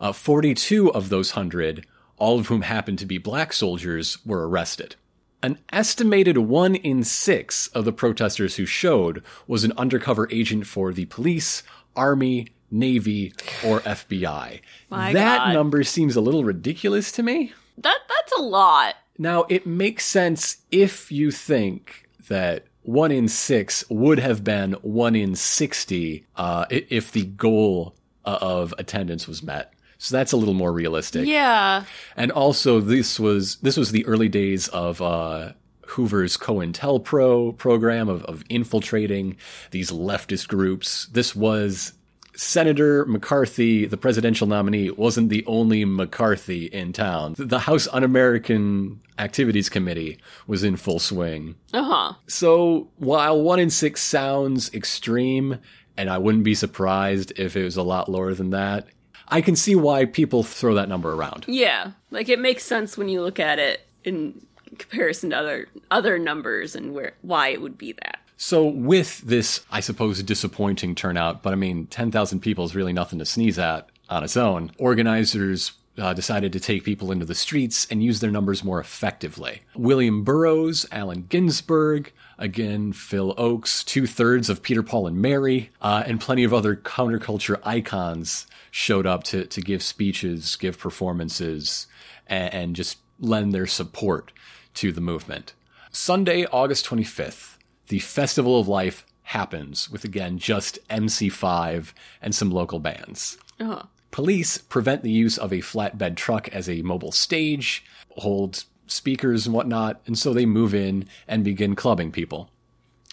Uh, 0.00 0.12
42 0.12 0.92
of 0.92 1.08
those 1.08 1.36
100, 1.36 1.86
all 2.16 2.38
of 2.40 2.48
whom 2.48 2.62
happened 2.62 2.98
to 2.98 3.06
be 3.06 3.18
black 3.18 3.52
soldiers, 3.52 4.18
were 4.26 4.48
arrested. 4.48 4.96
An 5.42 5.58
estimated 5.72 6.38
one 6.38 6.74
in 6.74 7.04
six 7.04 7.68
of 7.68 7.84
the 7.84 7.92
protesters 7.92 8.56
who 8.56 8.66
showed 8.66 9.22
was 9.46 9.62
an 9.62 9.72
undercover 9.76 10.28
agent 10.32 10.66
for 10.66 10.92
the 10.92 11.04
police, 11.04 11.62
army, 11.94 12.48
navy, 12.70 13.32
or 13.64 13.80
FBI. 13.80 14.60
My 14.90 15.12
that 15.12 15.38
God. 15.38 15.52
number 15.52 15.84
seems 15.84 16.16
a 16.16 16.20
little 16.20 16.42
ridiculous 16.42 17.12
to 17.12 17.22
me. 17.22 17.52
That 17.78 17.98
that's 18.08 18.32
a 18.38 18.42
lot. 18.42 18.96
Now, 19.18 19.44
it 19.48 19.66
makes 19.66 20.04
sense 20.04 20.58
if 20.70 21.12
you 21.12 21.30
think 21.30 22.08
that 22.28 22.66
one 22.86 23.10
in 23.10 23.26
six 23.28 23.84
would 23.90 24.20
have 24.20 24.44
been 24.44 24.72
one 24.74 25.16
in 25.16 25.34
60 25.34 26.24
uh, 26.36 26.66
if 26.70 27.10
the 27.10 27.24
goal 27.24 27.94
uh, 28.24 28.38
of 28.40 28.72
attendance 28.78 29.26
was 29.26 29.42
met. 29.42 29.72
So 29.98 30.16
that's 30.16 30.32
a 30.32 30.36
little 30.36 30.54
more 30.54 30.72
realistic. 30.72 31.26
Yeah. 31.26 31.84
And 32.16 32.30
also, 32.30 32.80
this 32.80 33.18
was 33.18 33.56
this 33.56 33.76
was 33.76 33.92
the 33.92 34.06
early 34.06 34.28
days 34.28 34.68
of 34.68 35.00
uh, 35.00 35.52
Hoover's 35.86 36.36
COINTELPRO 36.36 37.56
program 37.56 38.08
of, 38.08 38.24
of 38.24 38.44
infiltrating 38.48 39.36
these 39.70 39.90
leftist 39.90 40.48
groups. 40.48 41.06
This 41.06 41.34
was 41.34 41.94
Senator 42.36 43.04
McCarthy, 43.06 43.86
the 43.86 43.96
presidential 43.96 44.46
nominee, 44.46 44.90
wasn't 44.90 45.30
the 45.30 45.44
only 45.46 45.84
McCarthy 45.84 46.66
in 46.66 46.92
town. 46.92 47.34
The 47.38 47.60
House 47.60 47.88
Un-American 47.92 49.00
Activities 49.18 49.68
Committee 49.68 50.18
was 50.46 50.62
in 50.62 50.76
full 50.76 50.98
swing. 50.98 51.56
Uh 51.72 51.82
huh. 51.82 52.14
So 52.26 52.88
while 52.96 53.40
one 53.40 53.58
in 53.58 53.70
six 53.70 54.02
sounds 54.02 54.72
extreme, 54.74 55.58
and 55.96 56.10
I 56.10 56.18
wouldn't 56.18 56.44
be 56.44 56.54
surprised 56.54 57.32
if 57.36 57.56
it 57.56 57.64
was 57.64 57.76
a 57.76 57.82
lot 57.82 58.10
lower 58.10 58.34
than 58.34 58.50
that, 58.50 58.86
I 59.28 59.40
can 59.40 59.56
see 59.56 59.74
why 59.74 60.04
people 60.04 60.42
throw 60.42 60.74
that 60.74 60.88
number 60.88 61.12
around. 61.12 61.46
Yeah. 61.48 61.92
Like 62.10 62.28
it 62.28 62.38
makes 62.38 62.64
sense 62.64 62.96
when 62.96 63.08
you 63.08 63.22
look 63.22 63.40
at 63.40 63.58
it 63.58 63.86
in 64.04 64.46
comparison 64.78 65.30
to 65.30 65.36
other 65.36 65.68
other 65.90 66.18
numbers 66.18 66.76
and 66.76 66.92
where 66.92 67.14
why 67.22 67.48
it 67.48 67.60
would 67.62 67.78
be 67.78 67.92
that. 67.92 68.15
So 68.36 68.66
with 68.66 69.20
this, 69.22 69.64
I 69.70 69.80
suppose, 69.80 70.22
disappointing 70.22 70.94
turnout, 70.94 71.42
but 71.42 71.52
I 71.52 71.56
mean, 71.56 71.86
10,000 71.86 72.40
people 72.40 72.64
is 72.64 72.74
really 72.74 72.92
nothing 72.92 73.18
to 73.18 73.24
sneeze 73.24 73.58
at 73.58 73.88
on 74.08 74.22
its 74.22 74.36
own. 74.36 74.72
Organizers 74.78 75.72
uh, 75.98 76.12
decided 76.12 76.52
to 76.52 76.60
take 76.60 76.84
people 76.84 77.10
into 77.10 77.24
the 77.24 77.34
streets 77.34 77.86
and 77.90 78.02
use 78.02 78.20
their 78.20 78.30
numbers 78.30 78.62
more 78.62 78.80
effectively. 78.80 79.62
William 79.74 80.24
Burroughs, 80.24 80.86
Allen 80.92 81.24
Ginsberg, 81.28 82.12
again, 82.38 82.92
Phil 82.92 83.34
Ochs, 83.36 83.84
two 83.84 84.06
thirds 84.06 84.50
of 84.50 84.62
Peter, 84.62 84.82
Paul, 84.82 85.06
and 85.06 85.16
Mary, 85.16 85.70
uh, 85.80 86.02
and 86.06 86.20
plenty 86.20 86.44
of 86.44 86.52
other 86.52 86.76
counterculture 86.76 87.58
icons 87.64 88.46
showed 88.70 89.06
up 89.06 89.24
to, 89.24 89.46
to 89.46 89.60
give 89.60 89.82
speeches, 89.82 90.56
give 90.56 90.78
performances, 90.78 91.86
and, 92.26 92.52
and 92.52 92.76
just 92.76 92.98
lend 93.18 93.52
their 93.52 93.66
support 93.66 94.32
to 94.74 94.92
the 94.92 95.00
movement. 95.00 95.54
Sunday, 95.90 96.44
August 96.52 96.84
25th, 96.84 97.55
the 97.88 97.98
Festival 98.00 98.58
of 98.58 98.68
Life 98.68 99.06
happens 99.22 99.90
with 99.90 100.04
again 100.04 100.38
just 100.38 100.78
MC5 100.88 101.92
and 102.22 102.34
some 102.34 102.50
local 102.50 102.78
bands. 102.78 103.38
Uh 103.58 103.64
huh. 103.64 103.82
Police 104.10 104.58
prevent 104.58 105.02
the 105.02 105.10
use 105.10 105.36
of 105.36 105.52
a 105.52 105.58
flatbed 105.58 106.16
truck 106.16 106.48
as 106.48 106.68
a 106.68 106.82
mobile 106.82 107.12
stage, 107.12 107.84
hold 108.16 108.64
speakers 108.86 109.46
and 109.46 109.54
whatnot, 109.54 110.00
and 110.06 110.18
so 110.18 110.32
they 110.32 110.46
move 110.46 110.74
in 110.74 111.06
and 111.28 111.44
begin 111.44 111.74
clubbing 111.74 112.12
people. 112.12 112.50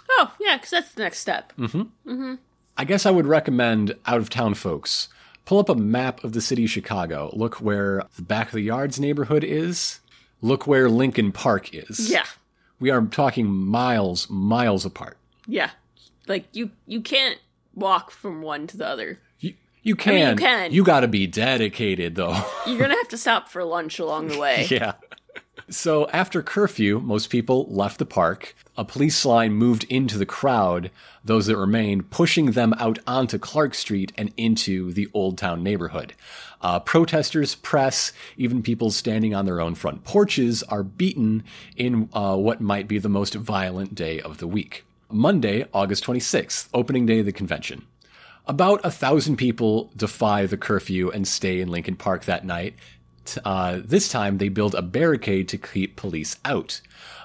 Oh 0.10 0.34
yeah, 0.40 0.58
because 0.58 0.70
that's 0.70 0.94
the 0.94 1.04
next 1.04 1.20
step. 1.20 1.52
Mm-hmm. 1.58 1.82
Mm-hmm. 2.12 2.36
I 2.78 2.86
guess 2.86 3.06
I 3.06 3.12
would 3.12 3.28
recommend 3.28 3.96
out 4.06 4.20
of 4.20 4.30
town 4.30 4.54
folks 4.54 5.10
pull 5.46 5.60
up 5.60 5.70
a 5.70 5.76
map 5.76 6.24
of 6.24 6.34
the 6.34 6.42
city 6.42 6.66
of 6.66 6.70
Chicago, 6.70 7.30
look 7.34 7.56
where 7.56 8.04
the 8.16 8.22
back 8.22 8.48
of 8.48 8.54
the 8.54 8.62
yards 8.62 9.00
neighborhood 9.00 9.44
is, 9.44 10.00
look 10.42 10.68
where 10.68 10.90
Lincoln 10.90 11.32
Park 11.32 11.74
is. 11.74 12.10
Yeah. 12.10 12.26
We 12.84 12.89
are 12.89 13.02
talking 13.02 13.48
miles, 13.50 14.30
miles 14.30 14.84
apart. 14.84 15.15
Yeah. 15.48 15.69
Like 16.28 16.48
you 16.52 16.72
you 16.86 17.00
can't 17.00 17.39
walk 17.74 18.12
from 18.12 18.41
one 18.41 18.67
to 18.67 18.76
the 18.76 18.86
other. 18.86 19.19
You, 19.39 19.54
you 19.84 19.96
mean, 19.96 20.00
can. 20.04 20.30
you 20.32 20.36
can. 20.36 20.74
You 20.74 20.84
got 20.84 21.00
to 21.00 21.08
be 21.08 21.26
dedicated, 21.26 22.15
though. 22.15 22.43
You're 22.67 22.80
gonna 22.80 22.98
have 22.98 23.08
to 23.08 23.17
stop 23.17 23.48
for 23.48 23.63
lunch 23.63 24.00
along 24.00 24.28
the 24.28 24.38
way. 24.38 24.67
yeah. 24.69 24.96
So 25.69 26.10
after 26.10 26.43
curfew, 26.43 27.00
most 27.00 27.30
people 27.30 27.67
left 27.69 28.00
the 28.00 28.06
park. 28.06 28.54
A 28.78 28.84
police 28.84 29.24
line 29.24 29.54
moved 29.54 29.86
into 29.86 30.17
the 30.17 30.26
crowd, 30.26 30.91
those 31.24 31.46
that 31.46 31.56
remained, 31.56 32.10
pushing 32.10 32.52
them 32.52 32.74
out 32.80 33.00
onto 33.08 33.39
Clark 33.39 33.76
Street 33.76 34.12
and 34.17 34.34
into 34.36 34.91
the 34.91 35.08
Old 35.13 35.38
Town 35.38 35.63
neighborhood. 35.63 36.15
Uh, 36.63 36.80
protesters, 36.80 37.56
press, 37.56 38.13
even 38.38 38.63
people 38.63 38.89
standing 38.89 39.36
on 39.36 39.45
their 39.45 39.60
own 39.60 39.76
front 39.76 40.06
porches 40.06 40.63
are 40.63 40.82
beaten 40.82 41.43
in 41.76 42.10
uh, 42.13 42.36
what 42.38 42.62
might 42.62 42.88
be 42.88 42.97
the 42.97 43.10
most 43.10 43.36
violent 43.36 43.93
day 43.93 44.21
of 44.21 44.38
the 44.38 44.47
week. 44.47 44.86
Monday, 45.12 45.65
August 45.73 46.06
26th, 46.06 46.69
opening 46.73 47.06
day 47.06 47.19
of 47.19 47.26
the 47.26 47.34
convention. 47.34 47.86
About 48.47 48.82
a 48.84 48.91
thousand 48.91 49.36
people 49.36 49.91
defy 49.95 50.45
the 50.45 50.58
curfew 50.58 51.12
and 51.12 51.28
stay 51.28 51.60
in 51.60 51.69
Lincoln 51.69 51.97
Park 51.97 52.26
that 52.26 52.45
night. 52.45 52.76
Uh, 53.45 53.80
this 53.84 54.10
time, 54.10 54.38
they 54.38 54.49
build 54.49 54.73
a 54.73 54.82
barricade 54.82 55.47
to 55.49 55.58
keep 55.58 55.95
police 55.95 56.38
out. 56.43 56.82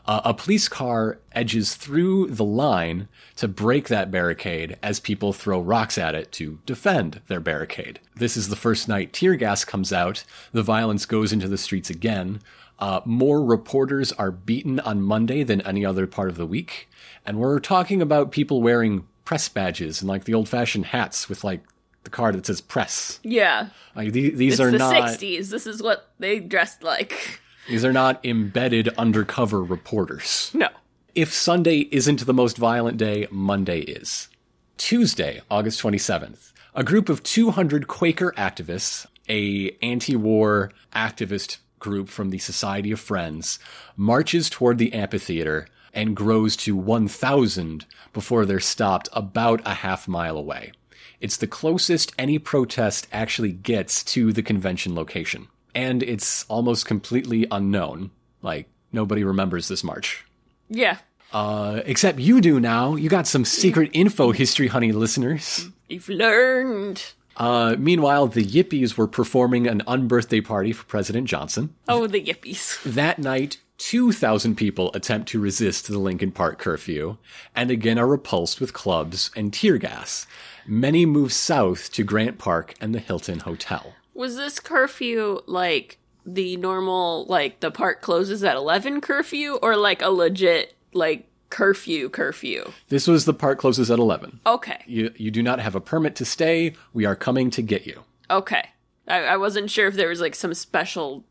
Uh, 0.09 0.23
a 0.25 0.33
police 0.33 0.69
car 0.69 1.19
edges 1.33 1.75
through 1.75 2.29
the 2.29 2.45
line 2.45 3.09
to 3.37 3.47
break 3.47 3.89
that 3.89 4.11
barricade 4.11 4.75
as 4.83 5.01
people 5.01 5.35
throw 5.35 5.61
rocks 5.61 5.99
at 5.99 6.15
it 6.15 6.33
to 6.33 6.59
defend 6.65 7.21
their 7.29 7.41
barricade. 7.41 8.01
This 8.17 8.35
is 8.35 8.49
the 8.49 8.57
first 8.57 8.89
night 8.89 9.13
tear 9.13 9.37
gas 9.37 9.67
comes 9.67 9.93
out. 9.93 10.25
The 10.53 10.63
violence 10.63 11.05
goes 11.05 11.31
into 11.31 11.47
the 11.47 11.59
streets 11.59 11.91
again. 11.91 12.41
Uh, 12.79 13.03
more 13.05 13.45
reporters 13.45 14.11
are 14.13 14.31
beaten 14.31 14.81
on 14.81 15.03
Monday 15.03 15.43
than 15.43 15.61
any 15.61 15.85
other 15.85 16.07
part 16.07 16.31
of 16.31 16.39
the 16.39 16.47
week. 16.47 16.89
And 17.27 17.39
we're 17.39 17.61
talking 17.61 18.01
about 18.01 18.33
people 18.33 18.63
wearing 18.63 19.07
press 19.27 19.47
badges 19.51 20.01
and 20.01 20.09
like 20.09 20.25
the 20.25 20.33
old 20.33 20.49
fashioned 20.49 20.87
hats 20.87 21.29
with 21.29 21.45
like 21.45 21.61
the 22.05 22.11
card 22.11 22.35
that 22.35 22.47
says 22.47 22.63
press. 22.63 23.21
Yeah. 23.23 23.69
Like 23.95 24.13
the, 24.13 24.31
these 24.31 24.55
It's 24.55 24.61
are 24.61 24.71
the 24.71 24.79
not 24.79 24.95
60s. 24.95 25.51
This 25.51 25.67
is 25.67 25.83
what 25.83 26.09
they 26.19 26.41
dressed 26.41 26.83
like. 26.83 27.43
These 27.69 27.85
are 27.85 27.93
not 27.93 28.25
embedded 28.25 28.89
undercover 28.97 29.63
reporters. 29.63 30.51
No. 30.55 30.69
If 31.15 31.33
Sunday 31.33 31.89
isn't 31.91 32.25
the 32.25 32.35
most 32.35 32.57
violent 32.57 32.97
day, 32.97 33.27
Monday 33.31 33.81
is. 33.81 34.29
Tuesday, 34.77 35.43
August 35.51 35.83
27th, 35.83 36.53
a 36.75 36.85
group 36.85 37.09
of 37.09 37.23
200 37.23 37.89
Quaker 37.89 38.33
activists, 38.37 39.07
a 39.29 39.77
anti-war 39.83 40.71
activist 40.95 41.59
group 41.79 42.09
from 42.09 42.31
the 42.31 42.39
Society 42.39 42.93
of 42.93 43.01
Friends, 43.01 43.59
marches 43.97 44.49
toward 44.49 44.79
the 44.79 44.93
amphitheater 44.93 45.67
and 45.93 46.17
grows 46.17 46.57
to 46.57 46.77
1,000 46.77 47.85
before 48.13 48.47
they're 48.47 48.61
stopped 48.61 49.09
about 49.13 49.61
a 49.65 49.75
half 49.75 50.07
mile 50.07 50.37
away. 50.37 50.73
It's 51.21 51.37
the 51.37 51.47
closest 51.47 52.13
any 52.17 52.39
protest 52.39 53.09
actually 53.13 53.53
gets 53.53 54.05
to 54.05 54.33
the 54.33 54.43
convention 54.43 54.95
location. 54.95 55.49
And 55.79 56.03
it's 56.03 56.45
almost 56.49 56.87
completely 56.87 57.47
unknown. 57.51 58.11
Like, 58.43 58.69
nobody 58.93 59.23
remembers 59.23 59.69
this 59.69 59.85
march. 59.85 60.25
Yeah. 60.69 60.99
Uh, 61.33 61.83
except 61.85 62.19
you 62.19 62.41
do 62.41 62.59
now. 62.59 62.97
You 62.97 63.09
got 63.09 63.27
some 63.27 63.45
secret 63.45 63.91
info, 63.93 64.33
History 64.33 64.67
Honey 64.69 64.93
listeners. 64.93 65.69
You've 65.89 66.09
learned. 66.09 67.13
Uh, 67.37 67.77
meanwhile, 67.79 68.27
the 68.27 68.45
Yippies 68.45 68.97
were 68.97 69.07
performing 69.07 69.69
an 69.69 69.83
unbirthday 69.87 70.45
party 70.45 70.73
for 70.73 70.85
President 70.87 71.29
Johnson. 71.29 71.75
Oh, 71.87 72.09
the 72.09 72.21
yippies. 72.21 72.83
That 72.83 73.21
night, 73.21 73.59
2,000 73.79 74.57
people 74.57 74.91
attempt 74.93 75.29
to 75.29 75.41
resist 75.41 75.87
the 75.87 75.99
Lincoln 75.99 76.33
Park 76.33 76.59
curfew, 76.59 77.17
and 77.55 77.71
again 77.71 77.99
are 77.99 78.09
repulsed 78.09 78.61
with 78.61 78.73
clubs 78.73 79.31
and 79.37 79.53
tear 79.53 79.79
gas. 79.79 80.27
Many 80.67 81.07
move 81.07 81.33
south 81.33 81.93
to 81.93 82.03
Grant 82.03 82.39
Park 82.39 82.75
and 82.81 82.93
the 82.93 82.99
Hilton 82.99 83.41
Hotel. 83.41 83.95
Was 84.19 84.35
this 84.35 84.59
curfew 84.59 85.43
like 85.47 85.99
the 86.27 86.57
normal, 86.57 87.25
like 87.27 87.61
the 87.61 87.71
park 87.71 88.03
closes 88.03 88.43
at 88.43 88.57
11 88.57 89.01
curfew, 89.01 89.61
or 89.63 89.77
like 89.77 90.03
a 90.03 90.09
legit, 90.09 90.75
like 90.93 91.29
curfew 91.51 92.09
curfew? 92.09 92.73
This 92.89 93.07
was 93.07 93.27
the 93.27 93.33
park 93.33 93.61
closes 93.61 93.93
at 93.93 94.01
11. 94.01 94.41
Okay. 94.45 94.83
You, 94.89 95.13
you 95.15 95.31
do 95.31 95.41
not 95.41 95.61
have 95.61 95.77
a 95.77 95.81
permit 95.81 96.17
to 96.17 96.25
stay. 96.25 96.75
We 96.93 97.05
are 97.05 97.15
coming 97.15 97.49
to 97.51 97.63
get 97.63 97.87
you. 97.87 98.03
Okay. 98.29 98.71
I, 99.07 99.19
I 99.21 99.37
wasn't 99.37 99.71
sure 99.71 99.87
if 99.87 99.95
there 99.95 100.09
was 100.09 100.21
like 100.21 100.35
some 100.35 100.53
special 100.53 101.25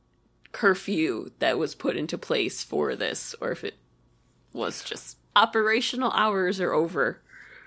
curfew 0.53 1.31
that 1.39 1.57
was 1.57 1.75
put 1.75 1.97
into 1.97 2.17
place 2.17 2.63
for 2.63 2.95
this, 2.95 3.35
or 3.41 3.51
if 3.51 3.65
it 3.65 3.75
was 4.53 4.81
just 4.81 5.17
operational 5.35 6.11
hours 6.11 6.61
are 6.61 6.71
over. 6.71 7.21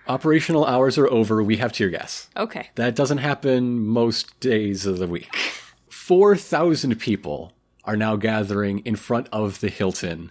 Operational 0.06 0.64
hours 0.66 0.98
are 0.98 1.08
over. 1.08 1.42
We 1.42 1.58
have 1.58 1.72
tear 1.72 1.90
gas. 1.90 2.28
Okay. 2.36 2.70
That 2.74 2.96
doesn't 2.96 3.18
happen 3.18 3.86
most 3.86 4.38
days 4.40 4.86
of 4.86 4.98
the 4.98 5.06
week. 5.06 5.34
4,000 5.88 6.98
people 6.98 7.52
are 7.84 7.96
now 7.96 8.16
gathering 8.16 8.80
in 8.80 8.96
front 8.96 9.28
of 9.32 9.60
the 9.60 9.68
Hilton 9.68 10.30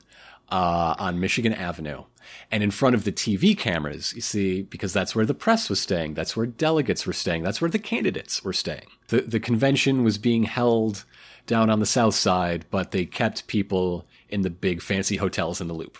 uh, 0.51 0.95
on 0.97 1.19
Michigan 1.19 1.53
Avenue. 1.53 2.03
And 2.51 2.63
in 2.63 2.71
front 2.71 2.95
of 2.95 3.05
the 3.05 3.11
TV 3.11 3.57
cameras, 3.57 4.13
you 4.13 4.21
see, 4.21 4.61
because 4.61 4.93
that's 4.93 5.15
where 5.15 5.25
the 5.25 5.33
press 5.33 5.69
was 5.69 5.79
staying, 5.79 6.13
that's 6.13 6.35
where 6.35 6.45
delegates 6.45 7.07
were 7.07 7.13
staying, 7.13 7.43
that's 7.43 7.61
where 7.61 7.69
the 7.69 7.79
candidates 7.79 8.43
were 8.43 8.53
staying. 8.53 8.85
The, 9.07 9.21
the 9.21 9.39
convention 9.39 10.03
was 10.03 10.17
being 10.17 10.43
held 10.43 11.05
down 11.47 11.69
on 11.69 11.79
the 11.79 11.85
south 11.85 12.15
side, 12.15 12.65
but 12.69 12.91
they 12.91 13.05
kept 13.05 13.47
people 13.47 14.05
in 14.29 14.41
the 14.41 14.49
big 14.49 14.81
fancy 14.81 15.17
hotels 15.17 15.59
in 15.59 15.67
the 15.67 15.73
loop. 15.73 15.97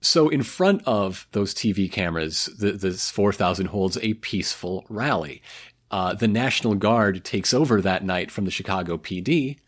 So 0.00 0.28
in 0.28 0.42
front 0.42 0.82
of 0.86 1.26
those 1.32 1.54
TV 1.54 1.90
cameras, 1.90 2.46
the, 2.58 2.72
this 2.72 3.10
4,000 3.10 3.66
holds 3.66 3.98
a 3.98 4.14
peaceful 4.14 4.84
rally. 4.88 5.42
Uh, 5.90 6.14
the 6.14 6.28
National 6.28 6.74
Guard 6.74 7.24
takes 7.24 7.54
over 7.54 7.80
that 7.80 8.04
night 8.04 8.30
from 8.30 8.44
the 8.44 8.50
Chicago 8.50 8.98
PD 8.98 9.58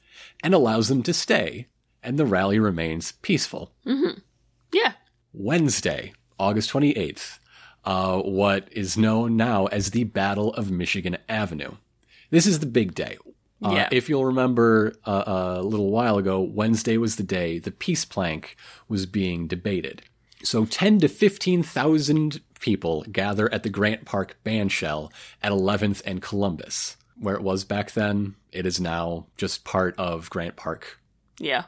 and 0.43 0.53
allows 0.55 0.88
them 0.88 1.03
to 1.05 1.14
stay, 1.14 1.66
and 2.03 2.19
the 2.19 2.27
rally 2.27 2.59
remains 2.59 3.12
peaceful. 3.23 3.73
Yeah. 4.73 4.93
Wednesday, 5.33 6.12
August 6.38 6.71
28th, 6.73 7.38
uh, 7.85 8.19
what 8.21 8.69
is 8.73 8.99
known 8.99 9.37
now 9.37 9.66
as 9.66 9.90
the 9.90 10.05
Battle 10.05 10.53
of 10.55 10.71
Michigan 10.71 11.16
Avenue. 11.29 11.73
This 12.31 12.47
is 12.47 12.59
the 12.59 12.66
big 12.66 12.95
day. 12.95 13.16
Uh, 13.64 13.70
Yeah. 13.73 13.88
If 13.92 14.09
you'll 14.09 14.25
remember 14.27 14.94
uh, 15.05 15.25
a 15.59 15.62
little 15.62 15.90
while 15.90 16.18
ago, 16.18 16.40
Wednesday 16.40 16.96
was 16.96 17.16
the 17.16 17.23
day 17.23 17.59
the 17.59 17.70
peace 17.70 18.05
plank 18.05 18.57
was 18.88 19.07
being 19.07 19.46
debated. 19.46 20.03
So 20.42 20.64
10 20.64 21.01
to 21.01 21.09
15,000 21.09 22.40
people 22.61 23.05
gather 23.11 23.53
at 23.53 23.62
the 23.62 23.68
Grant 23.68 24.05
Park 24.07 24.37
Bandshell 24.44 25.11
at 25.42 25.53
11th 25.53 26.03
and 26.07 26.23
Columbus. 26.23 26.96
Where 27.18 27.35
it 27.35 27.42
was 27.42 27.64
back 27.64 27.92
then, 27.92 28.35
it 28.51 28.64
is 28.64 28.81
now 28.81 29.27
just 29.37 29.64
part 29.64 29.94
of 29.99 30.31
Grant 30.31 30.57
Park 30.57 30.99
Yeah. 31.38 31.64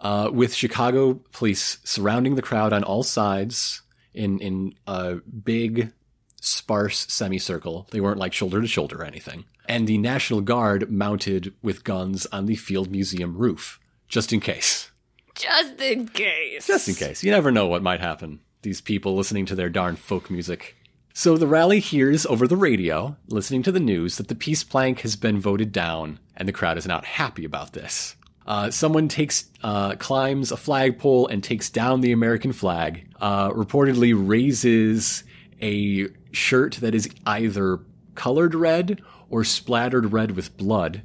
uh, 0.00 0.30
with 0.32 0.54
Chicago 0.54 1.20
police 1.32 1.78
surrounding 1.84 2.34
the 2.36 2.42
crowd 2.42 2.72
on 2.72 2.82
all 2.82 3.02
sides 3.02 3.82
in 4.14 4.38
in 4.40 4.74
a 4.86 5.16
big, 5.16 5.92
sparse 6.40 7.06
semicircle. 7.12 7.86
They 7.90 8.00
weren't 8.00 8.18
like 8.18 8.32
shoulder 8.32 8.60
to 8.62 8.66
shoulder 8.66 9.02
or 9.02 9.04
anything. 9.04 9.44
And 9.72 9.86
the 9.86 9.96
National 9.96 10.42
Guard 10.42 10.90
mounted 10.90 11.54
with 11.62 11.82
guns 11.82 12.26
on 12.26 12.44
the 12.44 12.56
Field 12.56 12.90
Museum 12.90 13.38
roof, 13.38 13.80
just 14.06 14.30
in 14.30 14.38
case. 14.38 14.90
Just 15.34 15.80
in 15.80 16.08
case. 16.08 16.66
Just 16.66 16.90
in 16.90 16.94
case. 16.94 17.24
You 17.24 17.30
never 17.30 17.50
know 17.50 17.66
what 17.66 17.82
might 17.82 18.00
happen. 18.00 18.40
These 18.60 18.82
people 18.82 19.16
listening 19.16 19.46
to 19.46 19.54
their 19.54 19.70
darn 19.70 19.96
folk 19.96 20.30
music. 20.30 20.76
So 21.14 21.38
the 21.38 21.46
rally 21.46 21.80
hears 21.80 22.26
over 22.26 22.46
the 22.46 22.54
radio, 22.54 23.16
listening 23.28 23.62
to 23.62 23.72
the 23.72 23.80
news, 23.80 24.18
that 24.18 24.28
the 24.28 24.34
peace 24.34 24.62
plank 24.62 25.00
has 25.00 25.16
been 25.16 25.40
voted 25.40 25.72
down, 25.72 26.18
and 26.36 26.46
the 26.46 26.52
crowd 26.52 26.76
is 26.76 26.86
not 26.86 27.06
happy 27.06 27.46
about 27.46 27.72
this. 27.72 28.14
Uh, 28.46 28.70
someone 28.70 29.08
takes, 29.08 29.46
uh, 29.62 29.94
climbs 29.94 30.52
a 30.52 30.58
flagpole 30.58 31.28
and 31.28 31.42
takes 31.42 31.70
down 31.70 32.02
the 32.02 32.12
American 32.12 32.52
flag. 32.52 33.06
Uh, 33.22 33.48
reportedly 33.48 34.12
raises 34.14 35.24
a 35.62 36.08
shirt 36.30 36.74
that 36.82 36.94
is 36.94 37.08
either 37.24 37.80
colored 38.14 38.54
red 38.54 39.00
or 39.32 39.42
splattered 39.42 40.12
red 40.12 40.32
with 40.36 40.56
blood. 40.56 41.02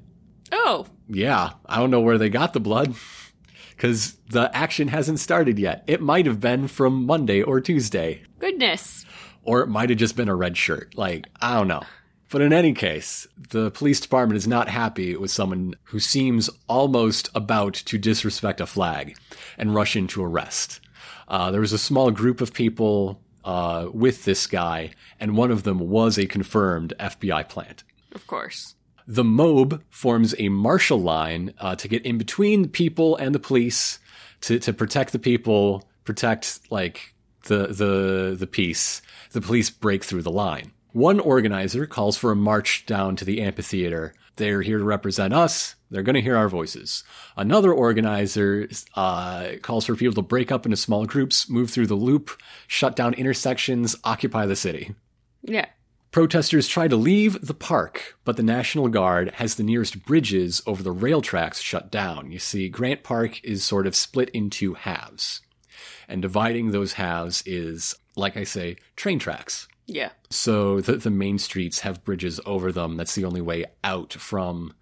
Oh, 0.52 0.86
Yeah, 1.08 1.52
I 1.66 1.78
don't 1.78 1.90
know 1.92 2.02
where 2.02 2.18
they 2.18 2.30
got 2.30 2.54
the 2.54 2.60
blood. 2.60 2.94
Because 3.76 4.18
the 4.30 4.50
action 4.56 4.88
hasn't 4.90 5.20
started 5.20 5.58
yet. 5.60 5.84
It 5.88 6.02
might 6.02 6.26
have 6.26 6.40
been 6.40 6.68
from 6.68 7.06
Monday 7.06 7.42
or 7.42 7.62
Tuesday. 7.62 8.24
goodness. 8.40 9.06
Or 9.44 9.62
it 9.62 9.68
might 9.68 9.90
have 9.90 10.00
just 10.00 10.16
been 10.18 10.28
a 10.30 10.36
red 10.36 10.58
shirt. 10.58 10.98
Like, 10.98 11.28
I 11.42 11.56
don't 11.56 11.68
know. 11.70 11.84
But 12.30 12.42
in 12.42 12.52
any 12.52 12.74
case, 12.74 13.26
the 13.52 13.72
police 13.72 14.02
department 14.02 14.36
is 14.38 14.48
not 14.48 14.68
happy 14.68 15.16
with 15.16 15.32
someone 15.32 15.76
who 15.86 16.00
seems 16.00 16.50
almost 16.68 17.30
about 17.34 17.74
to 17.76 17.98
disrespect 17.98 18.60
a 18.60 18.66
flag 18.66 19.16
and 19.58 19.74
rush 19.74 19.96
in 19.96 20.08
to 20.08 20.24
arrest. 20.24 20.82
Uh, 21.30 21.52
there 21.52 21.62
was 21.62 21.72
a 21.72 21.78
small 21.78 22.12
group 22.12 22.42
of 22.42 22.52
people 22.54 23.22
uh, 23.46 23.88
with 23.94 24.26
this 24.26 24.46
guy, 24.48 24.92
and 25.22 25.38
one 25.38 25.52
of 25.52 25.64
them 25.64 25.80
was 25.80 26.18
a 26.18 26.26
confirmed 26.26 26.94
FBI 27.00 27.48
plant. 27.48 27.86
Of 28.14 28.28
course. 28.28 28.76
The 29.08 29.24
mob 29.24 29.82
forms 29.90 30.36
a 30.38 30.50
marshal 30.50 31.00
line 31.00 31.54
uh, 31.60 31.76
to 31.78 31.88
get 31.88 32.06
in 32.06 32.18
between 32.18 32.64
the 32.64 32.68
people 32.68 33.16
and 33.16 33.34
the 33.34 33.40
police 33.40 34.00
to, 34.42 34.60
to 34.60 34.74
protect 34.74 35.14
the 35.14 35.20
people, 35.20 35.88
protect 36.04 36.60
like 36.70 37.14
the 37.44 37.68
the 37.68 38.36
the 38.38 38.48
peace. 38.48 39.02
The 39.32 39.42
police 39.42 39.70
break 39.70 40.04
through 40.04 40.24
the 40.24 40.32
line. 40.32 40.72
One 40.92 41.20
organizer 41.20 41.86
calls 41.86 42.18
for 42.18 42.32
a 42.32 42.36
march 42.36 42.86
down 42.86 43.16
to 43.18 43.26
the 43.26 43.42
amphitheater. 43.42 44.14
They're 44.38 44.62
here 44.62 44.78
to 44.78 44.84
represent 44.84 45.34
us. 45.34 45.76
They're 45.90 46.04
going 46.04 46.16
to 46.16 46.22
hear 46.22 46.36
our 46.36 46.50
voices. 46.50 47.04
Another 47.36 47.72
organizer 47.72 48.70
uh, 48.96 49.54
calls 49.62 49.86
for 49.86 49.96
people 49.96 50.16
to 50.16 50.22
break 50.22 50.52
up 50.52 50.66
into 50.66 50.78
small 50.78 51.06
groups, 51.06 51.50
move 51.50 51.70
through 51.72 51.88
the 51.88 51.96
loop, 51.96 52.32
shut 52.68 52.96
down 52.96 53.14
intersections, 53.14 53.96
occupy 54.04 54.46
the 54.46 54.56
city. 54.56 54.94
Yeah. 55.44 55.68
Protesters 56.12 56.68
try 56.68 56.88
to 56.88 56.96
leave 56.96 57.46
the 57.46 57.54
park, 57.54 58.18
but 58.24 58.38
the 58.38 58.44
National 58.44 58.88
Guard 58.88 59.32
has 59.36 59.56
the 59.56 59.64
nearest 59.64 60.06
bridges 60.06 60.62
over 60.66 60.82
the 60.82 60.92
rail 60.92 61.22
tracks 61.22 61.60
shut 61.62 61.92
down. 61.92 62.32
You 62.32 62.40
see, 62.40 62.70
Grant 62.70 63.04
Park 63.04 63.44
is 63.44 63.64
sort 63.64 63.86
of 63.86 63.96
split 63.96 64.30
into 64.30 64.74
halves. 64.74 65.42
And 66.08 66.22
dividing 66.22 66.72
those 66.72 66.94
halves 66.94 67.44
is, 67.46 67.94
like 68.16 68.38
I 68.38 68.46
say, 68.46 68.78
train 68.96 69.20
tracks. 69.20 69.68
Yeah. 69.86 70.12
So 70.30 70.82
the, 70.82 70.98
the 70.98 71.10
main 71.10 71.38
streets 71.38 71.82
have 71.82 72.04
bridges 72.04 72.40
over 72.46 72.72
them. 72.72 72.98
That's 72.98 73.16
the 73.16 73.26
only 73.26 73.42
way 73.42 73.66
out 73.84 74.14
from 74.14 74.74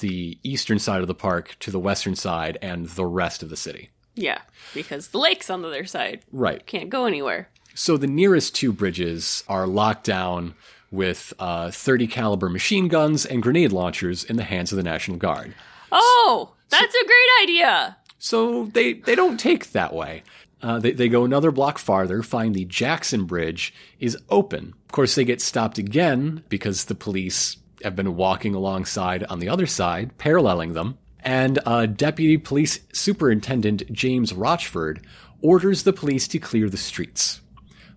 the 0.00 0.38
eastern 0.42 0.78
side 0.78 1.02
of 1.02 1.08
the 1.08 1.14
park 1.14 1.56
to 1.60 1.70
the 1.70 1.78
western 1.78 2.14
side 2.14 2.58
and 2.62 2.86
the 2.86 3.06
rest 3.06 3.42
of 3.42 3.50
the 3.50 3.56
city. 3.56 3.90
Yeah. 4.14 4.40
Because 4.74 5.08
the 5.08 5.18
lake's 5.18 5.50
on 5.50 5.62
the 5.62 5.68
other 5.68 5.84
side. 5.84 6.22
Right. 6.32 6.64
Can't 6.66 6.90
go 6.90 7.04
anywhere. 7.04 7.48
So 7.80 7.96
the 7.96 8.06
nearest 8.06 8.54
two 8.54 8.74
bridges 8.74 9.42
are 9.48 9.66
locked 9.66 10.04
down 10.04 10.54
with 10.90 11.32
uh, 11.38 11.70
30 11.70 12.08
caliber 12.08 12.50
machine 12.50 12.88
guns 12.88 13.24
and 13.24 13.42
grenade 13.42 13.72
launchers 13.72 14.22
in 14.22 14.36
the 14.36 14.44
hands 14.44 14.70
of 14.70 14.76
the 14.76 14.82
National 14.82 15.16
Guard. 15.16 15.54
Oh, 15.90 16.52
that's 16.68 16.94
a 16.94 17.06
great 17.06 17.42
idea. 17.42 17.96
So 18.18 18.66
they, 18.66 18.92
they 18.92 19.14
don't 19.14 19.40
take 19.40 19.72
that 19.72 19.94
way. 19.94 20.24
Uh, 20.60 20.78
they, 20.78 20.92
they 20.92 21.08
go 21.08 21.24
another 21.24 21.50
block 21.50 21.78
farther, 21.78 22.22
find 22.22 22.54
the 22.54 22.66
Jackson 22.66 23.24
Bridge 23.24 23.72
is 23.98 24.18
open. 24.28 24.74
Of 24.84 24.92
course, 24.92 25.14
they 25.14 25.24
get 25.24 25.40
stopped 25.40 25.78
again 25.78 26.44
because 26.50 26.84
the 26.84 26.94
police 26.94 27.56
have 27.82 27.96
been 27.96 28.14
walking 28.14 28.54
alongside 28.54 29.24
on 29.24 29.38
the 29.38 29.48
other 29.48 29.66
side, 29.66 30.18
paralleling 30.18 30.74
them. 30.74 30.98
And 31.20 31.58
uh, 31.64 31.86
Deputy 31.86 32.36
Police 32.36 32.80
Superintendent 32.92 33.90
James 33.90 34.34
Rochford 34.34 35.02
orders 35.40 35.84
the 35.84 35.94
police 35.94 36.28
to 36.28 36.38
clear 36.38 36.68
the 36.68 36.76
streets. 36.76 37.40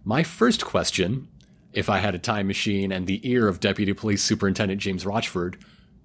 My 0.06 0.24
first 0.24 0.66
question, 0.66 1.30
if 1.72 1.89
I 1.89 2.00
had 2.00 2.13
a 2.16 2.20
time 2.20 2.48
machine 2.48 2.92
and 2.92 3.08
the 3.08 3.28
ear 3.30 3.48
of 3.48 3.60
Deputy 3.60 3.94
Police 3.94 4.22
Superintendent 4.22 4.82
James 4.82 5.06
Rochford, 5.06 5.58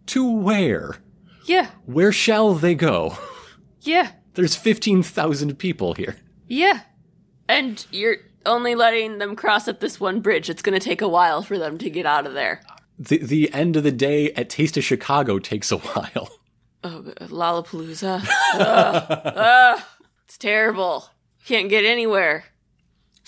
to 0.07 0.31
where? 0.31 0.97
Yeah. 1.47 1.71
Where 1.87 2.13
shall 2.13 2.55
they 2.55 2.75
go? 2.75 3.17
Yeah. 3.81 4.13
There's 4.35 4.55
15,000 4.55 5.59
people 5.59 5.95
here. 5.95 6.17
Yeah. 6.47 6.81
And 7.49 7.85
you're 7.91 8.19
only 8.47 8.75
letting 8.75 9.19
them 9.19 9.35
cross 9.35 9.67
at 9.69 9.81
this 9.81 9.99
one 9.99 10.21
bridge. 10.21 10.49
It's 10.49 10.63
going 10.63 10.79
to 10.79 10.85
take 10.85 11.03
a 11.03 11.09
while 11.09 11.43
for 11.43 11.59
them 11.59 11.79
to 11.79 11.91
get 11.91 12.07
out 12.07 12.27
of 12.27 12.35
there. 12.35 12.61
The, 12.99 13.19
the 13.19 13.53
end 13.53 13.77
of 13.77 13.83
the 13.83 13.93
day 13.93 14.33
at 14.33 14.49
Taste 14.51 14.77
of 14.77 14.85
Chicago 14.85 15.39
takes 15.39 15.73
a 15.73 15.79
while. 15.79 16.29
Oh, 16.85 17.03
Lollapalooza. 17.23 18.25
Ugh. 18.55 19.33
Ugh. 19.37 19.83
It's 20.25 20.39
terrible. 20.39 21.09
Can't 21.45 21.69
get 21.69 21.85
anywhere. 21.85 22.45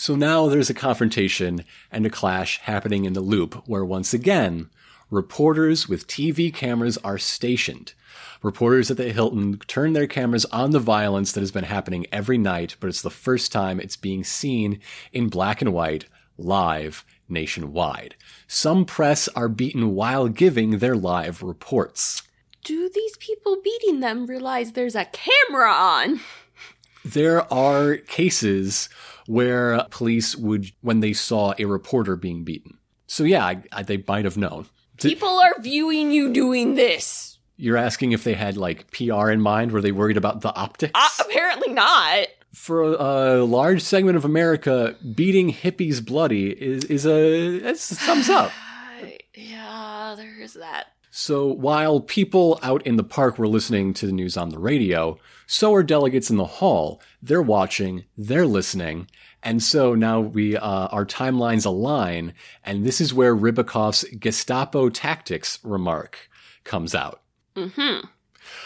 So 0.01 0.17
now 0.17 0.49
there's 0.49 0.71
a 0.71 0.75
confrontation 0.75 1.63
and 1.93 2.07
a 2.07 2.11
clash 2.11 2.59
happening 2.61 3.05
in 3.05 3.13
the 3.13 3.21
loop 3.21 3.69
where 3.69 3.85
once 3.85 4.15
again, 4.15 4.71
reporters 5.11 5.91
with 5.91 6.07
TV 6.07 6.51
cameras 6.55 6.97
are 7.05 7.19
stationed. 7.19 7.93
Reporters 8.43 8.91
at 8.91 8.97
the 8.97 9.13
Hilton 9.13 9.59
turn 9.67 9.93
their 9.93 10.07
cameras 10.07 10.47
on 10.47 10.71
the 10.71 10.79
violence 10.79 11.33
that 11.33 11.41
has 11.41 11.53
been 11.53 11.65
happening 11.65 12.07
every 12.11 12.39
night, 12.39 12.77
but 12.81 12.87
it's 12.87 13.03
the 13.03 13.11
first 13.11 13.53
time 13.53 13.79
it's 13.79 13.97
being 13.97 14.25
seen 14.25 14.81
in 15.13 15.29
black 15.29 15.61
and 15.61 15.75
white, 15.75 16.07
live, 16.39 17.05
nationwide. 17.29 18.15
Some 18.49 18.87
press 18.87 19.29
are 19.29 19.51
beaten 19.51 19.95
while 19.95 20.29
giving 20.29 20.79
their 20.79 20.97
live 20.97 21.43
reports. 21.43 22.23
Do 22.65 22.89
these 22.89 23.19
people 23.19 23.59
beating 23.63 24.01
them 24.01 24.25
realize 24.25 24.73
there's 24.73 24.97
a 24.97 25.05
camera 25.05 25.71
on? 25.71 26.21
There 27.05 27.53
are 27.53 27.97
cases 27.97 28.89
where 29.31 29.87
police 29.91 30.35
would, 30.35 30.73
when 30.81 30.99
they 30.99 31.13
saw 31.13 31.55
a 31.57 31.65
reporter 31.65 32.17
being 32.17 32.43
beaten. 32.43 32.77
So 33.07 33.23
yeah, 33.23 33.47
I, 33.47 33.63
I, 33.71 33.83
they 33.85 34.03
might 34.09 34.25
have 34.25 34.37
known. 34.37 34.67
People 34.97 35.39
are 35.39 35.55
viewing 35.61 36.11
you 36.11 36.33
doing 36.33 36.75
this. 36.75 37.39
You're 37.57 37.77
asking 37.77 38.11
if 38.11 38.25
they 38.25 38.35
had 38.35 38.57
like 38.57 38.91
PR 38.91 39.31
in 39.31 39.41
mind? 39.41 39.71
Were 39.71 39.81
they 39.81 39.93
worried 39.93 40.17
about 40.17 40.41
the 40.41 40.53
optics? 40.53 40.93
Uh, 40.97 41.25
apparently 41.25 41.73
not. 41.73 42.27
For 42.53 42.83
a, 42.83 43.43
a, 43.43 43.45
large 43.45 43.83
segment 43.83 44.17
of 44.17 44.25
America, 44.25 44.97
beating 45.15 45.53
hippies 45.53 46.05
bloody 46.05 46.51
is 46.51 46.83
is 46.87 47.07
a 47.07 47.61
that's 47.61 47.93
a 47.93 47.95
thumbs 47.95 48.29
up. 48.29 48.51
yeah, 49.37 50.15
there 50.17 50.41
is 50.41 50.55
that. 50.55 50.89
So 51.13 51.47
while 51.47 52.01
people 52.01 52.59
out 52.63 52.87
in 52.87 52.97
the 52.97 53.05
park 53.05 53.39
were 53.39 53.49
listening 53.49 53.95
to 53.95 54.07
the 54.07 54.13
news 54.13 54.37
on 54.37 54.51
the 54.51 54.59
radio, 54.59 55.19
so 55.47 55.75
are 55.75 55.83
delegates 55.83 56.31
in 56.31 56.37
the 56.37 56.45
hall. 56.45 57.03
They're 57.21 57.43
watching, 57.43 58.05
they're 58.17 58.47
listening, 58.47 59.09
and 59.43 59.63
so 59.63 59.95
now 59.95 60.21
we 60.21 60.57
uh, 60.57 60.87
our 60.87 61.07
timelines 61.07 61.67
align, 61.67 62.35
and 62.65 62.85
this 62.85 63.01
is 63.01 63.15
where 63.15 63.35
Ribicoff's 63.35 64.05
Gestapo 64.19 64.89
tactics 64.91 65.59
remark 65.63 66.29
comes 66.65 66.95
out. 66.95 67.23
Hmm. 67.57 67.99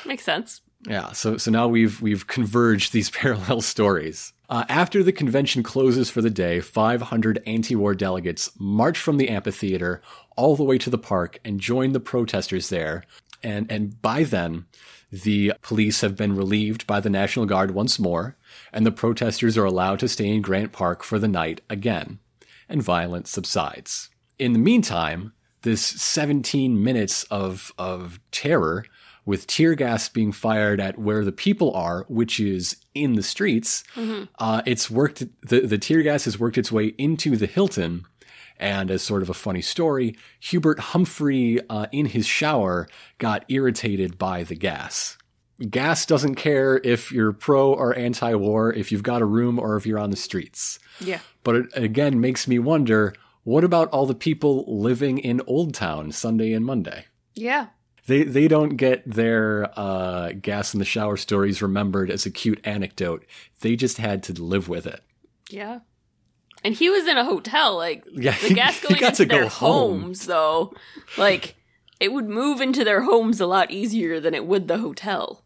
Makes 0.06 0.24
sense. 0.24 0.60
Yeah. 0.88 1.12
So 1.12 1.36
so 1.36 1.50
now 1.50 1.68
we've 1.68 2.00
we've 2.00 2.26
converged 2.26 2.92
these 2.92 3.10
parallel 3.22 3.60
stories. 3.60 4.32
Uh, 4.48 4.64
after 4.68 5.02
the 5.02 5.12
convention 5.12 5.62
closes 5.62 6.10
for 6.10 6.20
the 6.20 6.30
day, 6.30 6.60
500 6.60 7.42
anti-war 7.46 7.94
delegates 7.94 8.50
march 8.58 8.98
from 8.98 9.16
the 9.16 9.30
amphitheater 9.30 10.02
all 10.36 10.54
the 10.54 10.64
way 10.64 10.76
to 10.76 10.90
the 10.90 10.98
park 10.98 11.38
and 11.44 11.58
join 11.60 11.92
the 11.92 12.00
protesters 12.00 12.68
there. 12.68 13.04
And 13.42 13.70
and 13.70 14.00
by 14.02 14.24
then, 14.24 14.66
the 15.10 15.54
police 15.62 16.00
have 16.00 16.16
been 16.16 16.34
relieved 16.34 16.86
by 16.86 17.00
the 17.00 17.10
National 17.10 17.46
Guard 17.46 17.70
once 17.70 17.98
more, 17.98 18.36
and 18.72 18.84
the 18.86 18.92
protesters 18.92 19.56
are 19.56 19.64
allowed 19.64 19.98
to 20.00 20.08
stay 20.08 20.28
in 20.28 20.42
Grant 20.42 20.72
Park 20.72 21.02
for 21.02 21.18
the 21.18 21.28
night 21.28 21.60
again, 21.68 22.18
and 22.68 22.82
violence 22.82 23.30
subsides. 23.30 24.10
In 24.38 24.52
the 24.52 24.58
meantime, 24.58 25.32
this 25.62 25.82
17 25.82 26.82
minutes 26.82 27.24
of 27.24 27.72
of 27.78 28.20
terror 28.30 28.84
with 29.26 29.46
tear 29.46 29.74
gas 29.74 30.08
being 30.08 30.32
fired 30.32 30.80
at 30.80 30.98
where 30.98 31.24
the 31.24 31.32
people 31.32 31.72
are, 31.74 32.04
which 32.08 32.38
is 32.38 32.76
in 32.94 33.14
the 33.14 33.22
streets. 33.22 33.82
Mm-hmm. 33.94 34.24
Uh, 34.38 34.62
it's 34.66 34.90
worked, 34.90 35.24
the, 35.46 35.60
the 35.60 35.78
tear 35.78 36.02
gas 36.02 36.24
has 36.24 36.38
worked 36.38 36.58
its 36.58 36.70
way 36.70 36.88
into 36.98 37.36
the 37.36 37.46
Hilton. 37.46 38.04
And 38.56 38.90
as 38.90 39.02
sort 39.02 39.22
of 39.22 39.30
a 39.30 39.34
funny 39.34 39.62
story, 39.62 40.16
Hubert 40.40 40.78
Humphrey, 40.78 41.58
uh, 41.68 41.86
in 41.90 42.06
his 42.06 42.26
shower, 42.26 42.86
got 43.18 43.44
irritated 43.48 44.16
by 44.16 44.44
the 44.44 44.54
gas. 44.54 45.18
Gas 45.70 46.04
doesn't 46.06 46.34
care 46.34 46.80
if 46.82 47.12
you're 47.12 47.32
pro 47.32 47.72
or 47.72 47.96
anti 47.96 48.34
war, 48.34 48.72
if 48.72 48.90
you've 48.90 49.02
got 49.02 49.22
a 49.22 49.26
room 49.26 49.58
or 49.58 49.76
if 49.76 49.86
you're 49.86 49.98
on 49.98 50.10
the 50.10 50.16
streets. 50.16 50.78
Yeah. 51.00 51.20
But 51.42 51.56
it 51.56 51.66
again 51.74 52.20
makes 52.20 52.48
me 52.48 52.58
wonder 52.58 53.14
what 53.44 53.62
about 53.62 53.90
all 53.90 54.06
the 54.06 54.14
people 54.14 54.64
living 54.66 55.18
in 55.18 55.40
Old 55.46 55.74
Town 55.74 56.12
Sunday 56.12 56.52
and 56.52 56.64
Monday? 56.64 57.06
Yeah 57.34 57.68
they 58.06 58.24
they 58.24 58.48
don't 58.48 58.76
get 58.76 59.02
their 59.08 59.70
uh, 59.78 60.32
gas 60.32 60.74
in 60.74 60.78
the 60.78 60.84
shower 60.84 61.16
stories 61.16 61.62
remembered 61.62 62.10
as 62.10 62.26
a 62.26 62.30
cute 62.30 62.60
anecdote. 62.64 63.24
They 63.60 63.76
just 63.76 63.98
had 63.98 64.22
to 64.24 64.32
live 64.34 64.68
with 64.68 64.86
it. 64.86 65.02
Yeah. 65.48 65.80
And 66.62 66.74
he 66.74 66.88
was 66.88 67.06
in 67.06 67.18
a 67.18 67.24
hotel, 67.24 67.76
like 67.76 68.04
yeah, 68.10 68.36
the 68.38 68.54
gas 68.54 68.80
going 68.80 69.02
into 69.02 69.24
their 69.26 69.48
home. 69.48 70.00
homes, 70.00 70.26
though. 70.26 70.74
Like 71.16 71.56
it 72.00 72.12
would 72.12 72.28
move 72.28 72.60
into 72.60 72.84
their 72.84 73.02
homes 73.02 73.40
a 73.40 73.46
lot 73.46 73.70
easier 73.70 74.20
than 74.20 74.34
it 74.34 74.46
would 74.46 74.68
the 74.68 74.78
hotel. 74.78 75.43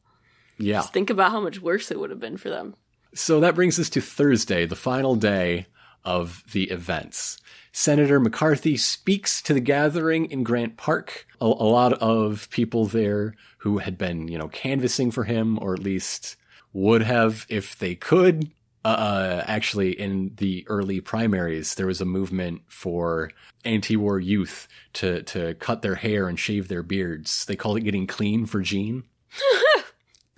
Yeah. 0.58 0.78
Just 0.78 0.92
think 0.92 1.10
about 1.10 1.30
how 1.30 1.40
much 1.40 1.60
worse 1.60 1.90
it 1.90 1.98
would 1.98 2.10
have 2.10 2.20
been 2.20 2.36
for 2.36 2.50
them. 2.50 2.74
So 3.14 3.40
that 3.40 3.54
brings 3.54 3.78
us 3.78 3.88
to 3.90 4.00
Thursday, 4.00 4.66
the 4.66 4.76
final 4.76 5.16
day 5.16 5.66
of 6.04 6.42
the 6.52 6.64
events. 6.64 7.38
Senator 7.72 8.18
McCarthy 8.18 8.76
speaks 8.76 9.42
to 9.42 9.54
the 9.54 9.60
gathering 9.60 10.30
in 10.30 10.42
Grant 10.42 10.76
Park. 10.76 11.26
A, 11.40 11.44
a, 11.44 11.46
lot 11.46 11.92
of 11.94 12.48
people 12.50 12.86
there 12.86 13.34
who 13.58 13.78
had 13.78 13.98
been, 13.98 14.28
you 14.28 14.38
know, 14.38 14.48
canvassing 14.48 15.10
for 15.10 15.24
him, 15.24 15.58
or 15.60 15.74
at 15.74 15.78
least 15.78 16.36
would 16.72 17.02
have 17.02 17.46
if 17.48 17.78
they 17.78 17.94
could. 17.94 18.50
Uh, 18.84 18.88
uh 18.88 19.44
actually, 19.46 19.90
in 19.90 20.32
the 20.36 20.64
early 20.68 21.00
primaries, 21.00 21.74
there 21.74 21.86
was 21.86 22.00
a 22.00 22.06
movement 22.06 22.62
for 22.68 23.30
anti-war 23.64 24.18
youth 24.18 24.66
to 24.94 25.22
to 25.24 25.54
cut 25.54 25.82
their 25.82 25.96
hair 25.96 26.28
and 26.28 26.38
shave 26.38 26.68
their 26.68 26.82
beards. 26.82 27.44
They 27.44 27.56
called 27.56 27.76
it 27.76 27.82
getting 27.82 28.06
clean 28.06 28.46
for 28.46 28.60
Gene, 28.60 29.04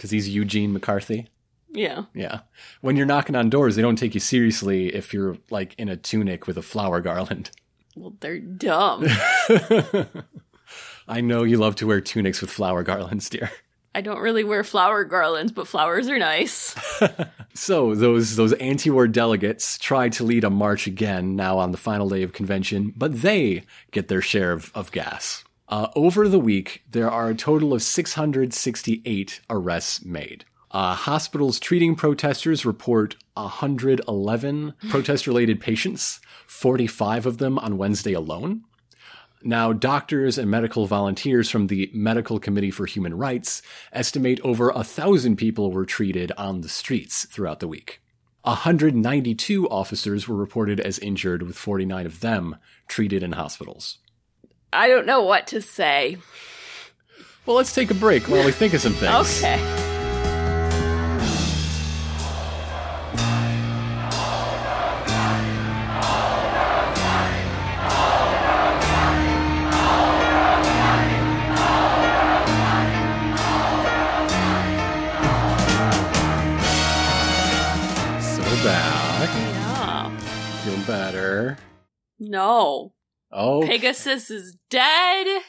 because 0.01 0.11
he's 0.11 0.31
Eugene 0.31 0.73
McCarthy. 0.73 1.29
Yeah. 1.73 2.05
Yeah. 2.15 2.41
When 2.81 2.97
you're 2.97 3.05
knocking 3.05 3.37
on 3.37 3.51
doors, 3.51 3.77
they 3.77 3.83
don't 3.83 3.97
take 3.97 4.15
you 4.15 4.21
seriously 4.21 4.95
if 4.95 5.13
you're 5.13 5.37
like 5.51 5.75
in 5.75 5.91
a 5.91 5.97
tunic 5.97 6.47
with 6.47 6.57
a 6.57 6.63
flower 6.63 7.03
garland. 7.03 7.51
Well, 7.95 8.15
they're 8.21 8.39
dumb. 8.39 9.05
I 11.07 11.21
know 11.21 11.43
you 11.43 11.59
love 11.59 11.77
to 11.77 11.87
wear 11.87 12.01
tunics 12.01 12.41
with 12.41 12.51
flower 12.51 12.83
garlands, 12.83 13.29
dear. 13.29 13.51
I 13.95 14.01
don't 14.01 14.21
really 14.21 14.43
wear 14.43 14.65
flower 14.65 15.05
garlands, 15.05 15.53
but 15.53 15.69
flowers 15.69 16.09
are 16.09 16.19
nice. 16.19 16.75
so 17.55 17.95
those 17.95 18.37
those 18.37 18.55
anti-war 18.55 19.07
delegates 19.07 19.77
try 19.77 20.09
to 20.11 20.25
lead 20.25 20.45
a 20.45 20.51
march 20.51 20.87
again 20.87 21.37
now 21.37 21.59
on 21.59 21.73
the 21.73 21.77
final 21.77 22.09
day 22.09 22.23
of 22.23 22.33
convention, 22.33 22.95
but 22.97 23.21
they 23.21 23.65
get 23.91 24.09
their 24.09 24.23
share 24.23 24.53
of, 24.53 24.73
of 24.75 24.93
gas. 24.93 25.45
Uh, 25.71 25.87
over 25.95 26.29
the 26.29 26.41
week, 26.41 26.83
there 26.91 27.09
are 27.09 27.31
a 27.31 27.35
total 27.35 27.73
of 27.73 27.81
668 27.81 29.41
arrests 29.49 30.05
made. 30.05 30.45
Uh, 30.73 30.97
hospitals 30.97 31.61
treating 31.61 31.95
protesters 31.95 32.67
report 32.67 33.15
111 33.35 34.75
protest 34.89 35.29
related 35.29 35.61
patients, 35.61 36.21
45 36.49 37.25
of 37.25 37.39
them 37.39 37.57
on 37.61 37.79
Wednesday 37.79 38.13
alone. 38.13 38.65
Now, 39.43 39.73
doctors 39.73 40.39
and 40.39 40.51
medical 40.51 40.87
volunteers 40.87 41.49
from 41.49 41.69
the 41.69 41.89
Medical 41.95 42.41
Committee 42.41 42.73
for 42.73 42.87
Human 42.87 43.17
Rights 43.17 43.63
estimate 43.93 44.41
over 44.43 44.71
a 44.71 44.85
thousand 44.85 45.37
people 45.37 45.71
were 45.71 45.87
treated 45.87 46.33
on 46.37 46.63
the 46.63 46.69
streets 46.69 47.27
throughout 47.27 47.61
the 47.61 47.69
week. 47.69 48.03
192 48.43 49.69
officers 49.69 50.27
were 50.27 50.37
reported 50.37 50.81
as 50.81 50.99
injured, 50.99 51.43
with 51.43 51.57
49 51.57 52.07
of 52.07 52.21
them 52.21 52.57
treated 52.89 53.23
in 53.23 53.33
hospitals. 53.33 53.99
I 54.73 54.89
don't 54.89 55.07
know 55.07 55.23
what 55.23 55.49
to 55.49 55.61
say. 55.61 56.19
Well, 57.45 57.57
let's 57.57 57.75
take 57.75 57.91
a 57.91 57.95
break 57.95 58.29
while 58.29 58.45
we 58.45 58.53
think 58.53 58.75
of 58.75 58.81
some 58.81 58.93
things. 58.93 59.43
Okay. 59.43 59.59
So 78.21 78.43
back. 78.65 79.29
Yeah. 79.35 80.17
Feel 80.65 80.87
better. 80.87 81.59
No. 82.21 82.93
Oh, 83.33 83.63
Pigasus 83.63 84.31
is 84.31 84.57
dead. 84.69 85.43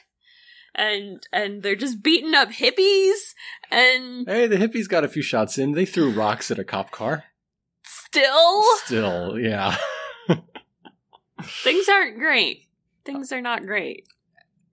And 0.74 1.22
and 1.34 1.64
they're 1.64 1.76
just 1.76 2.02
beating 2.02 2.34
up 2.34 2.50
hippies 2.50 3.34
and 3.70 4.26
hey, 4.26 4.48
the 4.48 4.56
hippies 4.56 4.88
got 4.88 5.04
a 5.04 5.10
few 5.10 5.22
shots 5.22 5.58
in. 5.58 5.74
They 5.74 5.86
threw 5.86 6.12
rocks 6.12 6.50
at 6.50 6.60
a 6.60 6.64
cop 6.64 6.92
car. 6.92 7.26
still 7.84 8.64
Still, 8.86 9.38
yeah. 9.38 9.76
things 11.44 11.90
aren't 11.90 12.20
great. 12.20 12.68
Things 13.04 13.34
are 13.34 13.42
not 13.42 13.66
great. 13.66 14.08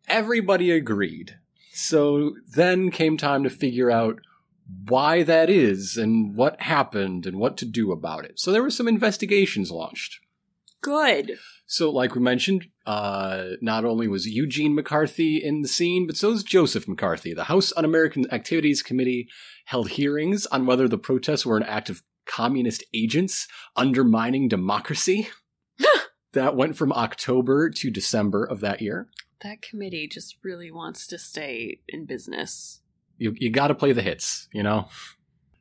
Everybody 0.08 0.70
agreed. 0.70 1.38
So 1.72 2.34
then 2.48 2.90
came 2.90 3.16
time 3.16 3.42
to 3.42 3.50
figure 3.50 3.90
out 3.90 4.20
why 4.86 5.22
that 5.22 5.50
is 5.50 5.96
and 5.96 6.36
what 6.36 6.60
happened 6.60 7.26
and 7.26 7.38
what 7.38 7.56
to 7.58 7.64
do 7.64 7.90
about 7.90 8.24
it. 8.24 8.38
So 8.38 8.52
there 8.52 8.62
were 8.62 8.70
some 8.70 8.88
investigations 8.88 9.70
launched. 9.70 10.20
Good. 10.80 11.38
So, 11.70 11.90
like 11.90 12.14
we 12.14 12.22
mentioned, 12.22 12.68
uh, 12.86 13.50
not 13.60 13.84
only 13.84 14.08
was 14.08 14.26
Eugene 14.26 14.74
McCarthy 14.74 15.36
in 15.36 15.60
the 15.60 15.68
scene, 15.68 16.06
but 16.06 16.16
so 16.16 16.32
is 16.32 16.42
Joseph 16.42 16.88
McCarthy. 16.88 17.34
The 17.34 17.44
House 17.44 17.74
Un 17.76 17.84
American 17.84 18.24
Activities 18.32 18.82
Committee 18.82 19.28
held 19.66 19.90
hearings 19.90 20.46
on 20.46 20.64
whether 20.64 20.88
the 20.88 20.96
protests 20.96 21.44
were 21.44 21.58
an 21.58 21.64
act 21.64 21.90
of 21.90 22.02
communist 22.24 22.82
agents 22.94 23.46
undermining 23.76 24.48
democracy. 24.48 25.28
that 26.32 26.56
went 26.56 26.74
from 26.74 26.90
October 26.90 27.68
to 27.68 27.90
December 27.90 28.46
of 28.46 28.60
that 28.60 28.80
year. 28.80 29.10
That 29.42 29.60
committee 29.60 30.08
just 30.08 30.38
really 30.42 30.70
wants 30.70 31.06
to 31.08 31.18
stay 31.18 31.80
in 31.86 32.06
business. 32.06 32.80
You, 33.18 33.34
you 33.36 33.50
got 33.50 33.68
to 33.68 33.74
play 33.74 33.92
the 33.92 34.00
hits, 34.00 34.48
you 34.54 34.62
know, 34.62 34.88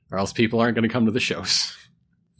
or 0.09 0.19
else 0.19 0.31
people 0.31 0.61
aren't 0.61 0.75
going 0.75 0.87
to 0.87 0.93
come 0.93 1.05
to 1.05 1.11
the 1.11 1.19
shows. 1.19 1.75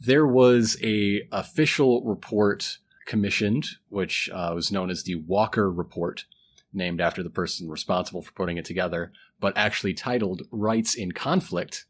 There 0.00 0.26
was 0.26 0.78
a 0.82 1.28
official 1.32 2.02
report 2.02 2.78
commissioned, 3.08 3.66
which 3.88 4.30
uh, 4.32 4.52
was 4.54 4.70
known 4.70 4.90
as 4.90 5.02
the 5.02 5.16
Walker 5.16 5.72
Report, 5.72 6.26
named 6.72 7.00
after 7.00 7.22
the 7.22 7.30
person 7.30 7.68
responsible 7.68 8.22
for 8.22 8.32
putting 8.32 8.58
it 8.58 8.64
together, 8.66 9.10
but 9.40 9.56
actually 9.56 9.94
titled 9.94 10.42
Rights 10.52 10.94
in 10.94 11.12
Conflict. 11.12 11.86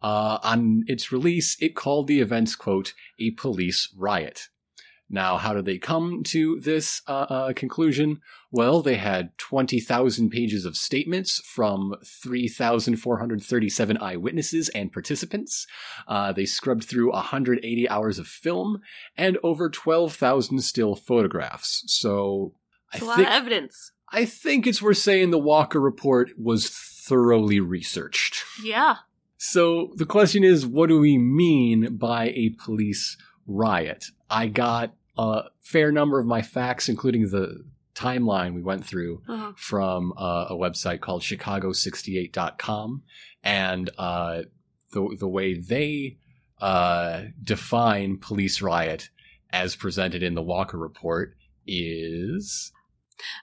Uh, 0.00 0.38
on 0.42 0.84
its 0.86 1.12
release, 1.12 1.56
it 1.60 1.74
called 1.74 2.06
the 2.06 2.20
events, 2.20 2.54
quote, 2.54 2.94
a 3.18 3.32
police 3.32 3.92
riot. 3.96 4.48
Now, 5.12 5.36
how 5.36 5.52
did 5.52 5.66
they 5.66 5.76
come 5.76 6.22
to 6.24 6.58
this 6.58 7.02
uh, 7.06 7.26
uh, 7.28 7.52
conclusion? 7.52 8.22
Well, 8.50 8.80
they 8.80 8.96
had 8.96 9.36
20,000 9.36 10.30
pages 10.30 10.64
of 10.64 10.74
statements 10.76 11.38
from 11.44 11.94
3,437 12.02 13.98
eyewitnesses 13.98 14.70
and 14.70 14.90
participants. 14.90 15.66
Uh, 16.08 16.32
they 16.32 16.46
scrubbed 16.46 16.84
through 16.84 17.12
180 17.12 17.88
hours 17.90 18.18
of 18.18 18.26
film 18.26 18.80
and 19.16 19.38
over 19.42 19.68
12,000 19.68 20.60
still 20.60 20.96
photographs. 20.96 21.84
So, 21.86 22.54
I 22.92 22.98
a 22.98 23.04
lot 23.04 23.16
think, 23.16 23.28
of 23.28 23.34
evidence. 23.34 23.92
I 24.10 24.24
think 24.24 24.66
it's 24.66 24.80
worth 24.80 24.98
saying 24.98 25.30
the 25.30 25.38
Walker 25.38 25.80
report 25.80 26.30
was 26.38 26.68
thoroughly 26.68 27.60
researched. 27.60 28.44
Yeah. 28.64 28.96
So 29.36 29.92
the 29.96 30.06
question 30.06 30.44
is, 30.44 30.66
what 30.66 30.88
do 30.88 31.00
we 31.00 31.18
mean 31.18 31.96
by 31.96 32.28
a 32.28 32.50
police 32.50 33.16
riot? 33.46 34.06
I 34.30 34.46
got 34.46 34.94
a 35.18 35.42
fair 35.60 35.92
number 35.92 36.18
of 36.18 36.26
my 36.26 36.42
facts, 36.42 36.88
including 36.88 37.28
the 37.30 37.64
timeline 37.94 38.54
we 38.54 38.62
went 38.62 38.84
through 38.84 39.22
Uh-huh. 39.28 39.52
from 39.56 40.12
uh, 40.16 40.46
a 40.48 40.54
website 40.56 41.00
called 41.00 41.20
chicago68.com 41.22 43.02
and 43.42 43.90
uh, 43.98 44.42
the, 44.92 45.16
the 45.18 45.28
way 45.28 45.54
they 45.58 46.16
uh, 46.60 47.24
define 47.42 48.16
police 48.18 48.62
riot 48.62 49.10
as 49.50 49.76
presented 49.76 50.22
in 50.22 50.34
the 50.34 50.42
Walker 50.42 50.78
report 50.78 51.34
is 51.66 52.72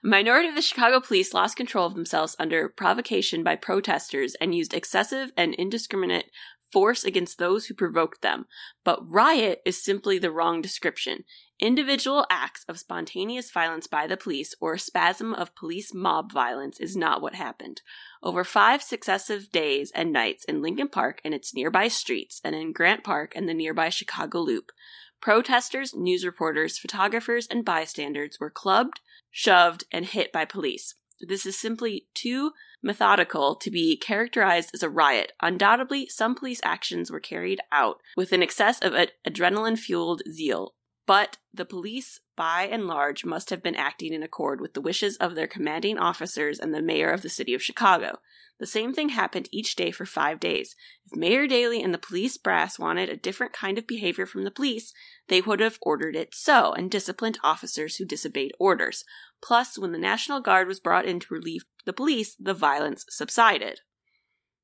A 0.03 0.07
minority 0.07 0.47
of 0.49 0.55
the 0.55 0.61
Chicago 0.61 0.99
police 0.99 1.33
lost 1.33 1.55
control 1.55 1.85
of 1.85 1.93
themselves 1.95 2.35
under 2.39 2.67
provocation 2.69 3.43
by 3.43 3.55
protesters 3.55 4.35
and 4.41 4.55
used 4.55 4.73
excessive 4.73 5.31
and 5.37 5.53
indiscriminate 5.55 6.25
force 6.71 7.03
against 7.03 7.37
those 7.37 7.65
who 7.65 7.73
provoked 7.73 8.21
them. 8.21 8.45
But 8.83 9.09
riot 9.09 9.61
is 9.65 9.83
simply 9.83 10.19
the 10.19 10.31
wrong 10.31 10.61
description. 10.61 11.23
Individual 11.59 12.25
acts 12.29 12.63
of 12.69 12.79
spontaneous 12.79 13.51
violence 13.51 13.85
by 13.85 14.07
the 14.07 14.15
police 14.15 14.55
or 14.61 14.73
a 14.73 14.79
spasm 14.79 15.33
of 15.33 15.55
police 15.55 15.93
mob 15.93 16.31
violence 16.31 16.79
is 16.79 16.95
not 16.95 17.21
what 17.21 17.35
happened. 17.35 17.81
Over 18.23 18.43
five 18.43 18.81
successive 18.81 19.51
days 19.51 19.91
and 19.93 20.13
nights 20.13 20.45
in 20.45 20.61
Lincoln 20.61 20.87
Park 20.87 21.19
and 21.25 21.33
its 21.33 21.53
nearby 21.53 21.89
streets, 21.89 22.39
and 22.43 22.55
in 22.55 22.71
Grant 22.71 23.03
Park 23.03 23.33
and 23.35 23.47
the 23.47 23.53
nearby 23.53 23.89
Chicago 23.89 24.39
Loop, 24.39 24.71
protesters, 25.19 25.93
news 25.93 26.25
reporters, 26.25 26.77
photographers, 26.77 27.45
and 27.47 27.65
bystanders 27.65 28.37
were 28.39 28.49
clubbed, 28.49 29.01
shoved, 29.29 29.83
and 29.91 30.05
hit 30.05 30.31
by 30.31 30.45
police. 30.45 30.95
This 31.19 31.45
is 31.45 31.59
simply 31.59 32.07
too 32.13 32.51
methodical 32.81 33.55
to 33.55 33.71
be 33.71 33.97
characterized 33.97 34.71
as 34.73 34.83
a 34.83 34.89
riot. 34.89 35.33
Undoubtedly, 35.41 36.07
some 36.07 36.35
police 36.35 36.61
actions 36.63 37.11
were 37.11 37.19
carried 37.19 37.59
out 37.71 37.99
with 38.15 38.31
an 38.31 38.43
excess 38.43 38.79
of 38.79 38.95
ad- 38.95 39.11
adrenaline 39.27 39.77
fueled 39.77 40.21
zeal, 40.29 40.75
but 41.05 41.37
the 41.53 41.65
police, 41.65 42.19
by 42.35 42.63
and 42.63 42.85
large, 42.85 43.25
must 43.25 43.49
have 43.49 43.63
been 43.63 43.75
acting 43.75 44.13
in 44.13 44.23
accord 44.23 44.61
with 44.61 44.73
the 44.73 44.81
wishes 44.81 45.17
of 45.17 45.35
their 45.35 45.47
commanding 45.47 45.97
officers 45.97 46.59
and 46.59 46.73
the 46.73 46.81
mayor 46.81 47.09
of 47.09 47.23
the 47.23 47.29
city 47.29 47.53
of 47.53 47.63
Chicago. 47.63 48.19
The 48.59 48.67
same 48.67 48.93
thing 48.93 49.09
happened 49.09 49.47
each 49.51 49.75
day 49.75 49.89
for 49.89 50.05
five 50.05 50.39
days. 50.39 50.75
If 51.05 51.17
Mayor 51.17 51.47
Daley 51.47 51.81
and 51.81 51.93
the 51.93 51.97
police 51.97 52.37
brass 52.37 52.77
wanted 52.77 53.09
a 53.09 53.15
different 53.15 53.53
kind 53.53 53.77
of 53.77 53.87
behavior 53.87 54.25
from 54.25 54.43
the 54.43 54.51
police, 54.51 54.93
they 55.29 55.39
would 55.39 55.61
have 55.61 55.79
ordered 55.81 56.15
it 56.15 56.35
so 56.35 56.73
and 56.73 56.91
disciplined 56.91 57.39
officers 57.41 57.95
who 57.95 58.05
disobeyed 58.05 58.51
orders. 58.59 59.05
Plus, 59.41 59.79
when 59.79 59.93
the 59.93 59.97
National 59.97 60.41
Guard 60.41 60.67
was 60.67 60.81
brought 60.81 61.05
in 61.05 61.21
to 61.21 61.33
relieve 61.33 61.63
the 61.89 61.93
police, 61.93 62.35
the 62.39 62.53
violence 62.53 63.03
subsided. 63.09 63.79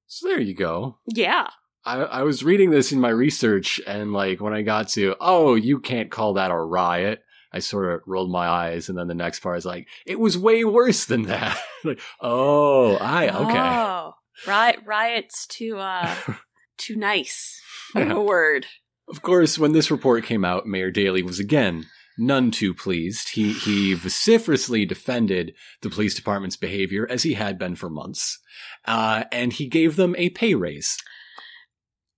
so 0.06 0.28
there 0.28 0.40
you 0.40 0.54
go. 0.54 1.00
Yeah. 1.08 1.48
I, 1.84 1.98
I 1.98 2.22
was 2.24 2.44
reading 2.44 2.70
this 2.70 2.92
in 2.92 3.00
my 3.00 3.10
research, 3.10 3.82
and 3.88 4.14
like 4.14 4.40
when 4.42 4.54
I 4.54 4.62
got 4.62 4.90
to, 4.90 5.16
oh, 5.20 5.56
you 5.56 5.80
can't 5.80 6.12
call 6.12 6.34
that 6.34 6.52
a 6.52 6.56
riot. 6.56 7.22
I 7.52 7.60
sort 7.60 7.92
of 7.94 8.02
rolled 8.06 8.32
my 8.32 8.48
eyes, 8.48 8.90
and 8.90 8.98
then 8.98 9.08
the 9.08 9.14
next 9.16 9.40
part 9.40 9.58
is 9.58 9.66
like, 9.66 9.88
it 10.06 10.20
was 10.20 10.38
way 10.38 10.64
worse 10.66 11.06
than 11.06 11.24
that. 11.24 11.58
like, 11.84 12.00
oh, 12.22 12.96
I 12.98 13.30
okay. 13.30 13.58
Oh, 13.60 14.14
riot, 14.48 14.80
riot's 14.86 15.48
too 15.48 15.78
uh 15.80 16.14
too 16.78 16.96
nice 16.96 17.62
Yeah. 17.96 18.14
a 18.14 18.22
word. 18.22 18.66
Of 19.08 19.22
course, 19.22 19.58
when 19.60 19.72
this 19.74 19.90
report 19.92 20.26
came 20.26 20.44
out, 20.46 20.66
Mayor 20.68 20.92
Daley 20.92 21.22
was 21.24 21.40
again 21.40 21.86
none 22.18 22.52
too 22.52 22.74
pleased. 22.74 23.30
He 23.30 23.54
he 23.54 23.94
vociferously 23.94 24.86
defended 24.86 25.54
the 25.82 25.90
police 25.90 26.16
department's 26.16 26.58
behavior 26.58 27.08
as 27.10 27.24
he 27.24 27.34
had 27.34 27.58
been 27.58 27.76
for 27.76 27.90
months, 27.90 28.40
uh, 28.86 29.26
and 29.32 29.54
he 29.54 29.68
gave 29.68 29.96
them 29.96 30.16
a 30.18 30.30
pay 30.30 30.56
raise. 30.56 30.98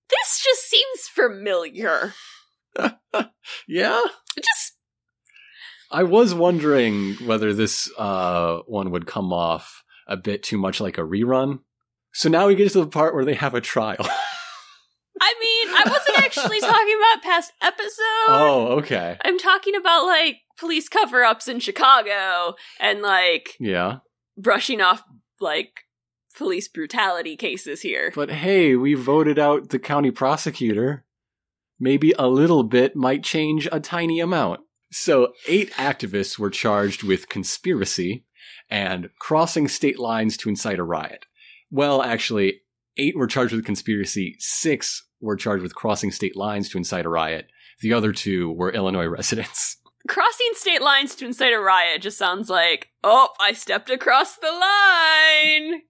This 0.10 0.44
just 0.44 0.70
seems 0.70 1.08
familiar. 1.08 2.14
Yeah, 3.68 4.02
It 4.36 4.44
just 4.44 4.78
I 5.90 6.04
was 6.04 6.34
wondering 6.34 7.16
whether 7.26 7.54
this 7.54 7.90
uh, 7.98 8.60
one 8.68 8.92
would 8.92 9.08
come 9.08 9.32
off 9.32 9.84
a 10.08 10.18
bit 10.18 10.44
too 10.44 10.58
much 10.58 10.80
like 10.82 10.98
a 10.98 11.02
rerun. 11.02 11.60
So 12.14 12.30
now 12.30 12.48
we 12.48 12.56
get 12.56 12.72
to 12.72 12.82
the 12.82 12.88
part 12.88 13.14
where 13.14 13.26
they 13.26 13.36
have 13.36 13.56
a 13.56 13.62
trial. 13.62 14.08
I 15.22 15.34
mean, 15.40 15.76
I 15.76 15.84
wasn't 15.90 16.20
actually 16.20 16.60
talking 16.60 16.96
about 17.00 17.24
past 17.24 17.54
episode. 17.62 18.28
oh, 18.30 18.68
okay. 18.80 19.18
I'm 19.24 19.38
talking 19.40 19.76
about 19.76 20.06
like 20.06 20.38
police 20.58 20.90
cover 20.90 21.24
ups 21.24 21.48
in 21.48 21.60
Chicago 21.60 22.56
and 22.80 23.02
like 23.02 23.56
Yeah. 23.60 23.98
brushing 24.38 24.82
off 24.82 25.04
like 25.40 25.82
police 26.36 26.68
brutality 26.68 27.36
cases 27.36 27.82
here. 27.82 28.12
But 28.16 28.30
hey, 28.32 28.76
we 28.76 28.94
voted 28.94 29.40
out 29.40 29.70
the 29.70 29.80
county 29.80 30.12
prosecutor. 30.12 31.04
Maybe 31.80 32.14
a 32.18 32.28
little 32.28 32.64
bit 32.64 32.96
might 32.96 33.24
change 33.24 33.68
a 33.72 33.80
tiny 33.80 34.20
amount. 34.20 34.62
So, 34.92 35.34
eight 35.48 35.72
activists 35.74 36.40
were 36.40 36.50
charged 36.50 37.04
with 37.04 37.28
conspiracy 37.30 38.26
and 38.70 39.10
crossing 39.20 39.68
state 39.68 40.00
lines 40.00 40.38
to 40.38 40.50
incite 40.50 40.80
a 40.80 40.84
riot. 40.84 41.26
Well, 41.70 42.02
actually, 42.02 42.62
eight 42.98 43.16
were 43.16 43.28
charged 43.28 43.54
with 43.54 43.66
conspiracy, 43.66 44.36
six 44.40 45.06
were 45.20 45.36
charged 45.36 45.64
with 45.64 45.76
crossing 45.76 46.12
state 46.12 46.36
lines 46.36 46.70
to 46.70 46.78
incite 46.78 47.06
a 47.06 47.10
riot. 47.10 47.48
The 47.82 47.94
other 47.94 48.12
two 48.12 48.52
were 48.52 48.72
Illinois 48.72 49.06
residents. 49.08 49.78
Crossing 50.08 50.52
state 50.54 50.82
lines 50.82 51.16
to 51.16 51.26
incite 51.26 51.54
a 51.54 51.60
riot 51.60 52.02
just 52.02 52.18
sounds 52.18 52.50
like, 52.50 52.90
oh, 53.04 53.30
I 53.40 53.54
stepped 53.54 53.90
across 53.90 54.38
the 54.38 54.52
line. 54.52 55.82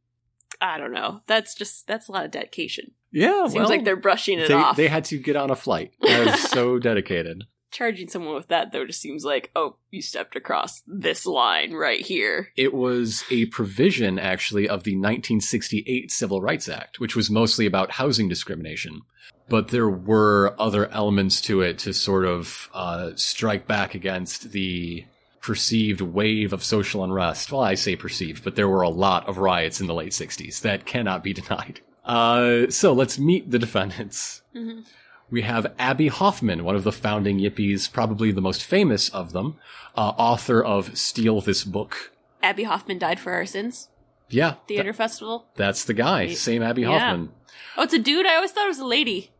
I 0.59 0.77
don't 0.77 0.93
know. 0.93 1.21
That's 1.27 1.53
just 1.53 1.85
that's 1.87 2.07
a 2.07 2.11
lot 2.11 2.25
of 2.25 2.31
dedication. 2.31 2.91
Yeah, 3.11 3.43
Seems 3.47 3.55
well, 3.55 3.69
like 3.69 3.85
they're 3.85 3.95
brushing 3.95 4.39
it 4.39 4.47
they, 4.47 4.53
off. 4.53 4.75
they 4.75 4.87
had 4.87 5.05
to 5.05 5.17
get 5.17 5.35
on 5.35 5.49
a 5.49 5.55
flight. 5.55 5.93
That 6.01 6.25
was 6.25 6.49
so 6.49 6.79
dedicated. 6.79 7.43
Charging 7.69 8.07
someone 8.07 8.35
with 8.35 8.47
that 8.47 8.71
though 8.71 8.85
just 8.85 9.01
seems 9.01 9.25
like, 9.25 9.51
oh, 9.55 9.75
you 9.91 10.01
stepped 10.01 10.35
across 10.35 10.83
this 10.87 11.25
line 11.25 11.73
right 11.73 11.99
here. 11.99 12.49
It 12.55 12.73
was 12.73 13.23
a 13.29 13.45
provision, 13.47 14.17
actually, 14.17 14.69
of 14.69 14.83
the 14.83 14.95
1968 14.95 16.11
Civil 16.11 16.41
Rights 16.41 16.69
Act, 16.69 16.99
which 16.99 17.15
was 17.15 17.29
mostly 17.29 17.65
about 17.65 17.91
housing 17.91 18.29
discrimination. 18.29 19.01
But 19.49 19.69
there 19.69 19.89
were 19.89 20.55
other 20.59 20.87
elements 20.89 21.41
to 21.41 21.61
it 21.61 21.77
to 21.79 21.93
sort 21.93 22.25
of 22.25 22.69
uh, 22.73 23.11
strike 23.15 23.67
back 23.67 23.95
against 23.95 24.51
the 24.51 25.05
perceived 25.41 26.01
wave 26.01 26.51
of 26.53 26.63
social 26.63 27.03
unrest. 27.03 27.51
Well, 27.51 27.61
I 27.61 27.75
say 27.75 27.95
perceived, 27.95 28.43
but 28.43 28.55
there 28.55 28.67
were 28.67 28.81
a 28.81 28.89
lot 28.89 29.27
of 29.29 29.37
riots 29.37 29.79
in 29.79 29.87
the 29.87 29.93
late 29.93 30.11
60s. 30.11 30.61
That 30.61 30.85
cannot 30.85 31.23
be 31.23 31.33
denied. 31.41 31.81
Uh, 32.03 32.69
so 32.69 32.93
let's 32.93 33.19
meet 33.19 33.51
the 33.51 33.59
defendants. 33.59 34.41
Mhm. 34.55 34.85
We 35.29 35.41
have 35.41 35.73
Abby 35.77 36.07
Hoffman, 36.07 36.63
one 36.63 36.75
of 36.75 36.83
the 36.83 36.91
founding 36.91 37.39
Yippies, 37.39 37.91
probably 37.91 38.31
the 38.31 38.41
most 38.41 38.63
famous 38.63 39.09
of 39.09 39.33
them, 39.33 39.57
uh, 39.95 40.13
author 40.17 40.63
of 40.63 40.97
Steal 40.97 41.41
This 41.41 41.63
Book. 41.65 42.11
Abby 42.41 42.63
Hoffman 42.63 42.97
died 42.99 43.19
for 43.19 43.33
our 43.33 43.45
sins. 43.45 43.89
Yeah, 44.29 44.55
Theater 44.67 44.93
festival. 44.93 45.45
that's 45.55 45.85
the 45.85 45.93
guy. 45.93 46.33
Same 46.33 46.61
Abby 46.63 46.81
yeah. 46.83 46.99
Hoffman. 46.99 47.31
Oh, 47.77 47.83
it's 47.83 47.93
a 47.93 47.99
dude. 47.99 48.25
I 48.25 48.35
always 48.35 48.51
thought 48.51 48.65
it 48.65 48.69
was 48.69 48.79
a 48.79 48.85
lady. 48.85 49.31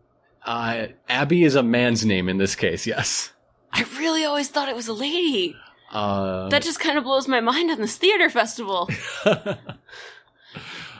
Uh, 0.46 0.88
Abby 1.10 1.44
is 1.44 1.56
a 1.56 1.64
man's 1.64 2.06
name 2.06 2.30
in 2.30 2.38
this 2.38 2.56
case, 2.56 2.88
yes. 2.88 3.32
I 3.74 3.84
really 3.98 4.24
always 4.24 4.48
thought 4.50 4.70
it 4.70 4.76
was 4.76 4.88
a 4.88 4.94
lady. 4.94 5.56
Uh, 5.92 6.48
That 6.50 6.64
just 6.64 6.80
kind 6.80 6.98
of 6.98 7.04
blows 7.04 7.28
my 7.28 7.40
mind 7.42 7.70
on 7.72 7.80
this 7.82 7.98
theater 7.98 8.30
festival. 8.30 8.90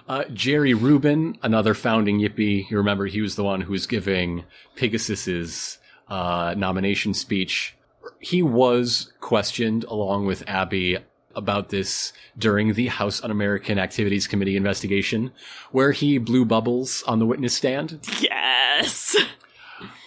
uh, 0.08 0.24
Jerry 0.34 0.74
Rubin, 0.74 1.38
another 1.44 1.74
founding 1.74 2.20
Yippie. 2.20 2.70
You 2.70 2.78
remember 2.78 3.06
he 3.06 3.22
was 3.22 3.36
the 3.36 3.44
one 3.44 3.62
who 3.62 3.72
was 3.72 3.88
giving 3.88 4.46
Pigasus's 4.76 5.78
uh, 6.08 6.54
nomination 6.58 7.14
speech. 7.14 7.76
He 8.20 8.42
was 8.42 9.14
questioned 9.20 9.84
along 9.86 10.26
with 10.26 10.48
Abby 10.48 10.98
about 11.36 11.70
this 11.70 12.14
during 12.38 12.74
the 12.74 12.88
House 12.88 13.24
Un-American 13.24 13.78
Activities 13.78 14.28
Committee 14.28 14.58
investigation, 14.58 15.32
where 15.72 15.92
he 15.92 16.18
blew 16.18 16.46
bubbles 16.46 17.04
on 17.04 17.20
the 17.20 17.26
witness 17.26 17.54
stand. 17.54 18.00
yes. 18.20 19.16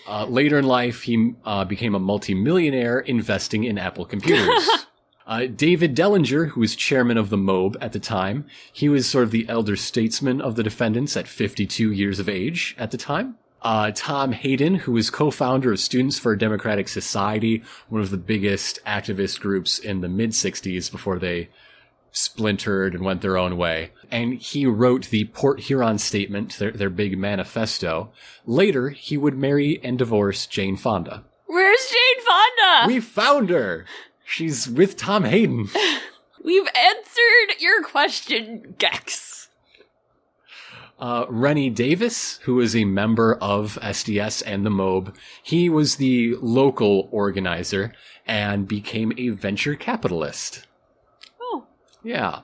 Uh, 0.09 0.24
later 0.24 0.59
in 0.59 0.64
life, 0.64 1.03
he 1.03 1.34
uh, 1.44 1.64
became 1.64 1.94
a 1.94 2.01
multimillionaire 2.01 2.98
investing 2.98 3.62
in 3.62 3.78
Apple 3.78 4.05
computers. 4.05 4.68
uh, 5.31 5.47
David 5.47 5.95
Dellinger, 5.95 6.49
who 6.49 6.61
was 6.61 6.74
chairman 6.74 7.16
of 7.16 7.31
the 7.31 7.37
Mobe 7.37 7.76
at 7.81 7.93
the 7.93 8.01
time, 8.01 8.47
he 8.72 8.89
was 8.89 9.09
sort 9.09 9.22
of 9.22 9.31
the 9.31 9.49
elder 9.49 9.76
statesman 9.76 10.41
of 10.41 10.57
the 10.57 10.64
defendants 10.64 11.16
at 11.16 11.28
52 11.28 11.93
years 11.93 12.18
of 12.18 12.28
age 12.28 12.74
at 12.76 12.91
the 12.91 12.99
time. 12.99 13.37
Uh, 13.62 13.93
Tom 13.95 14.33
Hayden, 14.33 14.74
who 14.74 14.93
was 14.93 15.09
co-founder 15.09 15.70
of 15.70 15.78
Students 15.78 16.18
for 16.18 16.33
a 16.33 16.39
Democratic 16.39 16.89
Society, 16.89 17.62
one 17.89 18.01
of 18.01 18.11
the 18.11 18.16
biggest 18.16 18.81
activist 18.85 19.39
groups 19.39 19.78
in 19.78 20.01
the 20.01 20.09
mid 20.09 20.31
60s 20.31 20.91
before 20.91 21.20
they 21.20 21.49
splintered 22.11 22.93
and 22.93 23.05
went 23.05 23.22
their 23.22 23.37
own 23.37 23.57
way. 23.57 23.93
And 24.11 24.35
he 24.35 24.66
wrote 24.66 25.11
the 25.11 25.26
Port 25.26 25.61
Huron 25.61 25.99
Statement, 25.99 26.59
their, 26.59 26.72
their 26.72 26.91
big 26.91 27.16
manifesto. 27.16 28.11
Later, 28.47 28.89
he 28.89 29.16
would 29.16 29.39
marry 29.39 29.78
and 29.85 29.97
divorce 29.97 30.49
Jane 30.49 30.76
Fonda. 30.76 31.22
Where's 31.47 31.89
Jane 31.89 32.24
Fonda? 32.24 32.87
We 32.89 33.01
found 33.01 33.51
her! 33.51 33.85
She's 34.31 34.68
with 34.70 34.97
Tom 34.97 35.24
Hayden. 35.24 35.68
We've 36.45 36.68
answered 36.68 37.61
your 37.61 37.83
question, 37.83 38.76
Gex. 38.78 39.49
Uh, 41.01 41.26
Rennie 41.28 41.68
Davis, 41.68 42.39
who 42.45 42.61
is 42.61 42.76
a 42.76 42.85
member 42.85 43.35
of 43.35 43.76
SDS 43.83 44.45
and 44.47 44.64
the 44.64 44.70
Mobe, 44.70 45.16
he 45.43 45.68
was 45.68 45.97
the 45.97 46.37
local 46.37 47.09
organizer 47.11 47.93
and 48.24 48.68
became 48.68 49.12
a 49.16 49.31
venture 49.31 49.74
capitalist. 49.74 50.64
Oh, 51.41 51.66
Yeah. 52.05 52.43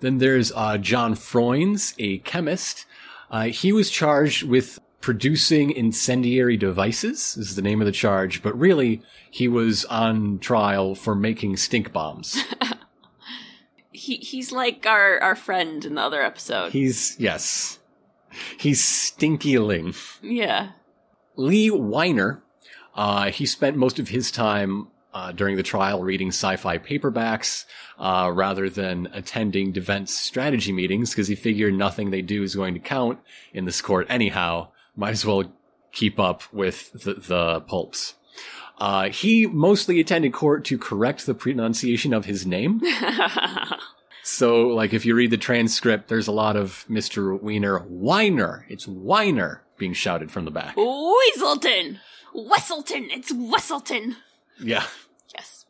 Then 0.00 0.16
there's 0.18 0.52
uh, 0.52 0.78
John 0.78 1.14
Froines, 1.14 1.94
a 1.98 2.18
chemist. 2.18 2.86
Uh, 3.30 3.48
he 3.48 3.72
was 3.72 3.90
charged 3.90 4.42
with 4.42 4.78
producing 5.06 5.70
incendiary 5.70 6.56
devices, 6.56 7.36
is 7.36 7.54
the 7.54 7.62
name 7.62 7.80
of 7.80 7.86
the 7.86 7.92
charge, 7.92 8.42
but 8.42 8.58
really 8.58 9.00
he 9.30 9.46
was 9.46 9.84
on 9.84 10.36
trial 10.40 10.96
for 10.96 11.14
making 11.14 11.56
stink 11.56 11.92
bombs. 11.92 12.42
he 13.92 14.16
he's 14.16 14.50
like 14.50 14.84
our 14.84 15.20
our 15.20 15.36
friend 15.36 15.84
in 15.84 15.94
the 15.94 16.00
other 16.00 16.22
episode. 16.22 16.72
He's, 16.72 17.14
yes, 17.20 17.78
he's 18.58 18.82
stinkyling. 18.82 19.94
yeah. 20.22 20.70
Lee 21.36 21.70
Weiner, 21.70 22.42
uh, 22.96 23.30
he 23.30 23.46
spent 23.46 23.76
most 23.76 24.00
of 24.00 24.08
his 24.08 24.32
time 24.32 24.88
uh, 25.14 25.30
during 25.30 25.56
the 25.56 25.62
trial 25.62 26.02
reading 26.02 26.30
sci-fi 26.30 26.78
paperbacks 26.78 27.64
uh, 27.96 28.28
rather 28.34 28.68
than 28.68 29.06
attending 29.12 29.70
defense 29.70 30.12
strategy 30.12 30.72
meetings 30.72 31.10
because 31.10 31.28
he 31.28 31.36
figured 31.36 31.74
nothing 31.74 32.10
they 32.10 32.22
do 32.22 32.42
is 32.42 32.56
going 32.56 32.74
to 32.74 32.80
count 32.80 33.20
in 33.52 33.66
this 33.66 33.80
court 33.80 34.04
anyhow. 34.10 34.66
Might 34.96 35.10
as 35.10 35.24
well 35.26 35.52
keep 35.92 36.18
up 36.18 36.42
with 36.52 36.92
the, 36.92 37.14
the 37.14 37.60
pulps. 37.60 38.14
Uh, 38.78 39.08
he 39.08 39.46
mostly 39.46 40.00
attended 40.00 40.32
court 40.32 40.64
to 40.66 40.76
correct 40.78 41.24
the 41.26 41.34
pronunciation 41.34 42.12
of 42.12 42.24
his 42.24 42.46
name. 42.46 42.80
So, 44.28 44.66
like, 44.66 44.92
if 44.92 45.06
you 45.06 45.14
read 45.14 45.30
the 45.30 45.36
transcript, 45.36 46.08
there's 46.08 46.26
a 46.26 46.32
lot 46.32 46.56
of 46.56 46.84
Mr. 46.90 47.40
Weiner, 47.40 47.84
Weiner, 47.88 48.66
it's 48.68 48.84
Weiner 48.88 49.62
being 49.78 49.92
shouted 49.92 50.32
from 50.32 50.44
the 50.44 50.50
back. 50.50 50.74
Weaselton! 50.74 51.98
Wesselton! 52.34 53.06
It's 53.12 53.32
Wesselton! 53.32 54.16
Yeah, 54.58 54.84
Yes. 55.32 55.64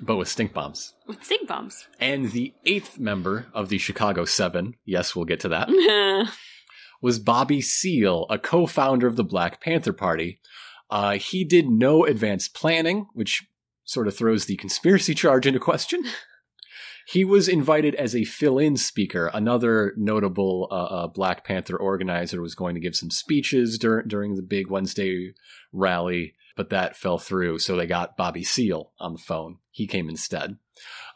but 0.00 0.14
with 0.14 0.28
stink 0.28 0.52
bombs. 0.52 0.94
With 1.08 1.24
stink 1.24 1.48
bombs. 1.48 1.88
And 1.98 2.30
the 2.30 2.54
eighth 2.64 3.00
member 3.00 3.46
of 3.52 3.68
the 3.68 3.78
Chicago 3.78 4.24
Seven, 4.24 4.76
yes, 4.84 5.16
we'll 5.16 5.24
get 5.24 5.40
to 5.40 5.48
that, 5.48 5.68
was 7.00 7.18
Bobby 7.18 7.60
Seale, 7.60 8.26
a 8.28 8.38
co-founder 8.38 9.06
of 9.06 9.16
the 9.16 9.24
Black 9.24 9.60
Panther 9.60 9.92
Party. 9.92 10.40
Uh, 10.90 11.12
he 11.12 11.44
did 11.44 11.68
no 11.68 12.04
advanced 12.04 12.54
planning, 12.54 13.06
which 13.12 13.46
sort 13.84 14.08
of 14.08 14.16
throws 14.16 14.46
the 14.46 14.56
conspiracy 14.56 15.14
charge 15.14 15.46
into 15.46 15.60
question. 15.60 16.02
He 17.10 17.24
was 17.24 17.48
invited 17.48 17.94
as 17.94 18.14
a 18.14 18.24
fill-in 18.24 18.76
speaker. 18.76 19.30
Another 19.32 19.94
notable 19.96 20.68
uh, 20.70 20.74
uh, 20.74 21.06
Black 21.06 21.42
Panther 21.42 21.74
organizer 21.74 22.42
was 22.42 22.54
going 22.54 22.74
to 22.74 22.82
give 22.82 22.94
some 22.94 23.08
speeches 23.08 23.78
dur- 23.78 24.02
during 24.02 24.34
the 24.34 24.42
big 24.42 24.68
Wednesday 24.68 25.32
rally, 25.72 26.34
but 26.54 26.68
that 26.68 26.98
fell 26.98 27.18
through. 27.18 27.60
So 27.60 27.76
they 27.76 27.86
got 27.86 28.18
Bobby 28.18 28.44
Seale 28.44 28.92
on 29.00 29.14
the 29.14 29.18
phone. 29.18 29.56
He 29.70 29.86
came 29.86 30.10
instead. 30.10 30.58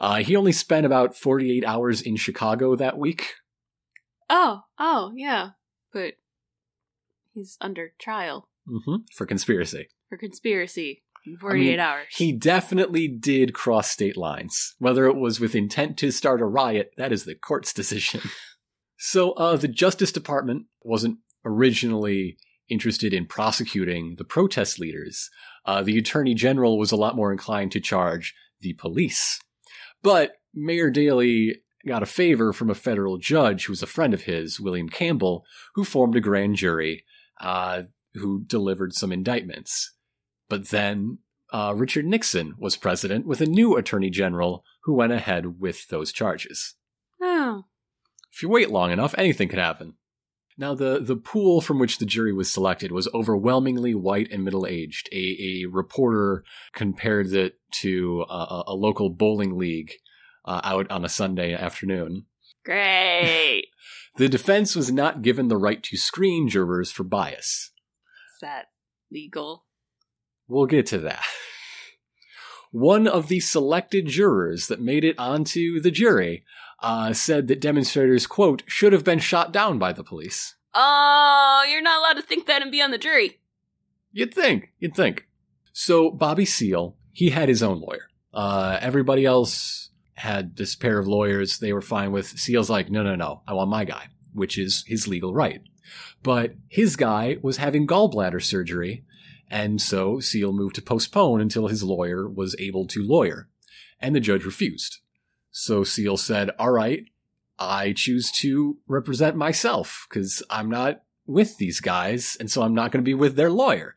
Uh, 0.00 0.22
he 0.22 0.34
only 0.34 0.52
spent 0.52 0.86
about 0.86 1.14
48 1.14 1.62
hours 1.66 2.00
in 2.00 2.16
Chicago 2.16 2.74
that 2.74 2.96
week. 2.96 3.34
oh, 4.30 4.62
oh, 4.78 5.12
yeah. 5.14 5.50
But 5.92 6.14
he's 7.32 7.56
under 7.60 7.92
trial 7.98 8.48
hmm 8.66 8.96
for 9.14 9.26
conspiracy. 9.26 9.88
for 10.08 10.16
conspiracy. 10.16 11.02
in 11.26 11.36
48 11.36 11.78
hours. 11.78 12.06
He 12.16 12.32
definitely 12.32 13.08
did 13.08 13.54
cross 13.54 13.90
state 13.90 14.16
lines. 14.16 14.74
Whether 14.78 15.06
it 15.06 15.16
was 15.16 15.40
with 15.40 15.54
intent 15.54 15.96
to 15.98 16.10
start 16.10 16.40
a 16.40 16.46
riot, 16.46 16.92
that 16.96 17.12
is 17.12 17.24
the 17.24 17.34
court's 17.34 17.72
decision. 17.72 18.20
so, 18.98 19.32
uh, 19.32 19.56
the 19.56 19.68
Justice 19.68 20.12
Department 20.12 20.66
wasn't 20.82 21.18
originally 21.44 22.36
interested 22.68 23.12
in 23.12 23.26
prosecuting 23.26 24.14
the 24.16 24.24
protest 24.24 24.78
leaders. 24.78 25.28
Uh, 25.66 25.82
the 25.82 25.98
Attorney 25.98 26.34
General 26.34 26.78
was 26.78 26.92
a 26.92 26.96
lot 26.96 27.16
more 27.16 27.32
inclined 27.32 27.72
to 27.72 27.80
charge 27.80 28.34
the 28.60 28.72
police. 28.74 29.40
But 30.02 30.32
Mayor 30.54 30.90
Daley 30.90 31.61
got 31.86 32.02
a 32.02 32.06
favor 32.06 32.52
from 32.52 32.70
a 32.70 32.74
federal 32.74 33.18
judge 33.18 33.66
who 33.66 33.72
was 33.72 33.82
a 33.82 33.86
friend 33.86 34.14
of 34.14 34.22
his, 34.22 34.60
William 34.60 34.88
Campbell, 34.88 35.44
who 35.74 35.84
formed 35.84 36.16
a 36.16 36.20
grand 36.20 36.56
jury, 36.56 37.04
uh, 37.40 37.82
who 38.14 38.44
delivered 38.44 38.94
some 38.94 39.12
indictments. 39.12 39.94
But 40.48 40.68
then 40.68 41.18
uh, 41.52 41.74
Richard 41.76 42.06
Nixon 42.06 42.54
was 42.58 42.76
president 42.76 43.26
with 43.26 43.40
a 43.40 43.46
new 43.46 43.76
attorney 43.76 44.10
general 44.10 44.64
who 44.84 44.94
went 44.94 45.12
ahead 45.12 45.60
with 45.60 45.88
those 45.88 46.12
charges. 46.12 46.74
oh. 47.20 47.64
If 48.34 48.42
you 48.42 48.48
wait 48.48 48.70
long 48.70 48.90
enough, 48.90 49.14
anything 49.18 49.48
could 49.48 49.58
happen. 49.58 49.94
Now, 50.56 50.74
the, 50.74 51.00
the 51.00 51.16
pool 51.16 51.60
from 51.60 51.78
which 51.78 51.98
the 51.98 52.06
jury 52.06 52.32
was 52.32 52.50
selected 52.50 52.92
was 52.92 53.08
overwhelmingly 53.12 53.94
white 53.94 54.30
and 54.30 54.42
middle 54.42 54.66
aged. 54.66 55.08
A, 55.12 55.62
a 55.62 55.66
reporter 55.66 56.44
compared 56.72 57.32
it 57.32 57.58
to 57.80 58.24
a, 58.30 58.64
a 58.68 58.74
local 58.74 59.10
bowling 59.10 59.58
league 59.58 59.92
uh, 60.44 60.60
out 60.64 60.90
on 60.90 61.04
a 61.04 61.08
Sunday 61.08 61.54
afternoon. 61.54 62.26
Great. 62.64 63.66
The 64.16 64.28
defense 64.28 64.76
was 64.76 64.92
not 64.92 65.22
given 65.22 65.48
the 65.48 65.56
right 65.56 65.82
to 65.84 65.96
screen 65.96 66.46
jurors 66.46 66.92
for 66.92 67.02
bias. 67.02 67.70
Is 68.34 68.40
that 68.42 68.66
legal? 69.10 69.64
We'll 70.46 70.66
get 70.66 70.84
to 70.88 70.98
that. 70.98 71.24
One 72.72 73.08
of 73.08 73.28
the 73.28 73.40
selected 73.40 74.06
jurors 74.08 74.66
that 74.68 74.82
made 74.82 75.02
it 75.02 75.18
onto 75.18 75.80
the 75.80 75.90
jury 75.90 76.44
uh, 76.80 77.14
said 77.14 77.48
that 77.48 77.60
demonstrators, 77.60 78.26
quote, 78.26 78.62
should 78.66 78.92
have 78.92 79.04
been 79.04 79.18
shot 79.18 79.50
down 79.50 79.78
by 79.78 79.94
the 79.94 80.04
police. 80.04 80.56
Oh, 80.74 81.64
you're 81.70 81.82
not 81.82 81.98
allowed 81.98 82.20
to 82.20 82.26
think 82.26 82.46
that 82.46 82.60
and 82.60 82.70
be 82.70 82.82
on 82.82 82.90
the 82.90 82.98
jury. 82.98 83.40
You'd 84.12 84.34
think. 84.34 84.72
You'd 84.78 84.94
think. 84.94 85.26
So 85.72 86.10
Bobby 86.10 86.44
Seale, 86.44 86.96
he 87.12 87.30
had 87.30 87.48
his 87.48 87.62
own 87.62 87.80
lawyer. 87.80 88.08
Uh, 88.34 88.78
everybody 88.80 89.24
else 89.24 89.81
had 90.14 90.56
this 90.56 90.74
pair 90.74 90.98
of 90.98 91.08
lawyers 91.08 91.58
they 91.58 91.72
were 91.72 91.80
fine 91.80 92.12
with. 92.12 92.38
Seale's 92.38 92.70
like, 92.70 92.90
no, 92.90 93.02
no, 93.02 93.14
no, 93.14 93.42
I 93.46 93.54
want 93.54 93.70
my 93.70 93.84
guy, 93.84 94.08
which 94.32 94.58
is 94.58 94.84
his 94.86 95.08
legal 95.08 95.34
right. 95.34 95.62
But 96.22 96.54
his 96.68 96.96
guy 96.96 97.38
was 97.42 97.56
having 97.56 97.86
gallbladder 97.86 98.42
surgery, 98.42 99.04
and 99.50 99.80
so 99.80 100.20
Seale 100.20 100.52
moved 100.52 100.76
to 100.76 100.82
postpone 100.82 101.40
until 101.40 101.68
his 101.68 101.82
lawyer 101.82 102.28
was 102.28 102.56
able 102.58 102.86
to 102.88 103.02
lawyer. 103.02 103.48
And 104.00 104.14
the 104.14 104.20
judge 104.20 104.44
refused. 104.44 104.98
So 105.50 105.84
Seale 105.84 106.16
said, 106.16 106.50
all 106.58 106.70
right, 106.70 107.04
I 107.58 107.92
choose 107.92 108.32
to 108.32 108.78
represent 108.86 109.36
myself 109.36 110.06
because 110.08 110.42
I'm 110.50 110.70
not 110.70 111.02
with 111.26 111.58
these 111.58 111.80
guys, 111.80 112.36
and 112.40 112.50
so 112.50 112.62
I'm 112.62 112.74
not 112.74 112.90
going 112.90 113.04
to 113.04 113.08
be 113.08 113.14
with 113.14 113.36
their 113.36 113.50
lawyer. 113.50 113.96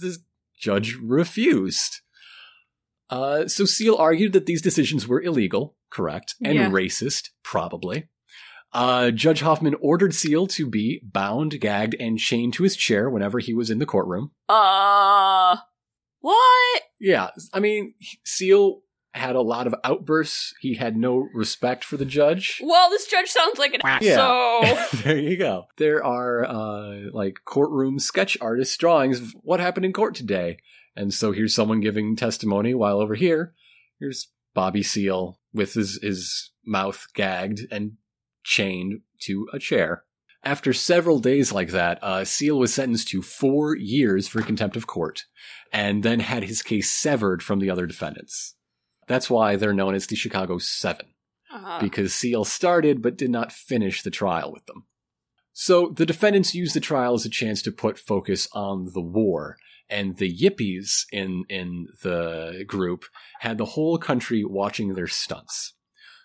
The 0.00 0.18
judge 0.58 0.96
refused. 1.02 2.00
Uh, 3.10 3.46
so 3.48 3.64
Seale 3.64 3.96
argued 3.96 4.32
that 4.34 4.46
these 4.46 4.62
decisions 4.62 5.08
were 5.08 5.20
illegal, 5.22 5.76
correct, 5.90 6.34
and 6.44 6.54
Yeah. 6.54 6.70
racist, 6.70 7.30
probably. 7.42 8.08
Uh, 8.72 9.10
Judge 9.10 9.40
Hoffman 9.40 9.74
ordered 9.80 10.14
Seale 10.14 10.46
to 10.48 10.66
be 10.66 11.00
bound, 11.02 11.58
gagged, 11.58 11.94
and 11.98 12.18
chained 12.18 12.52
to 12.54 12.64
his 12.64 12.76
chair 12.76 13.08
whenever 13.08 13.38
he 13.38 13.54
was 13.54 13.70
in 13.70 13.78
the 13.78 13.86
courtroom. 13.86 14.32
Uh, 14.46 15.56
what? 16.20 16.82
Yeah, 17.00 17.30
I 17.54 17.60
mean, 17.60 17.94
Seale 18.24 18.80
had 19.14 19.34
a 19.36 19.40
lot 19.40 19.66
of 19.66 19.74
outbursts. 19.84 20.52
He 20.60 20.74
had 20.74 20.96
no 20.96 21.28
respect 21.32 21.82
for 21.82 21.96
the 21.96 22.04
judge. 22.04 22.60
Well, 22.62 22.90
this 22.90 23.06
judge 23.06 23.28
sounds 23.28 23.58
like 23.58 23.72
an 23.72 23.80
asshole. 23.84 24.76
there 25.02 25.18
you 25.18 25.36
go. 25.38 25.64
There 25.78 26.04
are 26.04 26.44
uh, 26.44 26.98
like 27.12 27.38
courtroom 27.46 27.98
sketch 27.98 28.36
artist 28.40 28.78
drawings 28.78 29.18
of 29.20 29.32
what 29.42 29.60
happened 29.60 29.86
in 29.86 29.92
court 29.94 30.14
today. 30.14 30.58
And 30.98 31.14
so 31.14 31.30
here's 31.30 31.54
someone 31.54 31.78
giving 31.78 32.16
testimony 32.16 32.74
while 32.74 33.00
over 33.00 33.14
here, 33.14 33.54
here's 34.00 34.32
Bobby 34.52 34.82
Seale 34.82 35.38
with 35.54 35.74
his, 35.74 36.00
his 36.02 36.50
mouth 36.66 37.06
gagged 37.14 37.60
and 37.70 37.92
chained 38.42 39.02
to 39.20 39.46
a 39.52 39.60
chair. 39.60 40.02
After 40.42 40.72
several 40.72 41.20
days 41.20 41.52
like 41.52 41.70
that, 41.70 42.02
uh, 42.02 42.24
Seale 42.24 42.58
was 42.58 42.74
sentenced 42.74 43.08
to 43.08 43.22
four 43.22 43.76
years 43.76 44.26
for 44.26 44.42
contempt 44.42 44.76
of 44.76 44.88
court 44.88 45.22
and 45.72 46.02
then 46.02 46.18
had 46.18 46.42
his 46.42 46.62
case 46.62 46.90
severed 46.90 47.44
from 47.44 47.60
the 47.60 47.70
other 47.70 47.86
defendants. 47.86 48.56
That's 49.06 49.30
why 49.30 49.54
they're 49.54 49.72
known 49.72 49.94
as 49.94 50.08
the 50.08 50.16
Chicago 50.16 50.58
Seven 50.58 51.06
Uh, 51.52 51.80
because 51.80 52.12
Seale 52.12 52.44
started 52.44 53.02
but 53.02 53.16
did 53.16 53.30
not 53.30 53.52
finish 53.52 54.02
the 54.02 54.10
trial 54.10 54.52
with 54.52 54.66
them. 54.66 54.86
So 55.52 55.92
the 55.96 56.06
defendants 56.06 56.56
used 56.56 56.74
the 56.74 56.80
trial 56.80 57.14
as 57.14 57.24
a 57.24 57.30
chance 57.30 57.62
to 57.62 57.72
put 57.72 57.98
focus 57.98 58.48
on 58.52 58.90
the 58.94 59.00
war, 59.00 59.58
and 59.90 60.16
the 60.16 60.32
yippies 60.32 61.04
in 61.12 61.44
in 61.48 61.88
the 62.02 62.64
group 62.66 63.04
had 63.40 63.58
the 63.58 63.64
whole 63.64 63.98
country 63.98 64.44
watching 64.44 64.94
their 64.94 65.06
stunts. 65.06 65.74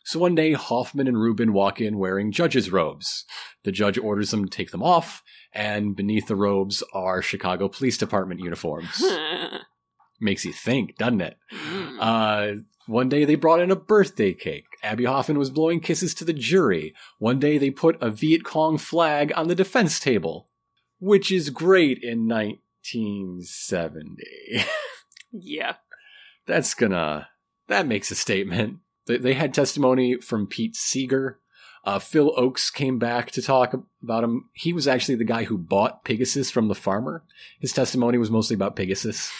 So 0.05 0.19
one 0.19 0.35
day 0.35 0.51
Hoffman 0.51 1.07
and 1.07 1.17
Rubin 1.17 1.53
walk 1.53 1.79
in 1.79 1.97
wearing 1.97 2.31
judges' 2.31 2.71
robes. 2.71 3.25
The 3.63 3.71
judge 3.71 3.97
orders 3.97 4.31
them 4.31 4.43
to 4.43 4.49
take 4.49 4.71
them 4.71 4.83
off, 4.83 5.23
and 5.53 5.95
beneath 5.95 6.27
the 6.27 6.35
robes 6.35 6.83
are 6.93 7.21
Chicago 7.21 7.69
Police 7.69 7.97
Department 7.97 8.41
uniforms. 8.41 9.01
Makes 10.19 10.45
you 10.45 10.51
think, 10.51 10.97
doesn't 10.97 11.21
it? 11.21 11.37
mm. 11.51 11.97
Uh, 11.99 12.63
one 12.85 13.07
day 13.07 13.23
they 13.23 13.35
brought 13.35 13.61
in 13.61 13.71
a 13.71 13.77
birthday 13.77 14.33
cake. 14.33 14.65
Abby 14.83 15.05
Hoffman 15.05 15.39
was 15.39 15.49
blowing 15.49 15.79
kisses 15.79 16.13
to 16.15 16.25
the 16.25 16.33
jury. 16.33 16.93
One 17.17 17.39
day 17.39 17.57
they 17.57 17.69
put 17.69 18.01
a 18.01 18.09
Viet 18.09 18.43
Cong 18.43 18.77
flag 18.77 19.31
on 19.37 19.47
the 19.47 19.55
defense 19.55 19.99
table, 20.01 20.49
which 20.99 21.31
is 21.31 21.49
great 21.49 22.03
in 22.03 22.27
1970. 22.83 24.23
yeah. 25.31 25.75
That's 26.45 26.73
gonna, 26.73 27.29
that 27.67 27.87
makes 27.87 28.11
a 28.11 28.15
statement. 28.15 28.79
They, 29.05 29.17
they 29.17 29.33
had 29.33 29.53
testimony 29.53 30.17
from 30.17 30.47
Pete 30.47 30.75
Seeger. 30.75 31.39
Uh, 31.85 31.99
Phil 31.99 32.33
Ochs 32.35 32.73
came 32.73 32.97
back 32.97 33.31
to 33.31 33.41
talk 33.41 33.73
about 34.01 34.23
him. 34.23 34.49
He 34.53 34.71
was 34.71 34.87
actually 34.87 35.15
the 35.15 35.25
guy 35.25 35.43
who 35.43 35.57
bought 35.57 36.05
Pigasus 36.05 36.51
from 36.51 36.69
the 36.69 36.75
farmer. 36.75 37.23
His 37.59 37.73
testimony 37.73 38.17
was 38.17 38.31
mostly 38.31 38.55
about 38.55 38.75
Pigasus. 38.75 39.31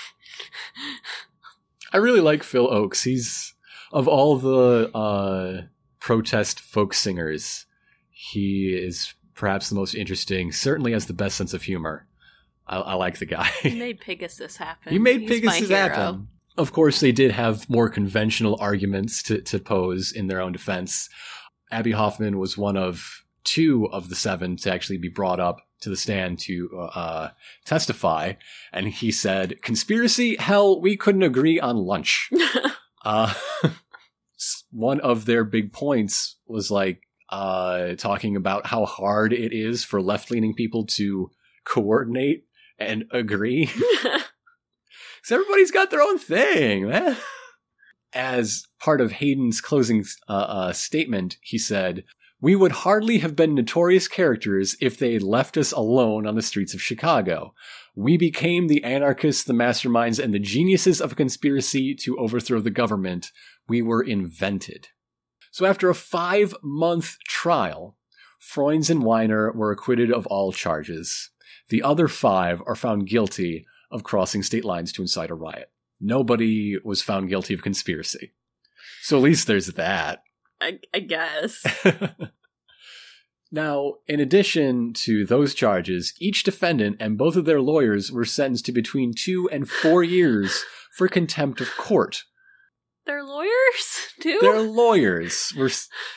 I 1.94 1.98
really 1.98 2.20
like 2.20 2.44
Phil 2.44 2.68
Ochs. 2.68 3.04
He's 3.04 3.54
of 3.94 4.08
all 4.08 4.38
the 4.38 4.90
uh, 4.98 5.62
protest 6.00 6.60
folk 6.60 6.94
singers, 6.94 7.68
he 8.10 8.76
is 8.76 9.14
perhaps 9.36 9.70
the 9.70 9.76
most 9.76 9.94
interesting. 9.94 10.52
Certainly 10.52 10.92
has 10.94 11.06
the 11.06 11.14
best 11.14 11.38
sense 11.38 11.54
of 11.54 11.64
humor. 11.64 12.08
I, 12.68 12.78
I 12.78 12.94
like 12.96 13.20
the 13.20 13.26
guy. 13.26 13.50
He 13.62 13.76
made 13.80 14.00
Pigasus 14.00 14.58
happen. 14.58 14.92
he 14.94 15.00
made 15.00 15.22
He's 15.22 15.42
Pigasus 15.42 15.70
happen. 15.70 16.28
Of 16.56 16.72
course, 16.72 17.00
they 17.00 17.12
did 17.12 17.32
have 17.32 17.68
more 17.70 17.90
conventional 17.90 18.58
arguments 18.60 19.24
to, 19.24 19.42
to 19.42 19.60
pose 19.60 20.12
in 20.12 20.28
their 20.28 20.40
own 20.40 20.52
defense. 20.52 21.10
Abby 21.72 21.92
Hoffman 21.92 22.38
was 22.38 22.58
one 22.58 22.78
of 22.78 23.24
two 23.44 23.90
of 23.92 24.10
the 24.10 24.16
seven 24.16 24.56
to 24.58 24.72
actually 24.72 24.98
be 24.98 25.10
brought 25.10 25.40
up 25.40 25.58
to 25.82 25.90
the 25.90 25.98
stand 25.98 26.40
to 26.40 26.70
uh, 26.94 27.30
testify. 27.66 28.34
And 28.72 28.88
he 28.88 29.12
said, 29.12 29.62
Conspiracy? 29.62 30.38
Hell, 30.38 30.80
we 30.80 30.96
couldn't 30.96 31.24
agree 31.24 31.60
on 31.60 31.76
lunch. 31.76 32.30
uh, 33.06 33.34
one 34.72 35.00
of 35.02 35.26
their 35.26 35.44
big 35.44 35.74
points 35.74 36.38
was 36.48 36.72
like 36.72 37.02
uh, 37.30 37.96
talking 37.96 38.36
about 38.36 38.68
how 38.68 38.86
hard 38.86 39.34
it 39.34 39.54
is 39.54 39.84
for 39.84 40.02
left 40.02 40.32
leaning 40.32 40.54
people 40.54 40.86
to 40.86 41.32
coordinate 41.66 42.46
and 42.80 43.06
agree. 43.12 43.70
Because 45.24 45.36
everybody's 45.36 45.72
got 45.72 45.90
their 45.90 46.02
own 46.02 46.18
thing, 46.18 46.90
man. 46.90 47.16
As 48.14 48.68
part 48.78 49.00
of 49.00 49.14
Hayden's 49.14 49.62
closing 49.62 50.04
uh, 50.28 50.34
uh, 50.34 50.74
statement, 50.74 51.38
he 51.42 51.58
said, 51.58 52.04
We 52.42 52.58
would 52.58 52.74
hardly 52.74 53.20
have 53.20 53.34
been 53.34 53.56
notorious 53.56 54.10
characters 54.10 54.76
if 54.82 54.98
they 54.98 55.14
had 55.14 55.24
left 55.24 55.56
us 55.56 55.72
alone 55.72 56.28
on 56.28 56.36
the 56.36 56.42
streets 56.42 56.74
of 56.74 56.82
Chicago. 56.82 57.54
We 57.96 58.18
became 58.18 58.68
the 58.68 58.84
anarchists, 58.84 59.46
the 59.46 59.54
masterminds, 59.54 60.22
and 60.22 60.34
the 60.34 60.40
geniuses 60.40 61.00
of 61.00 61.14
a 61.14 61.16
conspiracy 61.16 61.96
to 62.02 62.18
overthrow 62.18 62.60
the 62.60 62.70
government. 62.70 63.32
We 63.70 63.82
were 63.82 64.04
invented. 64.04 64.90
So 65.52 65.66
after 65.66 65.90
a 65.90 65.96
five 65.96 66.54
month 66.62 67.18
trial, 67.30 67.96
Froines 68.42 68.90
and 68.90 69.04
Weiner 69.04 69.54
were 69.54 69.72
acquitted 69.72 70.12
of 70.12 70.28
all 70.28 70.52
charges. 70.52 71.30
The 71.70 71.84
other 71.84 72.08
five 72.08 72.62
are 72.66 72.76
found 72.76 73.08
guilty 73.08 73.66
of 73.92 74.04
crossing 74.04 74.44
state 74.44 74.66
lines 74.66 74.92
to 74.94 75.02
incite 75.02 75.30
a 75.30 75.36
riot. 75.36 75.72
Nobody 76.00 76.78
was 76.84 77.02
found 77.02 77.30
guilty 77.30 77.54
of 77.54 77.62
conspiracy. 77.62 78.34
So 79.02 79.18
at 79.18 79.24
least 79.24 79.48
there's 79.48 79.68
that. 79.68 80.24
I, 80.60 80.80
I 80.94 81.00
guess. 81.00 81.64
now, 83.52 83.96
in 84.08 84.20
addition 84.20 84.94
to 84.94 85.26
those 85.26 85.54
charges, 85.54 86.14
each 86.20 86.44
defendant 86.44 86.98
and 87.00 87.18
both 87.18 87.36
of 87.36 87.46
their 87.46 87.62
lawyers 87.62 88.12
were 88.12 88.26
sentenced 88.26 88.66
to 88.66 88.72
between 88.72 89.14
two 89.14 89.50
and 89.52 89.70
four 89.70 90.04
years 90.04 90.64
for 90.96 91.08
contempt 91.08 91.62
of 91.62 91.76
court. 91.78 92.24
They're 93.06 93.24
lawyers 93.24 93.52
too. 94.22 94.38
Their 94.42 94.62
lawyers 94.62 95.54
were, 95.58 95.70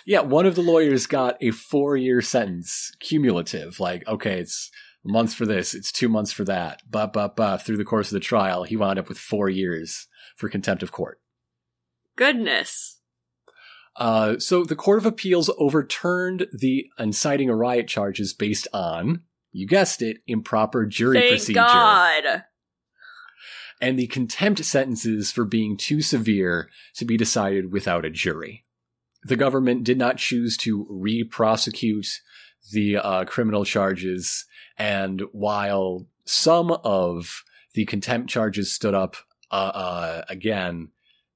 yeah, 0.05 0.21
one 0.21 0.47
of 0.47 0.55
the 0.55 0.63
lawyers 0.63 1.07
got 1.07 1.37
a 1.41 1.51
four 1.51 1.97
year 1.97 2.23
sentence, 2.23 2.93
cumulative. 3.01 3.81
Like, 3.81 4.07
okay, 4.07 4.41
it's 4.41 4.71
a 5.07 5.13
month 5.13 5.35
for 5.35 5.47
this, 5.47 5.75
it's 5.75 5.93
two 5.93 6.09
months 6.09 6.33
for 6.33 6.45
that. 6.45 6.83
But, 6.91 7.13
but, 7.13 7.37
but, 7.37 7.59
through 7.59 7.77
the 7.77 7.85
course 7.85 8.09
of 8.09 8.15
the 8.15 8.21
trial, 8.21 8.65
he 8.65 8.77
wound 8.77 8.99
up 8.99 9.09
with 9.09 9.19
four 9.19 9.49
years 9.49 10.07
for 10.37 10.49
contempt 10.49 10.83
of 10.83 10.93
court. 10.93 11.21
Goodness. 12.17 13.01
Uh, 13.97 14.39
so 14.39 14.63
the 14.63 14.77
Court 14.77 14.99
of 14.99 15.07
Appeals 15.07 15.51
overturned 15.57 16.47
the 16.53 16.87
inciting 16.99 17.49
a 17.49 17.57
riot 17.57 17.89
charges 17.89 18.35
based 18.35 18.69
on, 18.75 19.23
you 19.53 19.67
guessed 19.67 20.03
it, 20.03 20.19
improper 20.27 20.85
jury 20.85 21.19
Thank 21.19 21.31
procedure. 21.31 21.61
God. 21.61 22.45
And 23.81 23.99
the 23.99 24.07
contempt 24.07 24.65
sentences 24.65 25.33
for 25.33 25.45
being 25.47 25.79
too 25.79 26.03
severe 26.03 26.69
to 26.97 27.05
be 27.07 27.17
decided 27.17 27.73
without 27.73 28.05
a 28.05 28.11
jury. 28.11 28.65
the 29.27 29.37
government 29.37 29.85
did 29.85 29.99
not 29.99 30.19
choose 30.19 30.57
to 30.57 30.87
re-prosecute 30.89 32.07
the 32.73 32.97
uh, 32.97 33.25
criminal 33.25 33.65
charges, 33.65 34.45
and 34.79 35.23
while 35.33 36.07
some 36.25 36.71
of 36.85 37.43
the 37.75 37.85
contempt 37.85 38.31
charges 38.31 38.73
stood 38.73 38.95
up 38.95 39.17
uh, 39.51 39.55
uh, 39.75 40.23
again, 40.29 40.89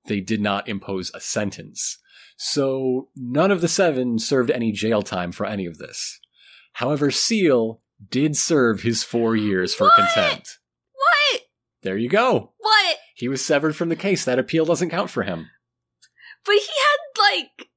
they 0.06 0.20
did 0.20 0.40
not 0.40 0.68
impose 0.68 1.10
a 1.14 1.20
sentence. 1.20 1.98
So 2.36 3.08
none 3.14 3.50
of 3.50 3.60
the 3.60 3.68
seven 3.68 4.18
served 4.18 4.50
any 4.50 4.72
jail 4.72 5.02
time 5.02 5.30
for 5.32 5.44
any 5.46 5.66
of 5.66 5.78
this. 5.78 6.18
However, 6.74 7.10
Seale 7.10 7.80
did 8.10 8.36
serve 8.36 8.80
his 8.82 9.04
four 9.04 9.36
years 9.36 9.74
for 9.74 9.84
What? 9.84 9.96
contempt. 9.96 10.58
What? 10.94 11.42
There 11.82 11.98
you 11.98 12.08
go. 12.08 12.52
What? 12.58 12.96
He 13.14 13.28
was 13.28 13.44
severed 13.44 13.76
from 13.76 13.90
the 13.90 13.96
case. 13.96 14.24
That 14.24 14.38
appeal 14.38 14.64
doesn't 14.64 14.90
count 14.90 15.10
for 15.10 15.22
him. 15.22 15.48
But 16.46 16.54
he 16.54 16.60
had 16.60 17.34
like 17.34 17.68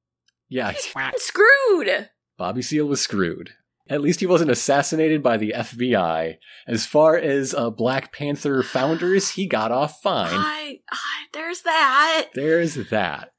Yeah, 0.48 0.72
screwed. 1.16 2.08
Bobby 2.38 2.62
Seale 2.62 2.86
was 2.86 3.00
screwed. 3.02 3.50
At 3.88 4.00
least 4.00 4.20
he 4.20 4.26
wasn't 4.26 4.50
assassinated 4.50 5.22
by 5.22 5.36
the 5.36 5.52
FBI. 5.54 6.38
As 6.66 6.86
far 6.86 7.16
as 7.16 7.52
uh, 7.52 7.68
Black 7.68 8.12
Panther 8.12 8.62
founders, 8.62 9.30
he 9.30 9.46
got 9.46 9.70
off 9.70 10.00
fine. 10.00 10.32
I, 10.32 10.80
I 10.90 11.26
there's 11.32 11.62
that. 11.62 12.30
There's 12.34 12.74
that. 12.88 13.32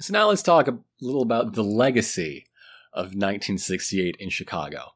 So 0.00 0.12
now 0.12 0.28
let's 0.28 0.42
talk 0.42 0.68
a 0.68 0.78
little 1.00 1.22
about 1.22 1.54
the 1.54 1.64
legacy 1.64 2.46
of 2.92 3.06
1968 3.06 4.16
in 4.20 4.30
Chicago. 4.30 4.92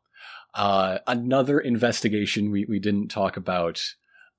Uh, 0.55 0.99
another 1.07 1.59
investigation 1.59 2.53
we, 2.53 2.65
we 2.65 2.79
didn't 2.79 3.09
talk 3.09 3.37
about 3.37 3.83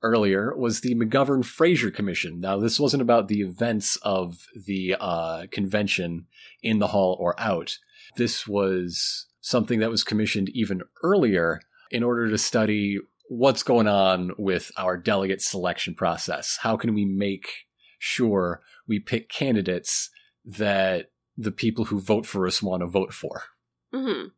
earlier 0.01 0.55
was 0.55 0.79
the 0.79 0.95
McGovern 0.95 1.43
Fraser 1.43 1.91
Commission. 1.91 2.39
Now, 2.39 2.57
this 2.57 2.79
wasn't 2.79 3.01
about 3.01 3.27
the 3.27 3.41
events 3.41 3.97
of 3.97 4.45
the 4.55 4.95
uh, 4.99 5.47
convention 5.51 6.27
in 6.63 6.79
the 6.79 6.87
hall 6.87 7.17
or 7.19 7.39
out. 7.39 7.77
This 8.15 8.47
was 8.47 9.25
something 9.45 9.79
that 9.79 9.91
was 9.91 10.03
commissioned 10.03 10.49
even 10.55 10.81
earlier 11.03 11.61
in 11.91 12.01
order 12.01 12.27
to 12.27 12.37
study 12.37 12.97
what's 13.29 13.61
going 13.61 13.87
on 13.87 14.31
with 14.39 14.71
our 14.75 14.97
delegate 14.97 15.39
selection 15.39 15.93
process. 15.93 16.57
How 16.61 16.75
can 16.77 16.95
we 16.95 17.05
make 17.05 17.47
sure 17.99 18.63
we 18.87 18.99
pick 18.99 19.29
candidates 19.29 20.09
that 20.43 21.11
the 21.37 21.51
people 21.51 21.85
who 21.85 21.99
vote 21.99 22.25
for 22.25 22.47
us 22.47 22.63
want 22.63 22.81
to 22.81 22.87
vote 22.87 23.13
for? 23.13 23.43
hmm 23.93 24.29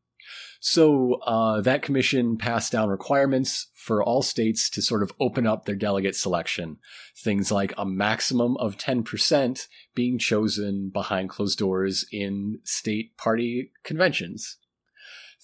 So 0.59 1.21
uh, 1.25 1.61
that 1.61 1.81
commission 1.81 2.37
passed 2.37 2.73
down 2.73 2.89
requirements 2.89 3.67
for 3.75 4.03
all 4.03 4.21
states 4.21 4.69
to 4.71 4.81
sort 4.81 5.03
of 5.03 5.13
open 5.21 5.47
up 5.47 5.63
their 5.63 5.75
delegate 5.75 6.17
selection. 6.17 6.79
Things 7.17 7.49
like 7.49 7.73
a 7.77 7.85
maximum 7.85 8.57
of 8.57 8.75
10% 8.75 9.67
being 9.95 10.19
chosen 10.19 10.89
behind 10.89 11.29
closed 11.29 11.57
doors 11.57 12.05
in 12.11 12.59
state 12.65 13.15
party 13.15 13.71
conventions. 13.85 14.57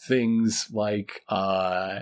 Things 0.07 0.69
like 0.71 1.21
uh, 1.29 2.01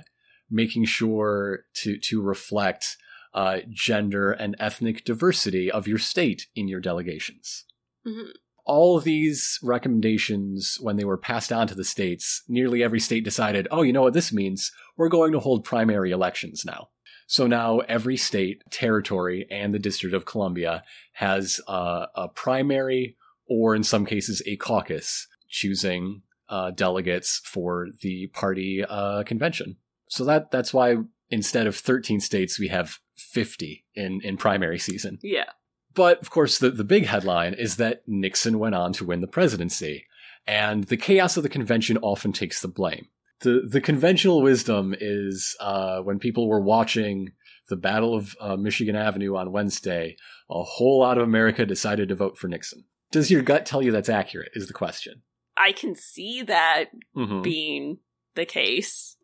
making 0.49 0.85
sure 0.85 1.65
to, 1.75 1.97
to 1.97 2.21
reflect 2.21 2.97
uh, 3.33 3.59
gender 3.69 4.31
and 4.31 4.55
ethnic 4.59 5.05
diversity 5.05 5.71
of 5.71 5.87
your 5.87 5.97
state 5.97 6.47
in 6.55 6.67
your 6.67 6.81
delegations 6.81 7.65
hmm 8.05 8.31
all 8.65 8.97
of 8.97 9.03
these 9.03 9.59
recommendations, 9.63 10.77
when 10.81 10.95
they 10.95 11.03
were 11.03 11.17
passed 11.17 11.51
on 11.51 11.67
to 11.67 11.75
the 11.75 11.83
states, 11.83 12.43
nearly 12.47 12.83
every 12.83 12.99
state 12.99 13.23
decided, 13.23 13.67
oh, 13.71 13.81
you 13.81 13.93
know 13.93 14.03
what 14.03 14.13
this 14.13 14.31
means? 14.31 14.71
We're 14.97 15.09
going 15.09 15.31
to 15.31 15.39
hold 15.39 15.63
primary 15.63 16.11
elections 16.11 16.63
now. 16.65 16.89
So 17.27 17.47
now 17.47 17.79
every 17.79 18.17
state, 18.17 18.61
territory, 18.71 19.47
and 19.49 19.73
the 19.73 19.79
District 19.79 20.13
of 20.13 20.25
Columbia 20.25 20.83
has 21.13 21.61
uh, 21.67 22.07
a 22.15 22.27
primary, 22.27 23.15
or 23.47 23.75
in 23.75 23.83
some 23.83 24.05
cases, 24.05 24.41
a 24.45 24.57
caucus, 24.57 25.27
choosing 25.49 26.21
uh, 26.51 26.69
delegates 26.71 27.41
for 27.45 27.87
the 28.01 28.27
party 28.27 28.85
uh, 28.87 29.23
convention. 29.23 29.77
So 30.09 30.25
that 30.25 30.51
that's 30.51 30.73
why 30.73 30.97
instead 31.31 31.65
of 31.65 31.75
13 31.75 32.19
states, 32.19 32.59
we 32.59 32.67
have 32.67 32.99
50 33.15 33.85
in, 33.95 34.19
in 34.21 34.37
primary 34.37 34.77
season. 34.77 35.17
Yeah. 35.23 35.49
But 35.93 36.21
of 36.21 36.29
course, 36.29 36.59
the, 36.59 36.69
the 36.69 36.83
big 36.83 37.05
headline 37.05 37.53
is 37.53 37.77
that 37.77 38.03
Nixon 38.05 38.59
went 38.59 38.75
on 38.75 38.93
to 38.93 39.05
win 39.05 39.21
the 39.21 39.27
presidency, 39.27 40.05
and 40.45 40.85
the 40.85 40.97
chaos 40.97 41.37
of 41.37 41.43
the 41.43 41.49
convention 41.49 41.97
often 42.01 42.33
takes 42.33 42.61
the 42.61 42.67
blame. 42.67 43.07
The, 43.41 43.61
the 43.67 43.81
conventional 43.81 44.41
wisdom 44.41 44.93
is 44.99 45.55
uh, 45.59 46.01
when 46.01 46.19
people 46.19 46.47
were 46.47 46.61
watching 46.61 47.31
the 47.69 47.75
Battle 47.75 48.13
of 48.13 48.35
uh, 48.39 48.55
Michigan 48.55 48.95
Avenue 48.95 49.35
on 49.35 49.51
Wednesday, 49.51 50.17
a 50.49 50.61
whole 50.61 50.99
lot 50.99 51.17
of 51.17 51.23
America 51.23 51.65
decided 51.65 52.09
to 52.09 52.15
vote 52.15 52.37
for 52.37 52.47
Nixon. 52.47 52.83
Does 53.11 53.31
your 53.31 53.41
gut 53.41 53.65
tell 53.65 53.81
you 53.81 53.91
that's 53.91 54.09
accurate? 54.09 54.51
Is 54.53 54.67
the 54.67 54.73
question. 54.73 55.23
I 55.61 55.71
can 55.71 55.95
see 55.95 56.41
that 56.43 56.85
Mhm. 57.15 57.43
being 57.43 57.99
the 58.35 58.45
case. 58.45 59.17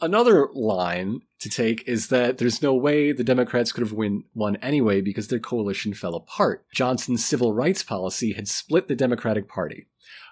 Another 0.00 0.48
line 0.52 1.22
to 1.40 1.48
take 1.48 1.82
is 1.88 2.08
that 2.08 2.38
there's 2.38 2.62
no 2.62 2.74
way 2.74 3.10
the 3.10 3.24
Democrats 3.24 3.72
could 3.72 3.80
have 3.82 3.92
win, 3.92 4.24
won 4.34 4.56
anyway 4.56 5.00
because 5.00 5.26
their 5.28 5.40
coalition 5.40 5.92
fell 5.94 6.14
apart. 6.14 6.64
Johnson's 6.72 7.24
civil 7.24 7.52
rights 7.52 7.82
policy 7.82 8.34
had 8.34 8.46
split 8.46 8.86
the 8.86 8.94
Democratic 8.94 9.48
Party. 9.48 9.86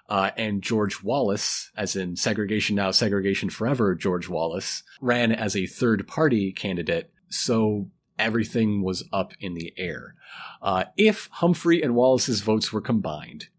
Uh, 0.09 0.31
and 0.37 0.61
George 0.61 1.03
Wallace, 1.03 1.69
as 1.75 1.97
in 1.97 2.15
segregation 2.15 2.77
now, 2.77 2.91
segregation 2.91 3.49
forever, 3.49 3.93
George 3.93 4.29
Wallace, 4.29 4.83
ran 5.01 5.33
as 5.33 5.53
a 5.53 5.65
third 5.65 6.07
party 6.07 6.53
candidate. 6.53 7.11
So 7.27 7.89
everything 8.17 8.83
was 8.83 9.03
up 9.11 9.33
in 9.41 9.53
the 9.53 9.73
air. 9.77 10.15
Uh, 10.61 10.85
if 10.95 11.27
Humphrey 11.33 11.81
and 11.83 11.93
Wallace's 11.93 12.39
votes 12.39 12.71
were 12.71 12.79
combined, 12.79 13.49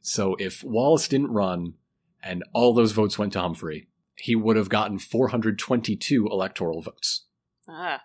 so 0.00 0.36
if 0.38 0.62
Wallace 0.64 1.08
didn't 1.08 1.32
run 1.32 1.74
and 2.22 2.44
all 2.52 2.72
those 2.72 2.92
votes 2.92 3.18
went 3.18 3.32
to 3.34 3.40
Humphrey, 3.40 3.88
he 4.16 4.36
would 4.36 4.56
have 4.56 4.68
gotten 4.68 4.98
422 4.98 6.26
electoral 6.26 6.82
votes. 6.82 7.26
Ah. 7.68 8.02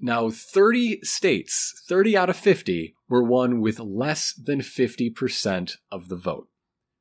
Now, 0.00 0.30
30 0.30 1.00
states, 1.02 1.82
30 1.88 2.16
out 2.16 2.30
of 2.30 2.36
50, 2.36 2.94
were 3.08 3.22
won 3.22 3.60
with 3.60 3.78
less 3.78 4.32
than 4.32 4.60
50% 4.60 5.76
of 5.90 6.08
the 6.08 6.16
vote. 6.16 6.48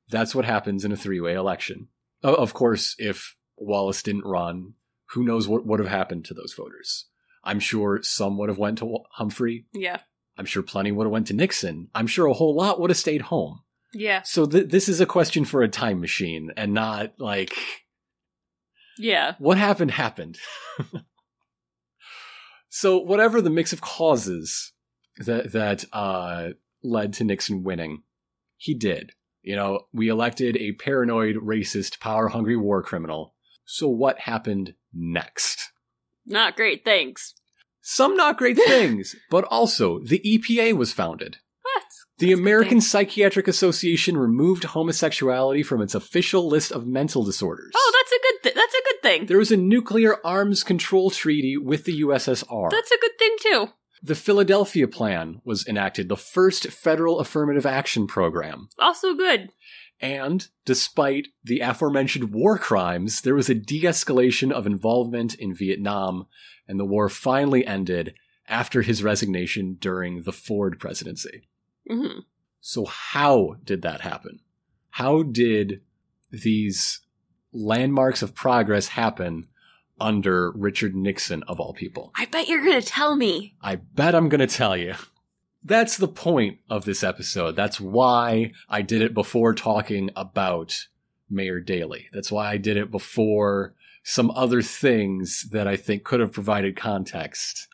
That's 0.10 0.36
what 0.36 0.46
happens 0.46 0.86
in 0.86 0.92
a 0.92 0.98
three 0.98 1.20
way 1.20 1.34
election. 1.34 1.88
Of 2.22 2.54
course, 2.54 2.96
if 3.00 3.36
Wallace 3.58 4.04
didn't 4.04 4.26
run, 4.26 4.74
who 5.12 5.24
knows 5.24 5.48
what 5.48 5.66
would 5.66 5.80
have 5.80 5.90
happened 5.90 6.26
to 6.26 6.34
those 6.34 6.54
voters. 6.54 7.06
I'm 7.44 7.60
sure 7.60 8.00
some 8.04 8.38
would 8.38 8.50
have 8.50 8.58
went 8.58 8.78
to 8.78 9.00
Humphrey. 9.12 9.66
Yeah. 9.74 10.00
I'm 10.38 10.46
sure 10.46 10.64
plenty 10.64 10.92
would 10.92 11.06
have 11.06 11.12
went 11.12 11.28
to 11.28 11.34
Nixon. 11.34 11.90
I'm 11.94 12.08
sure 12.08 12.28
a 12.28 12.34
whole 12.34 12.56
lot 12.56 12.80
would 12.80 12.90
have 12.90 12.98
stayed 12.98 13.24
home. 13.24 13.63
Yeah. 13.94 14.22
So 14.24 14.46
th- 14.46 14.70
this 14.70 14.90
is 14.90 15.00
a 15.00 15.06
question 15.06 15.46
for 15.46 15.62
a 15.62 15.68
time 15.68 16.02
machine 16.02 16.52
and 16.58 16.74
not 16.74 17.14
like 17.20 17.54
Yeah. 18.98 19.36
what 19.40 19.58
happened 19.58 19.92
happened. 19.92 20.38
so 22.70 22.98
whatever 22.98 23.42
the 23.42 23.50
mix 23.50 23.74
of 23.74 23.82
causes 23.82 24.74
that 25.18 25.52
that 25.52 25.86
uh, 25.94 26.50
led 26.84 27.14
to 27.14 27.24
Nixon 27.24 27.64
winning, 27.64 28.04
he 28.58 28.74
did. 28.74 29.12
You 29.42 29.56
know, 29.56 29.82
we 29.92 30.08
elected 30.08 30.56
a 30.58 30.72
paranoid, 30.74 31.36
racist, 31.36 32.00
power-hungry 32.00 32.56
war 32.56 32.82
criminal. 32.82 33.36
So 33.66 33.90
what 33.90 34.20
happened 34.20 34.74
next? 34.94 35.72
Not 36.26 36.56
great 36.56 36.86
things. 36.86 37.34
Some 37.82 38.16
not 38.16 38.38
great 38.38 38.58
things, 38.68 39.16
but 39.30 39.44
also 39.46 40.00
the 40.00 40.20
EPA 40.26 40.74
was 40.78 40.94
founded. 40.94 41.38
The 42.20 42.30
That's 42.30 42.40
American. 42.40 42.80
Psychiatric 42.80 43.48
Association 43.48 44.18
removed 44.18 44.64
homosexuality 44.66 45.64
from 45.64 45.82
its 45.82 45.96
official 45.96 46.48
list 46.48 46.72
of 46.72 46.86
mental 46.86 47.24
disorders. 47.26 47.74
Oh, 47.76 47.92
that's 48.00 48.12
a 48.12 48.22
good. 48.22 48.44
Th- 48.44 48.56
that's 48.56 48.74
a 48.76 48.84
good 48.86 49.02
thing. 49.02 49.26
There 49.26 49.40
was 49.40 49.52
a 49.52 49.58
nuclear 49.58 50.18
arms 50.26 50.64
control 50.64 51.10
treaty 51.10 51.58
with 51.58 51.86
the 51.86 52.02
USSR. 52.02 52.70
That's 52.70 52.92
a 52.92 53.00
good 53.00 53.18
thing 53.20 53.36
too. 53.40 53.68
the 54.02 54.16
Philadelphia 54.16 54.88
Plan 54.88 55.42
was 55.44 55.66
enacted, 55.68 56.08
the 56.08 56.18
first 56.18 56.68
federal 56.68 57.20
affirmative 57.20 57.66
action 57.66 58.06
program. 58.06 58.68
Also 58.78 59.14
good. 59.16 59.50
And 60.00 60.46
despite 60.66 61.30
the 61.44 61.62
aforementioned 61.62 62.34
war 62.34 62.58
crimes, 62.58 63.22
there 63.22 63.36
was 63.36 63.50
a 63.50 63.56
de 63.56 63.82
escalation 63.84 64.52
of 64.52 64.68
involvement 64.68 65.34
in 65.36 65.56
Vietnam, 65.56 66.28
and 66.68 66.80
the 66.80 66.86
war 66.86 67.08
finally 67.10 67.66
ended 67.66 68.14
after 68.48 68.82
his 68.82 69.02
resignation 69.04 69.78
during 69.80 70.24
the 70.24 70.34
Ford 70.34 70.78
presidency. 70.80 71.48
Hmm 71.90 72.20
So, 72.62 72.86
how 72.86 73.58
did 73.64 73.82
that 73.82 74.02
happen? 74.02 74.40
How 74.92 75.24
did 75.24 75.82
these 76.32 77.02
landmarks 77.52 78.22
of 78.22 78.36
progress 78.36 78.90
happen 78.90 79.48
under 80.00 80.52
Richard 80.52 80.96
Nixon, 80.96 81.44
of 81.44 81.60
all 81.60 81.74
people? 81.74 82.12
I 82.16 82.26
bet 82.26 82.48
you're 82.48 82.64
gonna 82.64 82.82
tell 82.82 83.16
me. 83.16 83.56
I 83.62 83.76
bet 83.76 84.16
I'm 84.16 84.30
going 84.30 84.40
to 84.40 84.48
tell 84.48 84.76
you. 84.76 84.96
That's 85.64 85.96
the 85.98 86.10
point 86.10 86.60
of 86.70 86.84
this 86.84 87.04
episode. 87.04 87.56
That's 87.56 87.80
why 87.80 88.52
I 88.68 88.82
did 88.82 89.02
it 89.02 89.14
before 89.14 89.54
talking 89.54 90.10
about 90.16 90.88
Mayor 91.30 91.62
Daley. 91.62 92.10
That's 92.12 92.32
why 92.32 92.52
I 92.52 92.58
did 92.58 92.76
it 92.76 92.92
before 92.92 93.74
some 94.04 94.30
other 94.32 94.62
things 94.62 95.48
that 95.52 95.66
I 95.66 95.78
think 95.78 96.04
could 96.04 96.20
have 96.20 96.34
provided 96.34 96.76
context. 96.76 97.70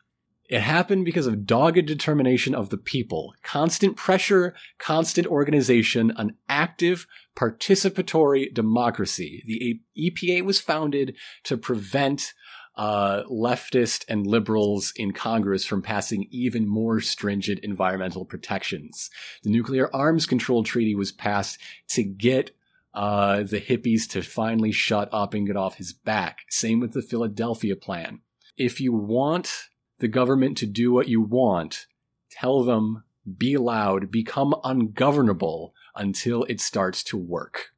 It 0.49 0.61
happened 0.61 1.05
because 1.05 1.27
of 1.27 1.45
dogged 1.45 1.85
determination 1.85 2.55
of 2.55 2.69
the 2.69 2.77
people, 2.77 3.35
constant 3.43 3.95
pressure, 3.95 4.55
constant 4.79 5.27
organization, 5.27 6.11
an 6.17 6.37
active 6.49 7.05
participatory 7.35 8.51
democracy. 8.51 9.43
The 9.45 9.79
EPA 9.95 10.43
was 10.43 10.59
founded 10.59 11.15
to 11.43 11.55
prevent 11.55 12.33
uh, 12.75 13.23
leftist 13.29 14.05
and 14.09 14.25
liberals 14.25 14.91
in 14.95 15.11
Congress 15.11 15.65
from 15.65 15.83
passing 15.83 16.27
even 16.31 16.67
more 16.67 16.99
stringent 16.99 17.59
environmental 17.59 18.25
protections. 18.25 19.11
The 19.43 19.51
Nuclear 19.51 19.93
Arms 19.95 20.25
Control 20.25 20.63
Treaty 20.63 20.95
was 20.95 21.11
passed 21.11 21.59
to 21.89 22.03
get 22.03 22.55
uh, 22.95 23.43
the 23.43 23.61
hippies 23.61 24.09
to 24.09 24.23
finally 24.23 24.71
shut 24.71 25.09
up 25.11 25.35
and 25.35 25.45
get 25.45 25.57
off 25.57 25.75
his 25.75 25.93
back. 25.93 26.39
Same 26.49 26.79
with 26.79 26.93
the 26.93 27.03
Philadelphia 27.03 27.75
Plan. 27.75 28.21
If 28.57 28.81
you 28.81 28.93
want 28.93 29.68
the 29.99 30.07
government 30.07 30.57
to 30.57 30.65
do 30.65 30.91
what 30.91 31.07
you 31.07 31.21
want, 31.21 31.87
tell 32.31 32.63
them, 32.63 33.03
be 33.37 33.57
loud, 33.57 34.11
become 34.11 34.55
ungovernable 34.63 35.73
until 35.95 36.43
it 36.45 36.61
starts 36.61 37.03
to 37.03 37.17
work. 37.17 37.71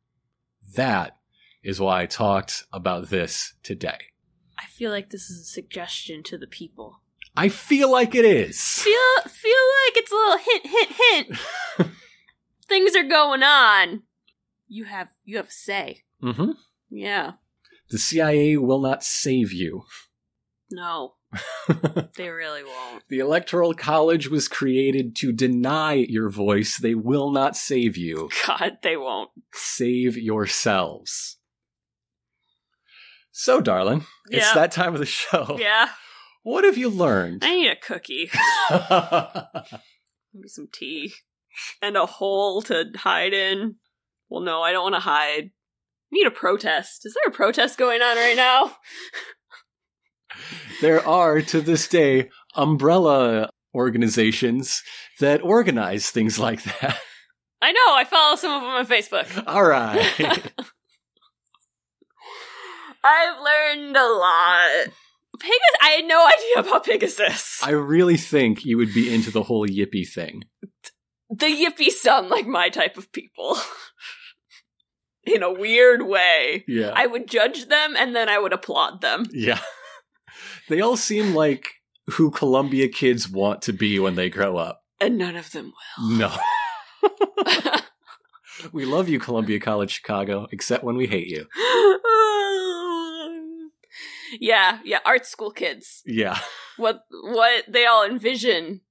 That 0.75 1.17
is 1.63 1.79
why 1.79 2.03
I 2.03 2.05
talked 2.05 2.65
about 2.71 3.09
this 3.09 3.53
today. 3.63 3.99
I 4.57 4.65
feel 4.67 4.91
like 4.91 5.09
this 5.09 5.29
is 5.29 5.41
a 5.41 5.45
suggestion 5.45 6.23
to 6.23 6.37
the 6.37 6.47
people. 6.47 7.01
I 7.35 7.49
feel 7.49 7.91
like 7.91 8.13
it 8.13 8.25
is. 8.25 8.61
Feel 8.61 9.21
feel 9.25 9.51
like 9.85 9.97
it's 9.97 10.11
a 10.11 10.15
little 10.15 10.37
hint, 10.37 10.67
hint, 10.67 11.37
hint. 11.77 11.91
Things 12.67 12.95
are 12.95 13.07
going 13.07 13.41
on. 13.41 14.03
You 14.67 14.85
have 14.85 15.09
you 15.23 15.37
have 15.37 15.47
a 15.47 15.51
say. 15.51 16.03
Mm-hmm. 16.21 16.51
Yeah. 16.89 17.33
The 17.89 17.97
CIA 17.97 18.57
will 18.57 18.81
not 18.81 19.03
save 19.03 19.51
you. 19.51 19.83
No. 20.71 21.15
they 22.17 22.29
really 22.29 22.63
won't. 22.63 23.03
The 23.09 23.19
Electoral 23.19 23.73
College 23.73 24.29
was 24.29 24.47
created 24.47 25.15
to 25.17 25.31
deny 25.31 25.93
your 25.93 26.29
voice. 26.29 26.77
They 26.77 26.95
will 26.95 27.31
not 27.31 27.55
save 27.55 27.95
you. 27.97 28.29
God, 28.47 28.77
they 28.83 28.97
won't. 28.97 29.29
Save 29.53 30.17
yourselves. 30.17 31.37
So, 33.31 33.61
darling, 33.61 34.05
Yeah. 34.29 34.39
it's 34.39 34.53
that 34.53 34.71
time 34.71 34.93
of 34.93 34.99
the 34.99 35.05
show. 35.05 35.57
Yeah. 35.59 35.89
What 36.43 36.63
have 36.65 36.77
you 36.77 36.89
learned? 36.89 37.43
I 37.45 37.55
need 37.55 37.69
a 37.69 37.75
cookie. 37.75 38.29
Maybe 40.33 40.47
some 40.47 40.67
tea. 40.71 41.13
And 41.81 41.95
a 41.95 42.05
hole 42.05 42.61
to 42.63 42.85
hide 42.95 43.33
in. 43.33 43.75
Well, 44.29 44.41
no, 44.41 44.61
I 44.61 44.71
don't 44.71 44.83
want 44.83 44.95
to 44.95 45.01
hide. 45.01 45.51
Need 46.11 46.27
a 46.27 46.31
protest. 46.31 47.05
Is 47.05 47.13
there 47.13 47.29
a 47.31 47.35
protest 47.35 47.77
going 47.77 48.01
on 48.01 48.17
right 48.17 48.35
now? 48.35 48.75
There 50.81 51.05
are, 51.07 51.41
to 51.41 51.61
this 51.61 51.87
day, 51.87 52.29
umbrella 52.55 53.49
organizations 53.73 54.81
that 55.19 55.41
organize 55.43 56.09
things 56.09 56.37
like 56.39 56.63
that. 56.63 56.97
I 57.61 57.71
know, 57.71 57.93
I 57.95 58.03
follow 58.05 58.35
some 58.35 58.51
of 58.51 58.61
them 58.61 58.71
on 58.71 58.85
Facebook. 58.87 59.43
All 59.47 59.63
right. 59.63 59.97
I've 63.03 63.37
learned 63.41 63.95
a 63.97 64.03
lot. 64.07 64.87
Pigasus, 65.37 65.77
I 65.81 65.89
had 65.89 66.05
no 66.05 66.27
idea 66.27 66.59
about 66.69 66.85
Pigasus. 66.85 67.63
I 67.63 67.71
really 67.71 68.17
think 68.17 68.63
you 68.65 68.77
would 68.77 68.93
be 68.93 69.11
into 69.13 69.31
the 69.31 69.43
whole 69.43 69.67
yippee 69.67 70.07
thing. 70.07 70.43
the 71.29 71.45
yippies 71.47 71.93
sound 71.93 72.29
like 72.29 72.45
my 72.45 72.69
type 72.69 72.97
of 72.97 73.11
people. 73.11 73.57
In 75.23 75.43
a 75.43 75.51
weird 75.53 76.01
way. 76.07 76.63
Yeah. 76.67 76.93
I 76.95 77.05
would 77.05 77.27
judge 77.27 77.67
them 77.67 77.95
and 77.95 78.15
then 78.15 78.27
I 78.27 78.39
would 78.39 78.53
applaud 78.53 79.01
them. 79.01 79.25
yeah. 79.31 79.59
They 80.71 80.79
all 80.79 80.95
seem 80.95 81.35
like 81.35 81.67
who 82.11 82.31
Columbia 82.31 82.87
kids 82.87 83.27
want 83.29 83.61
to 83.63 83.73
be 83.73 83.99
when 83.99 84.15
they 84.15 84.29
grow 84.29 84.55
up. 84.55 84.85
And 85.01 85.17
none 85.17 85.35
of 85.35 85.51
them 85.51 85.73
will. 85.99 86.17
No. 86.17 86.33
We 88.73 88.85
love 88.85 89.09
you, 89.09 89.19
Columbia 89.19 89.59
College 89.59 89.91
Chicago, 89.91 90.47
except 90.51 90.83
when 90.83 90.95
we 90.95 91.07
hate 91.07 91.27
you. 91.27 91.47
yeah, 94.39 94.79
yeah, 94.85 94.99
art 95.05 95.25
school 95.25 95.51
kids. 95.51 96.01
Yeah. 96.05 96.37
What 96.77 97.01
what 97.09 97.65
they 97.67 97.85
all 97.85 98.05
envision. 98.05 98.81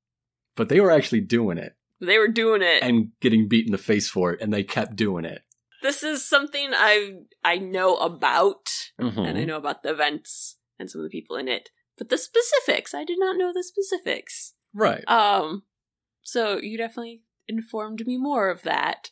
But 0.56 0.68
they 0.68 0.80
were 0.80 0.90
actually 0.90 1.20
doing 1.22 1.56
it 1.56 1.74
They 2.00 2.18
were 2.18 2.28
doing 2.28 2.60
it. 2.62 2.82
and 2.82 3.12
getting 3.20 3.48
beat 3.48 3.66
in 3.66 3.72
the 3.72 3.78
face 3.78 4.10
for 4.10 4.32
it, 4.32 4.40
and 4.42 4.52
they 4.52 4.64
kept 4.64 4.96
doing 4.96 5.24
it. 5.24 5.42
this 5.82 6.02
is 6.02 6.28
something 6.28 6.70
I 6.74 7.12
I 7.44 7.56
know 7.58 7.96
about 7.96 8.66
Mhm. 9.00 9.26
and 9.28 9.38
I 9.38 9.44
know 9.44 9.56
about 9.56 9.82
the 9.82 9.90
events 9.90 10.56
and 10.80 10.90
some 10.90 11.00
of 11.00 11.04
the 11.04 11.10
people 11.10 11.36
in 11.36 11.46
it. 11.46 11.68
But 11.96 12.08
the 12.08 12.18
specifics, 12.18 12.94
I 12.94 13.04
did 13.04 13.18
not 13.20 13.36
know 13.36 13.52
the 13.52 13.62
specifics. 13.62 14.54
Right. 14.74 15.04
Um 15.06 15.62
so 16.22 16.58
you 16.58 16.78
definitely 16.78 17.22
informed 17.46 18.06
me 18.06 18.16
more 18.16 18.48
of 18.50 18.62
that. 18.62 19.10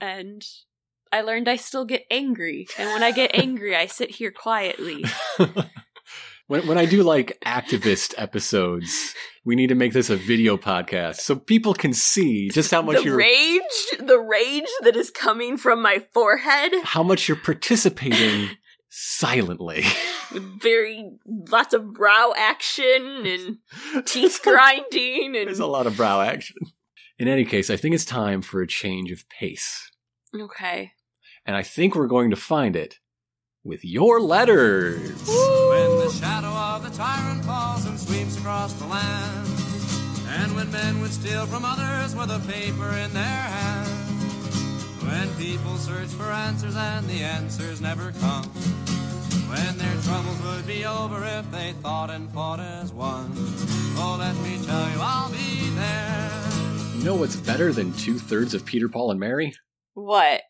And 0.00 0.44
I 1.10 1.20
learned 1.20 1.48
I 1.48 1.56
still 1.56 1.84
get 1.84 2.06
angry. 2.10 2.66
And 2.78 2.90
when 2.90 3.02
I 3.02 3.10
get 3.10 3.34
angry, 3.34 3.76
I 3.76 3.86
sit 3.86 4.12
here 4.12 4.30
quietly. 4.30 5.04
when 6.46 6.66
when 6.66 6.78
I 6.78 6.86
do 6.86 7.02
like 7.02 7.38
activist 7.44 8.14
episodes, 8.16 9.14
we 9.44 9.56
need 9.56 9.68
to 9.68 9.74
make 9.74 9.92
this 9.92 10.10
a 10.10 10.16
video 10.16 10.56
podcast 10.56 11.16
so 11.16 11.34
people 11.34 11.74
can 11.74 11.92
see 11.92 12.48
just 12.50 12.70
how 12.70 12.82
much 12.82 12.98
the 12.98 13.04
you're 13.04 13.16
rage, 13.16 13.60
the 13.98 14.18
rage 14.18 14.68
that 14.82 14.96
is 14.96 15.10
coming 15.10 15.56
from 15.56 15.82
my 15.82 16.04
forehead 16.12 16.72
how 16.84 17.02
much 17.02 17.28
you're 17.28 17.36
participating 17.36 18.50
silently. 18.94 19.84
with 20.32 20.60
very 20.60 21.10
lots 21.26 21.72
of 21.72 21.92
brow 21.94 22.34
action 22.36 23.24
and 23.26 24.06
teeth 24.06 24.40
grinding 24.44 25.34
and 25.36 25.48
There's 25.48 25.58
a 25.58 25.66
lot 25.66 25.86
of 25.86 25.96
brow 25.96 26.20
action. 26.20 26.56
In 27.18 27.26
any 27.26 27.44
case, 27.44 27.70
I 27.70 27.76
think 27.76 27.94
it's 27.94 28.04
time 28.04 28.42
for 28.42 28.60
a 28.60 28.66
change 28.66 29.10
of 29.10 29.28
pace. 29.28 29.90
Okay. 30.38 30.92
And 31.46 31.56
I 31.56 31.62
think 31.62 31.94
we're 31.94 32.06
going 32.06 32.30
to 32.30 32.36
find 32.36 32.76
it 32.76 32.98
with 33.64 33.84
your 33.84 34.20
letters. 34.20 35.00
When 35.26 35.98
the 35.98 36.10
shadow 36.10 36.48
of 36.48 36.82
the 36.84 36.90
tyrant 36.96 37.44
falls 37.44 37.86
and 37.86 37.98
sweeps 37.98 38.36
across 38.38 38.72
the 38.74 38.86
land, 38.86 39.48
and 40.28 40.54
when 40.54 40.70
men 40.70 41.00
would 41.00 41.12
steal 41.12 41.46
from 41.46 41.64
others 41.64 42.14
with 42.14 42.30
a 42.30 42.40
paper 42.50 42.88
in 42.88 43.12
their 43.12 43.22
hand, 43.22 44.01
when 45.12 45.34
people 45.34 45.76
search 45.76 46.08
for 46.08 46.24
answers 46.24 46.74
and 46.74 47.06
the 47.06 47.22
answers 47.22 47.82
never 47.82 48.12
come, 48.12 48.44
when 48.44 49.76
their 49.76 49.96
troubles 50.04 50.40
would 50.42 50.66
be 50.66 50.86
over 50.86 51.22
if 51.26 51.50
they 51.50 51.72
thought 51.82 52.08
and 52.08 52.30
fought 52.32 52.60
as 52.60 52.92
one. 52.92 53.30
Oh, 53.98 54.16
let 54.18 54.34
me 54.36 54.58
tell 54.64 54.88
you, 54.88 54.96
I'll 54.98 55.30
be 55.30 55.68
there. 55.76 56.30
You 56.96 57.04
know 57.04 57.14
what's 57.14 57.36
better 57.36 57.74
than 57.74 57.92
two 57.92 58.18
thirds 58.18 58.54
of 58.54 58.64
Peter, 58.64 58.88
Paul, 58.88 59.10
and 59.10 59.20
Mary? 59.20 59.52
What? 59.92 60.40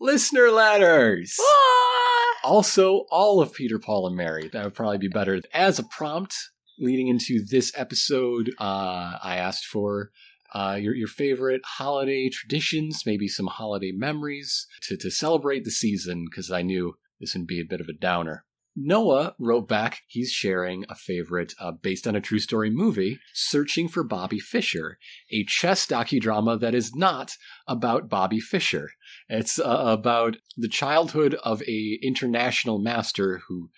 Listener 0.00 0.50
letters! 0.50 1.36
Ah! 1.40 2.24
Also, 2.42 3.04
all 3.10 3.40
of 3.40 3.54
Peter, 3.54 3.78
Paul, 3.78 4.08
and 4.08 4.16
Mary. 4.16 4.50
That 4.52 4.64
would 4.64 4.74
probably 4.74 4.98
be 4.98 5.08
better. 5.08 5.40
As 5.52 5.78
a 5.78 5.84
prompt 5.84 6.34
leading 6.80 7.06
into 7.06 7.44
this 7.48 7.70
episode, 7.76 8.50
uh, 8.58 9.18
I 9.22 9.36
asked 9.36 9.66
for 9.66 10.10
uh, 10.54 10.78
your, 10.80 10.94
your 10.94 11.08
favorite 11.08 11.62
holiday 11.64 12.28
traditions, 12.28 13.02
maybe 13.04 13.28
some 13.28 13.48
holiday 13.48 13.92
memories 13.92 14.66
to, 14.82 14.96
to 14.96 15.10
celebrate 15.10 15.64
the 15.64 15.70
season, 15.70 16.26
because 16.30 16.50
I 16.50 16.62
knew 16.62 16.94
this 17.20 17.34
would 17.34 17.46
be 17.46 17.60
a 17.60 17.64
bit 17.68 17.80
of 17.80 17.88
a 17.88 17.92
downer. 17.92 18.44
Noah 18.76 19.34
wrote 19.38 19.68
back 19.68 20.00
he's 20.08 20.32
sharing 20.32 20.84
a 20.88 20.96
favorite 20.96 21.54
uh, 21.60 21.70
based 21.70 22.08
on 22.08 22.16
a 22.16 22.20
true 22.20 22.40
story 22.40 22.70
movie, 22.70 23.20
Searching 23.32 23.86
for 23.86 24.02
Bobby 24.02 24.40
Fischer, 24.40 24.98
a 25.30 25.44
chess 25.44 25.86
docudrama 25.86 26.58
that 26.58 26.74
is 26.74 26.94
not 26.94 27.36
about 27.68 28.08
Bobby 28.08 28.40
Fischer. 28.40 28.90
It's 29.28 29.60
uh, 29.60 29.84
about 29.86 30.38
the 30.56 30.68
childhood 30.68 31.34
of 31.44 31.62
a 31.62 31.98
international 32.02 32.80
master 32.80 33.42
who 33.46 33.70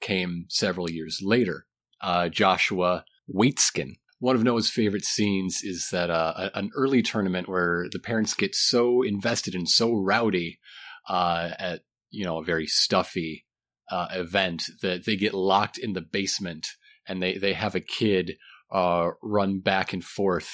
came 0.00 0.46
several 0.48 0.90
years 0.90 1.20
later, 1.22 1.66
uh, 2.00 2.30
Joshua 2.30 3.04
Waitzkin. 3.32 3.96
One 4.20 4.34
of 4.34 4.42
Noah's 4.42 4.70
favorite 4.70 5.04
scenes 5.04 5.60
is 5.62 5.88
that 5.92 6.10
uh, 6.10 6.50
an 6.54 6.70
early 6.74 7.02
tournament 7.02 7.48
where 7.48 7.86
the 7.90 8.00
parents 8.00 8.34
get 8.34 8.54
so 8.54 9.02
invested 9.02 9.54
and 9.54 9.68
so 9.68 9.94
rowdy 9.94 10.58
uh, 11.08 11.50
at 11.58 11.82
you 12.10 12.24
know 12.24 12.38
a 12.38 12.44
very 12.44 12.66
stuffy 12.66 13.46
uh, 13.90 14.08
event 14.12 14.64
that 14.82 15.04
they 15.06 15.16
get 15.16 15.34
locked 15.34 15.78
in 15.78 15.92
the 15.92 16.00
basement 16.00 16.66
and 17.06 17.22
they 17.22 17.38
they 17.38 17.52
have 17.52 17.74
a 17.74 17.80
kid 17.80 18.32
uh, 18.72 19.10
run 19.22 19.60
back 19.60 19.92
and 19.92 20.04
forth 20.04 20.50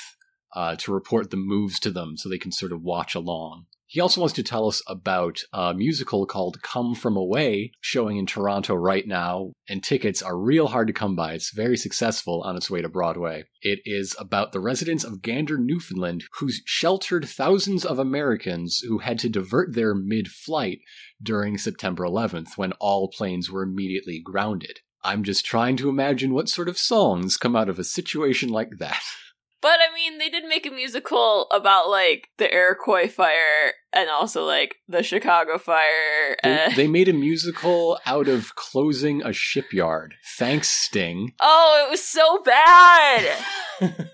uh, 0.55 0.77
to 0.77 0.93
report 0.93 1.31
the 1.31 1.37
moves 1.37 1.81
to 1.81 1.91
them 1.91 2.17
so 2.17 2.29
they 2.29 2.39
can 2.39 2.53
sort 2.53 2.73
of 2.73 2.83
watch 2.83 3.15
along. 3.15 3.67
He 3.95 4.01
also 4.01 4.21
wants 4.21 4.35
to 4.35 4.43
tell 4.43 4.67
us 4.67 4.83
about 4.89 5.45
a 5.53 5.73
musical 5.73 6.27
called 6.27 6.61
Come 6.63 6.97
From 6.97 7.17
Away, 7.17 7.71
showing 7.81 8.17
in 8.17 8.27
Toronto 8.27 8.75
right 8.75 9.07
now, 9.07 9.53
and 9.69 9.85
tickets 9.85 10.21
are 10.21 10.37
real 10.37 10.67
hard 10.67 10.89
to 10.89 10.93
come 10.93 11.15
by. 11.15 11.35
It's 11.35 11.55
very 11.55 11.77
successful 11.77 12.43
on 12.43 12.57
its 12.57 12.69
way 12.69 12.83
to 12.83 12.89
Broadway. 12.89 13.45
It 13.63 13.79
is 13.85 14.17
about 14.19 14.51
the 14.51 14.59
residents 14.59 15.05
of 15.05 15.23
Gander, 15.23 15.57
Newfoundland, 15.57 16.25
who 16.41 16.51
sheltered 16.65 17.29
thousands 17.29 17.85
of 17.85 18.01
Americans 18.01 18.81
who 18.81 18.99
had 18.99 19.21
to 19.21 19.29
divert 19.29 19.77
their 19.77 19.95
mid 19.95 20.27
flight 20.27 20.81
during 21.23 21.57
September 21.57 22.03
11th 22.03 22.57
when 22.57 22.73
all 22.81 23.07
planes 23.07 23.49
were 23.49 23.63
immediately 23.63 24.19
grounded. 24.19 24.81
I'm 25.05 25.23
just 25.23 25.45
trying 25.45 25.77
to 25.77 25.89
imagine 25.89 26.35
what 26.35 26.49
sort 26.49 26.69
of 26.69 26.79
songs 26.79 27.37
come 27.37 27.55
out 27.55 27.69
of 27.69 27.79
a 27.79 27.85
situation 27.85 28.49
like 28.49 28.79
that. 28.81 29.03
But 29.65 29.81
I 29.81 29.95
mean, 29.95 30.19
they 30.19 30.29
did 30.29 30.45
make 30.45 30.67
a 30.67 30.71
musical 30.71 31.47
about 31.51 31.89
like 31.89 32.29
the 32.37 32.53
Iroquois 32.53 33.09
fire 33.09 33.73
and 33.95 34.11
also 34.11 34.45
like 34.45 34.77
the 34.89 35.03
Chicago 35.03 35.57
fire. 35.57 36.37
They, 36.43 36.69
they 36.77 36.87
made 36.87 37.09
a 37.09 37.15
musical 37.15 37.99
out 38.05 38.29
of 38.29 38.55
closing 38.57 39.23
a 39.23 39.33
shipyard. 39.33 40.17
Thanks, 40.37 40.69
Sting. 40.69 41.33
oh, 41.41 41.83
it 41.87 41.91
was 41.91 42.05
so 42.05 42.43
bad. 42.43 43.39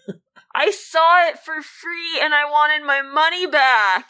I 0.55 0.71
saw 0.71 1.27
it 1.27 1.41
for 1.41 1.61
free 1.63 2.21
and 2.23 2.33
I 2.33 2.45
wanted 2.45 2.87
my 2.87 3.03
money 3.03 3.49
back. 3.49 4.07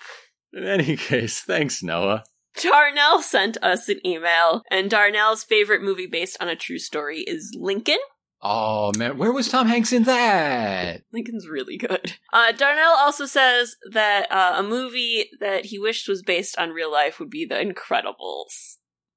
In 0.53 0.65
any 0.65 0.95
case, 0.95 1.41
thanks, 1.41 1.83
Noah. 1.83 2.23
Darnell 2.63 3.23
sent 3.23 3.57
us 3.63 3.89
an 3.89 4.07
email, 4.07 4.63
and 4.71 4.91
Darnell's 4.91 5.45
favorite 5.45 5.81
movie 5.81 6.07
based 6.07 6.37
on 6.39 6.51
a 6.51 6.57
true 6.57 6.79
story 6.79 7.21
is 7.21 7.57
Lincoln. 7.59 7.97
Oh 8.43 8.93
man, 8.97 9.19
where 9.19 9.33
was 9.33 9.49
Tom 9.49 9.67
Hanks 9.67 9.93
in 9.93 10.05
that? 10.05 11.03
Lincoln's 11.13 11.47
really 11.47 11.77
good. 11.77 12.15
Uh, 12.33 12.53
Darnell 12.53 12.95
also 12.97 13.27
says 13.27 13.77
that 13.93 14.31
uh, 14.33 14.55
a 14.57 14.63
movie 14.63 15.29
that 15.41 15.67
he 15.67 15.79
wished 15.79 16.09
was 16.09 16.23
based 16.23 16.59
on 16.59 16.71
real 16.71 16.91
life 16.91 17.19
would 17.19 17.29
be 17.31 17.45
The 17.45 17.57
Incredibles. 17.57 18.77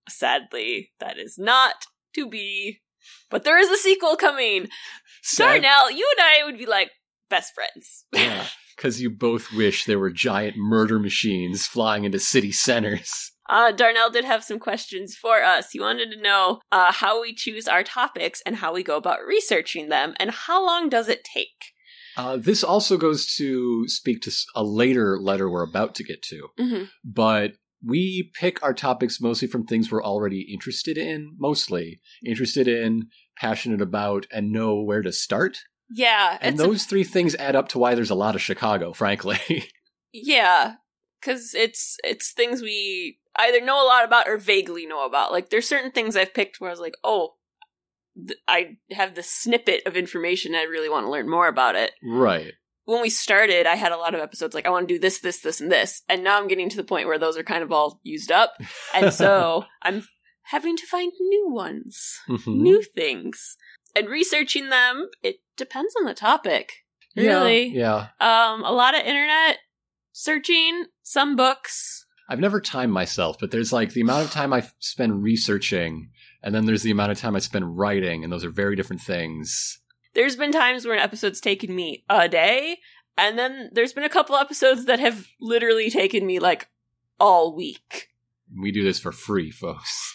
Sadly, 0.09 0.91
that 0.99 1.17
is 1.17 1.37
not 1.37 1.85
to 2.15 2.27
be, 2.27 2.81
but 3.29 3.45
there 3.45 3.57
is 3.57 3.69
a 3.69 3.77
sequel 3.77 4.17
coming. 4.17 4.67
Sad- 5.21 5.61
Darnell, 5.61 5.91
you 5.91 6.09
and 6.17 6.25
I 6.25 6.45
would 6.45 6.57
be 6.57 6.65
like 6.65 6.91
best 7.29 7.53
friends. 7.53 8.05
Yeah, 8.11 8.45
because 8.75 9.01
you 9.01 9.09
both 9.09 9.53
wish 9.53 9.85
there 9.85 9.99
were 9.99 10.11
giant 10.11 10.57
murder 10.57 10.99
machines 10.99 11.65
flying 11.65 12.03
into 12.03 12.19
city 12.19 12.51
centers. 12.51 13.31
Uh, 13.53 13.71
Darnell 13.71 14.09
did 14.09 14.25
have 14.25 14.43
some 14.43 14.57
questions 14.59 15.15
for 15.15 15.43
us. 15.43 15.69
He 15.71 15.79
wanted 15.79 16.11
to 16.11 16.19
know 16.21 16.59
uh, 16.71 16.91
how 16.91 17.21
we 17.21 17.33
choose 17.35 17.67
our 17.67 17.83
topics 17.83 18.41
and 18.45 18.55
how 18.57 18.73
we 18.73 18.83
go 18.83 18.97
about 18.97 19.19
researching 19.27 19.89
them, 19.89 20.15
and 20.19 20.31
how 20.31 20.65
long 20.65 20.89
does 20.89 21.07
it 21.07 21.23
take? 21.23 21.71
Uh, 22.17 22.35
this 22.37 22.63
also 22.63 22.97
goes 22.97 23.25
to 23.37 23.87
speak 23.87 24.21
to 24.21 24.31
a 24.55 24.63
later 24.63 25.19
letter 25.19 25.49
we're 25.49 25.63
about 25.63 25.95
to 25.95 26.03
get 26.03 26.21
to, 26.23 26.47
Mm-hmm. 26.59 26.83
but 27.03 27.53
we 27.85 28.31
pick 28.39 28.63
our 28.63 28.73
topics 28.73 29.19
mostly 29.21 29.47
from 29.47 29.65
things 29.65 29.91
we're 29.91 30.03
already 30.03 30.41
interested 30.53 30.97
in, 30.97 31.35
mostly 31.37 31.99
interested 32.25 32.67
in, 32.67 33.07
passionate 33.37 33.81
about, 33.81 34.25
and 34.31 34.51
know 34.51 34.81
where 34.81 35.01
to 35.01 35.11
start. 35.11 35.57
Yeah, 35.89 36.37
And 36.41 36.55
it's 36.55 36.63
a- 36.63 36.67
those 36.67 36.85
three 36.85 37.03
things 37.03 37.35
add 37.35 37.55
up 37.55 37.67
to 37.69 37.79
why 37.79 37.93
there's 37.93 38.09
a 38.09 38.15
lot 38.15 38.35
of 38.35 38.41
Chicago, 38.41 38.93
frankly. 38.93 39.39
yeah, 40.13 40.75
because 41.19 41.53
it's 41.53 41.97
it's 42.03 42.31
things 42.31 42.61
we 42.61 43.19
either 43.37 43.61
know 43.61 43.83
a 43.83 43.87
lot 43.87 44.05
about 44.05 44.27
or 44.27 44.37
vaguely 44.37 44.85
know 44.85 45.05
about. 45.05 45.31
Like 45.31 45.49
there's 45.49 45.67
certain 45.67 45.91
things 45.91 46.15
I've 46.15 46.33
picked 46.33 46.59
where 46.59 46.69
I 46.69 46.73
was 46.73 46.79
like, 46.79 46.95
oh, 47.03 47.35
th- 48.15 48.39
I 48.47 48.77
have 48.91 49.15
this 49.15 49.29
snippet 49.31 49.81
of 49.85 49.95
information. 49.97 50.55
I 50.55 50.63
really 50.63 50.89
want 50.89 51.05
to 51.05 51.11
learn 51.11 51.29
more 51.29 51.47
about 51.47 51.75
it. 51.75 51.91
right. 52.03 52.53
When 52.85 53.01
we 53.01 53.09
started, 53.09 53.65
I 53.65 53.75
had 53.75 53.93
a 53.93 53.97
lot 53.97 54.13
of 54.13 54.19
episodes 54.19 54.53
like 54.53 54.65
I 54.65 54.69
want 54.69 54.89
to 54.89 54.93
do 54.93 54.99
this, 54.99 55.19
this, 55.21 55.39
this, 55.39 55.61
and 55.61 55.71
this, 55.71 56.01
and 56.09 56.21
now 56.21 56.37
I'm 56.37 56.49
getting 56.49 56.67
to 56.67 56.75
the 56.75 56.83
point 56.83 57.07
where 57.07 57.17
those 57.17 57.37
are 57.37 57.43
kind 57.43 57.63
of 57.63 57.71
all 57.71 58.01
used 58.03 58.29
up, 58.29 58.51
and 58.93 59.13
so 59.13 59.63
I'm 59.81 60.03
having 60.47 60.75
to 60.75 60.85
find 60.87 61.09
new 61.21 61.47
ones. 61.49 62.19
Mhm. 62.27 62.57
new 62.57 62.83
things 62.83 63.55
and 63.95 64.09
researching 64.09 64.67
them 64.69 65.07
it 65.21 65.37
depends 65.55 65.93
on 65.97 66.05
the 66.05 66.13
topic 66.13 66.73
Yeah, 67.15 67.23
really 67.43 67.67
Yeah. 67.67 68.07
um 68.19 68.65
a 68.65 68.71
lot 68.73 68.95
of 68.95 69.05
internet 69.05 69.59
searching 70.11 70.85
some 71.03 71.35
books 71.35 72.02
I've 72.29 72.39
never 72.39 72.61
timed 72.61 72.93
myself, 72.93 73.37
but 73.39 73.51
there's 73.51 73.73
like 73.73 73.93
the 73.93 74.01
amount 74.01 74.25
of 74.25 74.31
time 74.31 74.53
I 74.53 74.63
spend 74.79 75.21
researching, 75.23 76.09
and 76.41 76.53
then 76.55 76.65
there's 76.65 76.83
the 76.83 76.91
amount 76.91 77.11
of 77.11 77.19
time 77.19 77.35
I 77.35 77.39
spend 77.39 77.77
writing, 77.77 78.23
and 78.23 78.31
those 78.31 78.45
are 78.45 78.49
very 78.49 78.75
different 78.75 79.01
things. 79.01 79.79
there's 80.13 80.35
been 80.35 80.51
times 80.51 80.85
where 80.85 80.95
an 80.95 81.01
episode's 81.01 81.41
taken 81.41 81.75
me 81.75 82.03
a 82.09 82.29
day 82.29 82.77
and 83.17 83.37
then 83.37 83.69
there's 83.73 83.93
been 83.93 84.03
a 84.03 84.09
couple 84.09 84.35
episodes 84.35 84.85
that 84.85 84.99
have 84.99 85.27
literally 85.39 85.89
taken 85.89 86.25
me 86.25 86.39
like 86.39 86.67
all 87.19 87.55
week 87.55 88.09
We 88.55 88.71
do 88.71 88.83
this 88.83 88.99
for 88.99 89.11
free, 89.11 89.51
folks. 89.51 90.13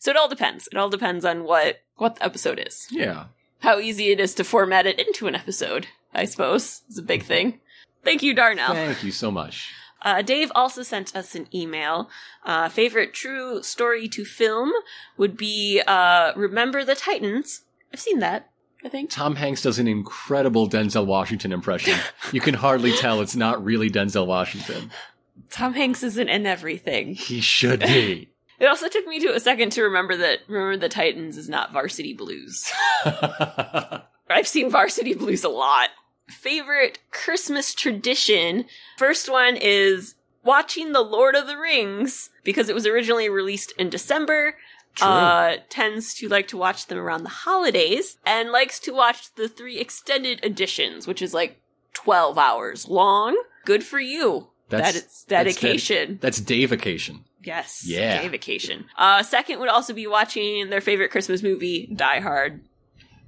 so 0.00 0.10
it 0.10 0.16
all 0.16 0.28
depends 0.28 0.68
it 0.72 0.76
all 0.78 0.88
depends 0.90 1.24
on 1.24 1.44
what 1.44 1.80
what 1.96 2.16
the 2.16 2.24
episode 2.24 2.58
is 2.64 2.86
Yeah. 2.90 3.26
how 3.60 3.78
easy 3.78 4.10
it 4.10 4.18
is 4.20 4.34
to 4.36 4.44
format 4.44 4.86
it 4.86 4.98
into 4.98 5.26
an 5.26 5.34
episode 5.34 5.86
i 6.14 6.24
suppose 6.24 6.82
is 6.88 6.98
a 6.98 7.02
big 7.02 7.22
thing 7.22 7.60
thank 8.04 8.22
you 8.22 8.34
darnell 8.34 8.72
Thank 8.74 9.04
you 9.04 9.12
so 9.12 9.30
much. 9.30 9.72
Uh, 10.02 10.22
Dave 10.22 10.50
also 10.54 10.82
sent 10.82 11.14
us 11.14 11.34
an 11.34 11.46
email. 11.54 12.08
Uh, 12.44 12.68
favorite 12.68 13.12
true 13.14 13.62
story 13.62 14.08
to 14.08 14.24
film 14.24 14.72
would 15.16 15.36
be 15.36 15.82
uh, 15.86 16.32
Remember 16.36 16.84
the 16.84 16.94
Titans. 16.94 17.62
I've 17.92 18.00
seen 18.00 18.20
that, 18.20 18.50
I 18.84 18.88
think. 18.88 19.10
Tom 19.10 19.36
Hanks 19.36 19.62
does 19.62 19.78
an 19.78 19.88
incredible 19.88 20.68
Denzel 20.68 21.06
Washington 21.06 21.52
impression. 21.52 21.98
You 22.32 22.40
can 22.40 22.54
hardly 22.54 22.92
tell 22.92 23.20
it's 23.20 23.34
not 23.34 23.64
really 23.64 23.90
Denzel 23.90 24.26
Washington. 24.26 24.92
Tom 25.50 25.74
Hanks 25.74 26.02
isn't 26.04 26.28
in 26.28 26.46
everything. 26.46 27.14
He 27.14 27.40
should 27.40 27.80
be. 27.80 28.28
It 28.60 28.66
also 28.66 28.88
took 28.88 29.06
me 29.06 29.18
to 29.20 29.34
a 29.34 29.40
second 29.40 29.70
to 29.72 29.82
remember 29.84 30.18
that 30.18 30.40
Remember 30.46 30.76
the 30.76 30.90
Titans 30.90 31.38
is 31.38 31.48
not 31.48 31.72
Varsity 31.72 32.12
Blues. 32.12 32.70
I've 33.06 34.46
seen 34.46 34.70
Varsity 34.70 35.14
Blues 35.14 35.44
a 35.44 35.48
lot. 35.48 35.88
Favorite 36.30 36.98
Christmas 37.10 37.74
tradition. 37.74 38.64
First 38.96 39.30
one 39.30 39.56
is 39.56 40.14
watching 40.44 40.92
The 40.92 41.02
Lord 41.02 41.34
of 41.34 41.46
the 41.46 41.56
Rings 41.58 42.30
because 42.44 42.68
it 42.68 42.74
was 42.74 42.86
originally 42.86 43.28
released 43.28 43.72
in 43.78 43.90
December. 43.90 44.56
True. 44.94 45.06
Uh, 45.06 45.56
tends 45.68 46.14
to 46.14 46.28
like 46.28 46.48
to 46.48 46.56
watch 46.56 46.86
them 46.86 46.98
around 46.98 47.22
the 47.22 47.28
holidays 47.28 48.18
and 48.26 48.50
likes 48.50 48.80
to 48.80 48.92
watch 48.92 49.32
the 49.36 49.48
three 49.48 49.78
extended 49.78 50.44
editions, 50.44 51.06
which 51.06 51.22
is 51.22 51.32
like 51.32 51.60
12 51.92 52.36
hours 52.38 52.88
long. 52.88 53.40
Good 53.64 53.84
for 53.84 54.00
you. 54.00 54.48
That's- 54.68 54.92
that 54.94 54.96
is 54.98 55.02
that's 55.02 55.24
ded- 55.26 55.44
dedication. 55.60 56.18
That's 56.20 56.40
day 56.40 56.64
vacation. 56.64 57.24
yes. 57.42 57.84
Yeah. 57.86 58.22
Day 58.22 58.28
vacation. 58.28 58.86
Uh, 58.98 59.22
second 59.22 59.60
would 59.60 59.68
also 59.68 59.92
be 59.92 60.06
watching 60.06 60.70
their 60.70 60.80
favorite 60.80 61.10
Christmas 61.10 61.42
movie, 61.42 61.90
Die 61.94 62.20
Hard. 62.20 62.62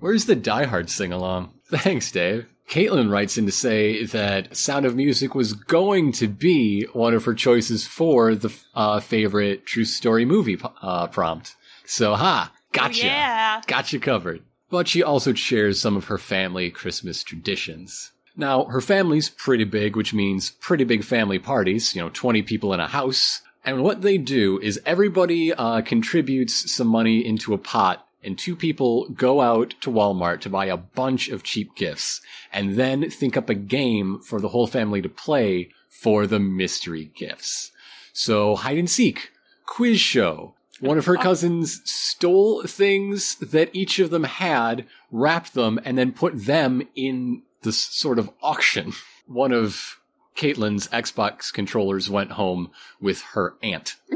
Where's 0.00 0.24
the 0.26 0.34
Die 0.36 0.64
Hard 0.64 0.90
sing 0.90 1.12
along? 1.12 1.52
Thanks, 1.66 2.10
Dave. 2.10 2.46
Caitlin 2.72 3.10
writes 3.10 3.36
in 3.36 3.44
to 3.44 3.52
say 3.52 4.06
that 4.06 4.56
Sound 4.56 4.86
of 4.86 4.96
Music 4.96 5.34
was 5.34 5.52
going 5.52 6.10
to 6.12 6.26
be 6.26 6.84
one 6.94 7.12
of 7.12 7.26
her 7.26 7.34
choices 7.34 7.86
for 7.86 8.34
the 8.34 8.50
uh, 8.74 8.98
favorite 8.98 9.66
true 9.66 9.84
story 9.84 10.24
movie 10.24 10.58
uh, 10.80 11.06
prompt. 11.08 11.54
So, 11.84 12.14
ha, 12.14 12.50
gotcha. 12.72 13.04
Oh, 13.04 13.08
yeah. 13.08 13.60
Gotcha 13.66 13.98
covered. 13.98 14.40
But 14.70 14.88
she 14.88 15.02
also 15.02 15.34
shares 15.34 15.78
some 15.78 15.98
of 15.98 16.06
her 16.06 16.16
family 16.16 16.70
Christmas 16.70 17.22
traditions. 17.22 18.12
Now, 18.38 18.64
her 18.64 18.80
family's 18.80 19.28
pretty 19.28 19.64
big, 19.64 19.94
which 19.94 20.14
means 20.14 20.52
pretty 20.52 20.84
big 20.84 21.04
family 21.04 21.38
parties, 21.38 21.94
you 21.94 22.00
know, 22.00 22.08
20 22.08 22.40
people 22.40 22.72
in 22.72 22.80
a 22.80 22.88
house. 22.88 23.42
And 23.66 23.82
what 23.82 24.00
they 24.00 24.16
do 24.16 24.58
is 24.60 24.80
everybody 24.86 25.52
uh, 25.52 25.82
contributes 25.82 26.72
some 26.72 26.88
money 26.88 27.18
into 27.22 27.52
a 27.52 27.58
pot, 27.58 28.08
and 28.22 28.38
two 28.38 28.56
people 28.56 29.08
go 29.08 29.40
out 29.40 29.74
to 29.80 29.90
Walmart 29.90 30.40
to 30.40 30.50
buy 30.50 30.66
a 30.66 30.76
bunch 30.76 31.28
of 31.28 31.42
cheap 31.42 31.74
gifts, 31.74 32.20
and 32.52 32.76
then 32.76 33.10
think 33.10 33.36
up 33.36 33.48
a 33.50 33.54
game 33.54 34.20
for 34.20 34.40
the 34.40 34.48
whole 34.48 34.66
family 34.66 35.02
to 35.02 35.08
play 35.08 35.70
for 35.88 36.26
the 36.26 36.38
mystery 36.38 37.10
gifts. 37.14 37.72
So, 38.12 38.56
hide 38.56 38.78
and 38.78 38.90
seek, 38.90 39.30
quiz 39.66 40.00
show. 40.00 40.54
One 40.80 40.98
of 40.98 41.06
her 41.06 41.16
uh, 41.16 41.22
cousins 41.22 41.80
stole 41.84 42.62
things 42.64 43.36
that 43.36 43.70
each 43.72 43.98
of 43.98 44.10
them 44.10 44.24
had, 44.24 44.86
wrapped 45.10 45.54
them, 45.54 45.78
and 45.84 45.96
then 45.96 46.12
put 46.12 46.44
them 46.44 46.82
in 46.94 47.42
this 47.62 47.78
sort 47.78 48.18
of 48.18 48.30
auction. 48.42 48.92
One 49.26 49.52
of 49.52 50.00
Caitlin's 50.36 50.88
Xbox 50.88 51.52
controllers 51.52 52.10
went 52.10 52.32
home 52.32 52.70
with 53.00 53.22
her 53.32 53.54
aunt. 53.62 53.96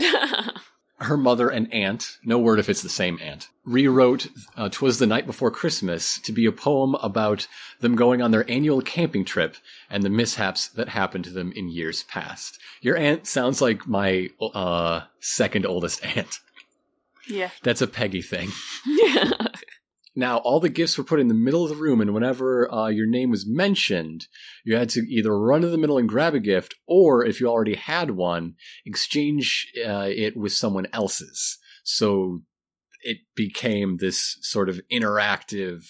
Her 0.99 1.16
mother 1.18 1.51
and 1.51 1.72
aunt, 1.74 2.16
no 2.24 2.38
word 2.38 2.59
if 2.59 2.70
it's 2.70 2.80
the 2.80 2.88
same 2.88 3.18
aunt, 3.22 3.49
rewrote 3.64 4.28
uh, 4.57 4.70
Twas 4.70 4.99
the 4.99 5.07
Night 5.07 5.26
Before 5.26 5.51
Christmas 5.51 6.18
to 6.20 6.32
be 6.32 6.47
a 6.47 6.53
poem 6.53 6.94
about 6.97 7.47
them 7.80 7.97
going 7.97 8.22
on 8.22 8.30
their 8.30 8.51
annual 8.51 8.80
camping 8.80 9.24
trip 9.24 9.57
and 9.90 10.03
the 10.03 10.09
mishaps 10.09 10.68
that 10.68 10.88
happened 10.88 11.24
to 11.24 11.30
them 11.30 11.53
in 11.55 11.68
years 11.68 12.05
past. 12.05 12.59
Your 12.80 12.97
aunt 12.97 13.26
sounds 13.26 13.61
like 13.61 13.86
my 13.86 14.30
uh, 14.40 15.03
second 15.20 15.66
oldest 15.66 16.05
aunt. 16.16 16.40
yeah. 17.28 17.51
That's 17.62 17.82
a 17.82 17.86
Peggy 17.86 18.22
thing. 18.22 18.51
Now, 20.18 20.38
all 20.38 20.60
the 20.60 20.70
gifts 20.70 20.96
were 20.96 21.04
put 21.04 21.20
in 21.20 21.28
the 21.28 21.34
middle 21.34 21.62
of 21.62 21.68
the 21.68 21.76
room, 21.76 22.00
and 22.00 22.14
whenever 22.14 22.72
uh, 22.72 22.88
your 22.88 23.06
name 23.06 23.30
was 23.30 23.46
mentioned, 23.46 24.26
you 24.64 24.74
had 24.74 24.88
to 24.90 25.00
either 25.00 25.38
run 25.38 25.60
to 25.60 25.68
the 25.68 25.76
middle 25.76 25.98
and 25.98 26.08
grab 26.08 26.34
a 26.34 26.40
gift, 26.40 26.74
or 26.86 27.22
if 27.22 27.38
you 27.38 27.48
already 27.48 27.74
had 27.74 28.12
one, 28.12 28.54
exchange 28.86 29.70
uh, 29.86 30.08
it 30.08 30.34
with 30.34 30.52
someone 30.52 30.86
else's. 30.90 31.58
So 31.84 32.40
it 33.02 33.18
became 33.34 33.96
this 33.96 34.38
sort 34.40 34.70
of 34.70 34.80
interactive, 34.90 35.82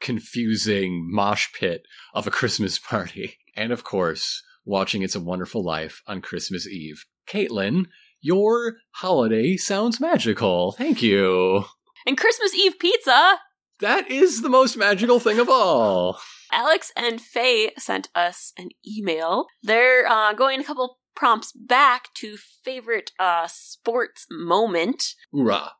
confusing 0.00 1.08
mosh 1.10 1.48
pit 1.58 1.86
of 2.12 2.26
a 2.26 2.30
Christmas 2.30 2.78
party. 2.78 3.38
And 3.54 3.70
of 3.70 3.84
course, 3.84 4.42
watching 4.64 5.02
It's 5.02 5.14
a 5.14 5.20
Wonderful 5.20 5.62
Life 5.62 6.00
on 6.06 6.22
Christmas 6.22 6.66
Eve. 6.66 7.04
Caitlin, 7.28 7.84
your 8.22 8.76
holiday 8.92 9.58
sounds 9.58 10.00
magical. 10.00 10.72
Thank 10.72 11.02
you. 11.02 11.66
And 12.06 12.16
Christmas 12.16 12.54
Eve 12.54 12.78
pizza! 12.78 13.40
That 13.82 14.08
is 14.08 14.42
the 14.42 14.48
most 14.48 14.76
magical 14.76 15.18
thing 15.18 15.40
of 15.40 15.48
all. 15.48 16.20
Alex 16.52 16.92
and 16.96 17.20
Faye 17.20 17.72
sent 17.76 18.10
us 18.14 18.52
an 18.56 18.68
email. 18.86 19.46
They're 19.60 20.06
uh, 20.06 20.34
going 20.34 20.60
a 20.60 20.64
couple 20.64 20.98
prompts 21.16 21.50
back 21.50 22.14
to 22.14 22.36
favorite 22.36 23.10
uh, 23.18 23.48
sports 23.50 24.28
moment. 24.30 25.16
Hoorah. 25.32 25.72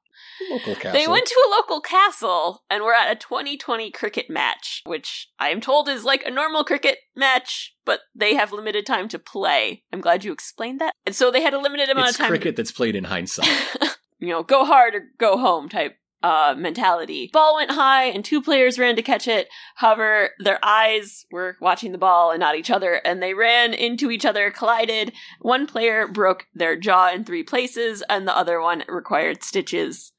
Local 0.50 0.74
castle. 0.74 0.92
They 0.92 1.06
went 1.06 1.26
to 1.26 1.46
a 1.46 1.50
local 1.50 1.80
castle 1.80 2.64
and 2.68 2.82
were 2.82 2.92
at 2.92 3.12
a 3.12 3.14
2020 3.14 3.92
cricket 3.92 4.28
match, 4.28 4.82
which 4.84 5.28
I 5.38 5.50
am 5.50 5.60
told 5.60 5.88
is 5.88 6.02
like 6.02 6.24
a 6.26 6.30
normal 6.30 6.64
cricket 6.64 6.98
match, 7.14 7.76
but 7.84 8.00
they 8.16 8.34
have 8.34 8.52
limited 8.52 8.84
time 8.84 9.06
to 9.10 9.18
play. 9.20 9.84
I'm 9.92 10.00
glad 10.00 10.24
you 10.24 10.32
explained 10.32 10.80
that. 10.80 10.94
And 11.06 11.14
so 11.14 11.30
they 11.30 11.42
had 11.42 11.54
a 11.54 11.60
limited 11.60 11.88
amount 11.88 12.08
it's 12.08 12.18
of 12.18 12.22
time. 12.22 12.30
cricket 12.30 12.56
that's 12.56 12.72
played 12.72 12.96
in 12.96 13.04
hindsight. 13.04 13.48
you 14.18 14.28
know, 14.30 14.42
go 14.42 14.64
hard 14.64 14.96
or 14.96 15.04
go 15.18 15.38
home 15.38 15.68
type 15.68 15.96
uh, 16.22 16.54
mentality. 16.56 17.30
Ball 17.32 17.56
went 17.56 17.72
high 17.72 18.04
and 18.04 18.24
two 18.24 18.40
players 18.42 18.78
ran 18.78 18.96
to 18.96 19.02
catch 19.02 19.26
it. 19.26 19.48
However, 19.76 20.30
their 20.38 20.58
eyes 20.64 21.26
were 21.30 21.56
watching 21.60 21.92
the 21.92 21.98
ball 21.98 22.30
and 22.30 22.40
not 22.40 22.56
each 22.56 22.70
other, 22.70 22.94
and 23.04 23.22
they 23.22 23.34
ran 23.34 23.74
into 23.74 24.10
each 24.10 24.24
other, 24.24 24.50
collided. 24.50 25.12
One 25.40 25.66
player 25.66 26.06
broke 26.06 26.46
their 26.54 26.76
jaw 26.76 27.10
in 27.12 27.24
three 27.24 27.42
places, 27.42 28.02
and 28.08 28.26
the 28.26 28.36
other 28.36 28.60
one 28.60 28.84
required 28.88 29.42
stitches. 29.42 30.12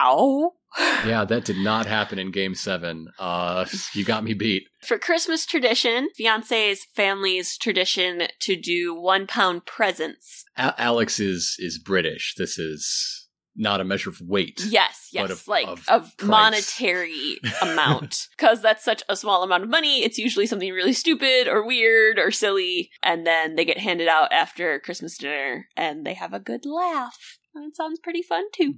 Ow. 0.00 0.52
yeah, 1.06 1.24
that 1.24 1.44
did 1.44 1.58
not 1.58 1.84
happen 1.84 2.18
in 2.18 2.30
game 2.30 2.54
seven. 2.54 3.08
Uh, 3.18 3.66
you 3.92 4.04
got 4.04 4.24
me 4.24 4.32
beat. 4.32 4.64
For 4.82 4.98
Christmas 4.98 5.44
tradition, 5.44 6.08
fiance's 6.16 6.86
family's 6.94 7.58
tradition 7.58 8.22
to 8.40 8.56
do 8.56 8.94
one 8.94 9.26
pound 9.26 9.66
presents. 9.66 10.44
A- 10.56 10.74
Alex 10.80 11.20
is 11.20 11.56
is 11.58 11.78
British. 11.78 12.34
This 12.36 12.58
is 12.58 13.21
not 13.54 13.80
a 13.80 13.84
measure 13.84 14.10
of 14.10 14.20
weight. 14.20 14.60
Yes, 14.66 15.08
yes, 15.12 15.30
of- 15.30 15.48
like 15.48 15.66
of 15.66 15.84
of, 15.88 16.12
monetary 16.22 17.38
amount. 17.62 18.28
Because 18.36 18.62
that's 18.62 18.84
such 18.84 19.02
a 19.08 19.16
small 19.16 19.42
amount 19.42 19.62
of 19.62 19.68
money, 19.68 20.02
it's 20.04 20.18
usually 20.18 20.46
something 20.46 20.72
really 20.72 20.92
stupid 20.92 21.48
or 21.48 21.66
weird 21.66 22.18
or 22.18 22.30
silly, 22.30 22.90
and 23.02 23.26
then 23.26 23.56
they 23.56 23.64
get 23.64 23.78
handed 23.78 24.08
out 24.08 24.32
after 24.32 24.78
Christmas 24.80 25.16
dinner 25.18 25.66
and 25.76 26.06
they 26.06 26.14
have 26.14 26.32
a 26.32 26.40
good 26.40 26.64
laugh. 26.64 27.38
And 27.54 27.66
it 27.66 27.76
sounds 27.76 27.98
pretty 28.02 28.22
fun 28.22 28.44
too. 28.54 28.74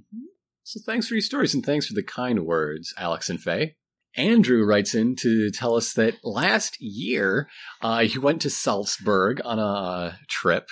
So 0.63 0.79
thanks 0.85 1.07
for 1.07 1.13
your 1.13 1.21
stories 1.21 1.53
and 1.53 1.65
thanks 1.65 1.87
for 1.87 1.93
the 1.93 2.03
kind 2.03 2.45
words, 2.45 2.93
Alex 2.97 3.29
and 3.29 3.39
Faye. 3.39 3.75
Andrew 4.17 4.63
writes 4.65 4.95
in 4.95 5.15
to 5.17 5.51
tell 5.51 5.75
us 5.75 5.93
that 5.93 6.15
last 6.23 6.77
year 6.79 7.49
uh, 7.81 7.99
he 8.05 8.17
went 8.17 8.41
to 8.41 8.49
Salzburg 8.49 9.41
on 9.43 9.59
a 9.59 10.17
trip 10.29 10.69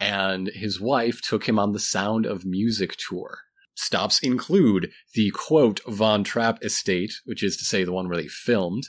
and 0.00 0.48
his 0.48 0.80
wife 0.80 1.20
took 1.22 1.48
him 1.48 1.58
on 1.58 1.72
the 1.72 1.78
Sound 1.78 2.26
of 2.26 2.44
Music 2.44 2.96
tour. 2.96 3.38
Stops 3.74 4.18
include 4.20 4.90
the 5.14 5.30
quote 5.30 5.80
Von 5.88 6.24
Trapp 6.24 6.62
estate, 6.62 7.14
which 7.24 7.42
is 7.42 7.56
to 7.56 7.64
say 7.64 7.84
the 7.84 7.92
one 7.92 8.06
where 8.06 8.18
they 8.18 8.28
filmed, 8.28 8.84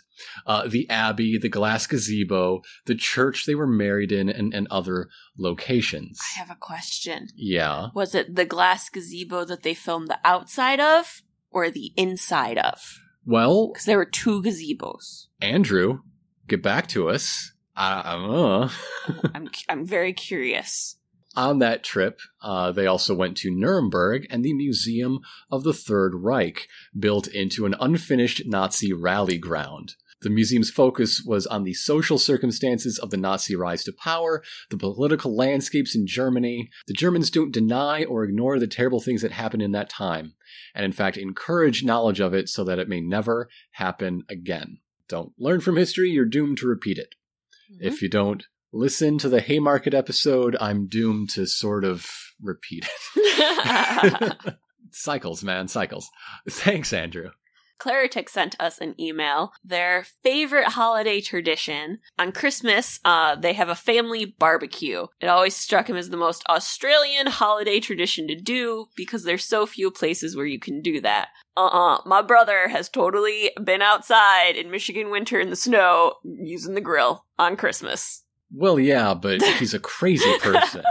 uh, 0.45 0.67
the 0.67 0.89
abbey, 0.89 1.37
the 1.37 1.47
glass 1.47 1.87
gazebo, 1.87 2.61
the 2.85 2.95
church 2.95 3.45
they 3.45 3.55
were 3.55 3.65
married 3.65 4.11
in, 4.11 4.27
and, 4.27 4.53
and 4.53 4.67
other 4.69 5.07
locations. 5.37 6.19
I 6.35 6.39
have 6.39 6.51
a 6.51 6.55
question. 6.59 7.27
Yeah. 7.33 7.87
Was 7.95 8.13
it 8.13 8.35
the 8.35 8.43
glass 8.45 8.89
gazebo 8.89 9.45
that 9.45 9.63
they 9.63 9.73
filmed 9.73 10.09
the 10.09 10.19
outside 10.25 10.81
of 10.81 11.21
or 11.49 11.69
the 11.69 11.93
inside 11.95 12.57
of? 12.57 12.99
Well, 13.25 13.69
Because 13.71 13.85
there 13.85 13.97
were 13.97 14.05
two 14.05 14.43
gazebos. 14.43 15.27
Andrew, 15.39 15.99
get 16.49 16.61
back 16.61 16.87
to 16.87 17.07
us. 17.07 17.52
Uh, 17.75 18.01
uh. 18.05 18.69
I'm 19.33 19.49
I'm 19.69 19.85
very 19.85 20.13
curious. 20.13 20.97
On 21.35 21.57
that 21.59 21.83
trip, 21.83 22.19
uh, 22.43 22.71
they 22.71 22.85
also 22.85 23.15
went 23.15 23.37
to 23.37 23.49
Nuremberg 23.49 24.27
and 24.29 24.45
the 24.45 24.53
Museum 24.53 25.19
of 25.51 25.63
the 25.63 25.73
Third 25.73 26.13
Reich, 26.13 26.67
built 26.97 27.27
into 27.27 27.65
an 27.65 27.73
unfinished 27.79 28.43
Nazi 28.45 28.93
rally 28.93 29.39
ground. 29.39 29.95
The 30.21 30.29
museum's 30.29 30.69
focus 30.69 31.21
was 31.25 31.45
on 31.47 31.63
the 31.63 31.73
social 31.73 32.17
circumstances 32.17 32.97
of 32.97 33.09
the 33.09 33.17
Nazi 33.17 33.55
rise 33.55 33.83
to 33.83 33.91
power, 33.91 34.41
the 34.69 34.77
political 34.77 35.35
landscapes 35.35 35.95
in 35.95 36.07
Germany. 36.07 36.69
The 36.87 36.93
Germans 36.93 37.29
don't 37.29 37.51
deny 37.51 38.05
or 38.05 38.23
ignore 38.23 38.57
the 38.57 38.67
terrible 38.67 39.01
things 39.01 39.21
that 39.21 39.33
happened 39.33 39.63
in 39.63 39.73
that 39.73 39.89
time, 39.89 40.35
and 40.73 40.85
in 40.85 40.93
fact 40.93 41.17
encourage 41.17 41.83
knowledge 41.83 42.21
of 42.21 42.33
it 42.33 42.47
so 42.47 42.63
that 42.63 42.79
it 42.79 42.87
may 42.87 43.01
never 43.01 43.49
happen 43.71 44.23
again. 44.29 44.77
Don't 45.09 45.33
learn 45.37 45.59
from 45.59 45.75
history, 45.75 46.11
you're 46.11 46.25
doomed 46.25 46.57
to 46.59 46.67
repeat 46.67 46.97
it. 46.97 47.15
Mm-hmm. 47.71 47.87
If 47.87 48.01
you 48.01 48.09
don't 48.09 48.45
listen 48.71 49.17
to 49.19 49.29
the 49.29 49.41
Haymarket 49.41 49.93
episode, 49.93 50.57
I'm 50.59 50.87
doomed 50.87 51.29
to 51.31 51.45
sort 51.45 51.83
of 51.83 52.07
repeat 52.41 52.87
it. 53.15 54.35
cycles, 54.91 55.43
man, 55.43 55.67
cycles. 55.67 56.09
Thanks, 56.49 56.93
Andrew. 56.93 57.29
Claritic 57.83 58.29
sent 58.29 58.55
us 58.61 58.79
an 58.79 58.95
email. 58.97 59.51
Their 59.61 60.05
favorite 60.23 60.69
holiday 60.69 61.19
tradition 61.19 61.99
on 62.17 62.31
Christmas, 62.31 63.01
uh, 63.03 63.35
they 63.35 63.51
have 63.53 63.67
a 63.67 63.75
family 63.75 64.23
barbecue. 64.23 65.07
It 65.19 65.27
always 65.27 65.53
struck 65.53 65.89
him 65.89 65.97
as 65.97 66.09
the 66.09 66.15
most 66.15 66.45
Australian 66.47 67.27
holiday 67.27 67.81
tradition 67.81 68.25
to 68.29 68.35
do 68.35 68.85
because 68.95 69.23
there's 69.23 69.43
so 69.43 69.65
few 69.65 69.91
places 69.91 70.33
where 70.33 70.45
you 70.45 70.59
can 70.59 70.81
do 70.81 71.01
that. 71.01 71.27
Uh-uh. 71.57 71.99
My 72.05 72.21
brother 72.21 72.69
has 72.69 72.87
totally 72.87 73.51
been 73.61 73.81
outside 73.81 74.55
in 74.55 74.71
Michigan 74.71 75.11
winter 75.11 75.41
in 75.41 75.49
the 75.49 75.55
snow 75.57 76.13
using 76.23 76.75
the 76.75 76.81
grill 76.81 77.25
on 77.37 77.57
Christmas. 77.57 78.23
Well, 78.49 78.79
yeah, 78.79 79.13
but 79.13 79.41
he's 79.59 79.73
a 79.73 79.79
crazy 79.79 80.37
person. 80.39 80.83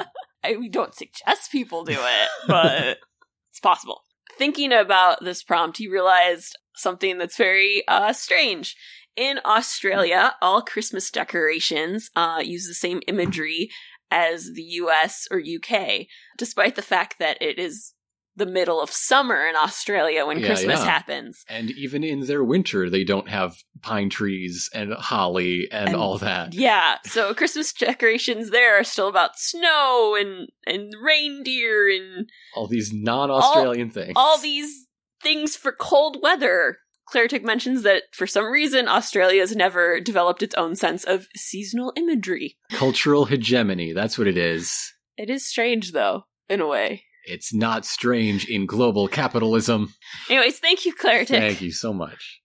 I, 0.44 0.56
we 0.56 0.68
don't 0.68 0.94
suggest 0.94 1.50
people 1.50 1.84
do 1.84 1.96
it, 1.98 2.28
but 2.46 2.98
it's 3.50 3.60
possible. 3.60 4.02
Thinking 4.36 4.72
about 4.72 5.24
this 5.24 5.42
prompt, 5.42 5.78
he 5.78 5.88
realized 5.88 6.58
something 6.74 7.18
that's 7.18 7.36
very 7.36 7.82
uh, 7.88 8.12
strange. 8.12 8.76
In 9.16 9.40
Australia, 9.44 10.34
all 10.40 10.62
Christmas 10.62 11.10
decorations 11.10 12.10
uh, 12.16 12.40
use 12.42 12.66
the 12.66 12.74
same 12.74 13.00
imagery 13.06 13.68
as 14.10 14.52
the 14.54 14.62
US 14.62 15.26
or 15.30 15.38
UK, 15.40 16.06
despite 16.38 16.76
the 16.76 16.82
fact 16.82 17.18
that 17.18 17.40
it 17.42 17.58
is 17.58 17.92
the 18.34 18.46
middle 18.46 18.80
of 18.80 18.90
summer 18.90 19.46
in 19.46 19.54
Australia 19.56 20.24
when 20.24 20.38
Yeah, 20.38 20.46
Christmas 20.46 20.80
yeah. 20.80 20.86
happens. 20.86 21.44
and 21.50 21.70
even 21.72 22.02
in 22.02 22.20
their 22.20 22.42
winter, 22.42 22.88
they 22.88 23.04
don't 23.04 23.28
have 23.28 23.56
pine 23.82 24.08
trees 24.08 24.70
and 24.72 24.94
holly 24.94 25.68
and, 25.70 25.88
And- 25.90 25.96
all 25.96 26.16
that. 26.16 26.54
Yeah, 26.54 26.96
so 27.04 27.34
Christmas 27.40 27.74
decorations 27.74 28.48
there 28.48 28.80
are 28.80 28.84
still 28.84 29.08
about 29.08 29.38
snow 29.38 30.16
and 30.18 30.48
and 30.66 30.94
reindeer 31.04 31.90
and 31.94 32.30
All 32.56 32.66
these 32.66 32.90
non-Australian 32.94 33.90
things. 33.90 34.14
all 34.16 34.38
these 34.38 34.86
things 35.22 35.56
for 35.56 35.72
cold 35.72 36.18
weather. 36.22 36.78
Claritic 37.12 37.42
mentions 37.42 37.82
that 37.82 38.04
for 38.12 38.26
some 38.26 38.46
reason 38.46 38.88
Australia 38.88 39.40
has 39.40 39.54
never 39.54 40.00
developed 40.00 40.42
its 40.42 40.54
own 40.54 40.76
sense 40.76 41.04
of 41.04 41.26
seasonal 41.36 41.92
imagery. 41.96 42.56
Cultural 42.70 43.26
hegemony, 43.26 43.92
that's 43.92 44.16
what 44.16 44.28
it 44.28 44.36
is. 44.36 44.92
It 45.16 45.28
is 45.28 45.46
strange 45.46 45.92
though, 45.92 46.24
in 46.48 46.60
a 46.60 46.66
way. 46.66 47.04
It's 47.24 47.52
not 47.54 47.84
strange 47.84 48.48
in 48.48 48.66
global 48.66 49.08
capitalism. 49.08 49.94
Anyways, 50.28 50.58
thank 50.58 50.84
you, 50.84 50.94
Claritic. 50.94 51.28
Thank 51.28 51.60
you 51.60 51.70
so 51.72 51.92
much. 51.92 52.40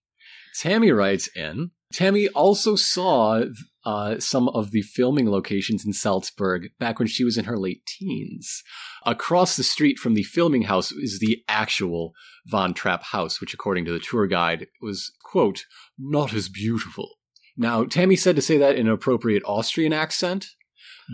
Tammy 0.59 0.91
writes 0.91 1.29
in. 1.35 1.71
Tammy 1.91 2.27
also 2.29 2.75
saw 2.75 3.43
uh, 3.85 4.19
some 4.19 4.49
of 4.49 4.71
the 4.71 4.81
filming 4.81 5.31
locations 5.31 5.85
in 5.85 5.93
Salzburg 5.93 6.69
back 6.79 6.99
when 6.99 7.07
she 7.07 7.23
was 7.23 7.37
in 7.37 7.45
her 7.45 7.57
late 7.57 7.85
teens. 7.85 8.61
Across 9.05 9.55
the 9.55 9.63
street 9.63 9.97
from 9.97 10.13
the 10.13 10.23
filming 10.23 10.63
house 10.63 10.91
is 10.91 11.19
the 11.19 11.43
actual 11.47 12.13
Von 12.45 12.73
Trapp 12.73 13.03
house, 13.03 13.39
which, 13.39 13.53
according 13.53 13.85
to 13.85 13.93
the 13.93 13.99
tour 13.99 14.27
guide, 14.27 14.67
was, 14.81 15.13
quote, 15.23 15.65
not 15.97 16.33
as 16.33 16.49
beautiful. 16.49 17.15
Now, 17.55 17.85
Tammy 17.85 18.17
said 18.17 18.35
to 18.35 18.41
say 18.41 18.57
that 18.57 18.75
in 18.75 18.87
an 18.87 18.93
appropriate 18.93 19.43
Austrian 19.45 19.93
accent, 19.93 20.47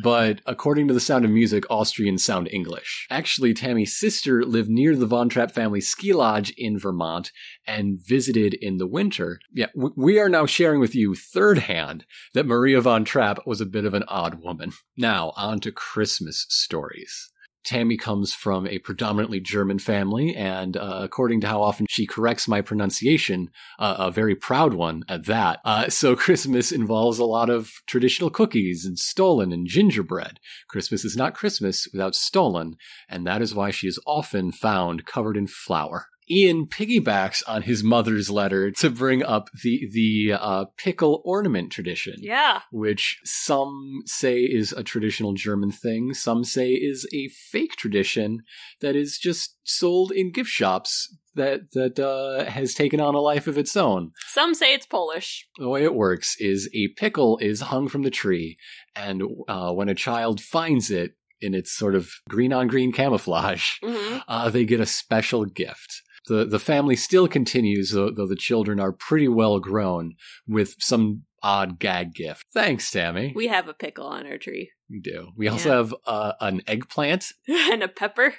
but 0.02 0.42
according 0.46 0.88
to 0.88 0.94
the 0.94 1.00
sound 1.00 1.26
of 1.26 1.32
music, 1.32 1.66
Austrians 1.70 2.24
sound 2.24 2.50
English. 2.52 3.08
Actually, 3.10 3.54
Tammy's 3.54 3.96
sister 3.96 4.44
lived 4.44 4.70
near 4.70 4.96
the 4.96 5.06
Von 5.06 5.30
Trapp 5.30 5.52
family 5.52 5.82
ski 5.82 6.14
lodge 6.14 6.52
in 6.58 6.80
Vermont 6.80 7.32
and 7.68 8.00
visited 8.00 8.54
in 8.56 8.78
the 8.78 8.88
winter. 8.88 9.40
Yeah, 9.54 9.68
we 9.76 10.20
are 10.20 10.30
now 10.30 10.46
sharing 10.46 10.80
with 10.80 10.96
you 10.96 11.16
third 11.16 11.60
hand 11.60 12.06
that 12.34 12.46
Maria 12.46 12.82
von 12.82 13.06
Trapp 13.06 13.46
was 13.46 13.62
a 13.62 13.66
bit 13.66 13.86
of 13.86 13.94
an 13.94 14.04
odd 14.08 14.42
woman. 14.42 14.72
Now, 14.98 15.34
on 15.36 15.60
to 15.62 15.72
Christmas 15.72 16.46
stories. 16.50 17.32
Tammy 17.64 17.98
comes 17.98 18.34
from 18.34 18.68
a 18.68 18.80
predominantly 18.80 19.40
German 19.40 19.80
family, 19.80 20.36
and 20.36 20.76
uh, 20.76 21.00
according 21.02 21.42
to 21.42 21.48
how 21.48 21.62
often 21.62 21.86
she 21.90 22.06
corrects 22.06 22.48
my 22.48 22.62
pronunciation, 22.62 23.50
uh, 23.80 23.96
a 24.00 24.12
very 24.12 24.36
proud 24.36 24.74
one 24.74 25.04
at 25.08 25.26
that. 25.26 25.60
Uh, 25.64 25.90
so 25.90 26.16
Christmas 26.24 26.72
involves 26.72 27.20
a 27.20 27.26
lot 27.26 27.50
of 27.50 27.72
traditional 27.88 28.30
cookies 28.30 28.86
and 28.86 29.00
stollen 29.00 29.52
and 29.52 29.68
gingerbread. 29.68 30.40
Christmas 30.68 31.06
is 31.06 31.16
not 31.16 31.36
Christmas 31.36 31.88
without 31.92 32.16
stollen, 32.16 32.76
and 33.10 33.26
that 33.26 33.42
is 33.42 33.56
why 33.56 33.72
she 33.72 33.88
is 33.88 34.00
often 34.06 34.52
found 34.52 35.06
covered 35.06 35.38
in 35.38 35.48
flour. 35.48 36.08
Ian 36.30 36.66
piggybacks 36.68 37.42
on 37.48 37.64
his 37.64 37.84
mother's 37.84 38.30
letter 38.30 38.72
to 38.72 38.90
bring 38.90 39.24
up 39.24 39.50
the 39.64 39.88
the 39.92 40.34
uh, 40.40 40.66
pickle 40.78 41.22
ornament 41.26 41.72
tradition. 41.72 42.16
Yeah. 42.20 42.62
which 42.72 43.20
some 43.24 44.02
say 44.06 44.40
is 44.42 44.72
a 44.72 44.84
traditional 44.84 45.34
German 45.34 45.72
thing, 45.72 46.14
some 46.14 46.44
say 46.44 46.72
is 46.72 47.08
a 47.14 47.28
fake 47.30 47.76
tradition 47.76 48.44
that 48.82 48.96
is 48.96 49.18
just 49.18 49.58
sold 49.64 50.12
in 50.12 50.32
gift 50.32 50.50
shops 50.50 51.16
that 51.36 51.72
that 51.74 52.00
uh, 52.00 52.50
has 52.50 52.74
taken 52.74 53.00
on 53.00 53.16
a 53.16 53.20
life 53.20 53.48
of 53.48 53.58
its 53.58 53.76
own. 53.76 54.12
Some 54.28 54.54
say 54.54 54.74
it's 54.74 54.86
Polish. 54.86 55.48
The 55.58 55.70
way 55.70 55.84
it 55.84 55.96
works 55.96 56.36
is 56.40 56.70
a 56.74 56.90
pickle 56.90 57.38
is 57.40 57.62
hung 57.62 57.88
from 57.88 58.04
the 58.04 58.12
tree, 58.12 58.58
and 58.96 59.24
uh, 59.48 59.72
when 59.72 59.90
a 59.90 59.96
child 59.96 60.42
finds 60.42 60.92
it 60.92 61.14
in 61.42 61.54
its 61.54 61.74
sort 61.76 61.96
of 61.96 62.10
green 62.30 62.54
on 62.54 62.68
green 62.68 62.92
camouflage, 62.92 63.78
hmm 63.84 64.18
uh, 64.28 64.50
they 64.50 64.64
get 64.66 64.80
a 64.80 64.86
special 64.86 65.46
gift. 65.46 66.02
The 66.28 66.46
the 66.46 66.60
family 66.60 66.96
still 66.96 67.28
continues, 67.28 67.92
though, 67.92 68.10
though 68.12 68.28
the 68.28 68.36
children 68.36 68.80
are 68.80 68.92
pretty 68.94 69.28
well 69.28 69.60
grown, 69.60 70.14
with 70.48 70.76
some 70.80 71.24
odd 71.42 71.80
gag 71.80 72.14
gift. 72.14 72.46
Thanks, 72.54 72.90
Tammy. 72.90 73.34
We 73.36 73.48
have 73.48 73.68
a 73.68 73.74
pickle 73.74 74.06
on 74.08 74.26
our 74.26 74.38
tree 74.38 74.72
We 74.90 75.02
do. 75.02 75.32
We 75.36 75.48
also 75.50 75.70
Yeah. 75.70 75.76
have 75.76 75.96
uh, 76.06 76.34
an 76.40 76.62
eggplant. 76.68 77.26
and 77.48 77.84
a 77.84 77.88
pepper. 77.90 78.36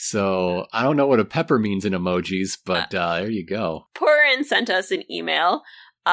So 0.00 0.66
I 0.72 0.82
don't 0.82 0.96
know 0.96 1.06
what 1.08 1.20
a 1.20 1.24
pepper 1.24 1.58
means 1.58 1.84
in 1.84 1.92
emojis, 1.92 2.58
but 2.64 2.94
uh, 2.94 3.16
there 3.20 3.30
you 3.30 3.44
go. 3.46 3.86
Porin 3.96 4.44
sent 4.44 4.70
us 4.70 4.90
an 4.92 5.02
email 5.10 5.62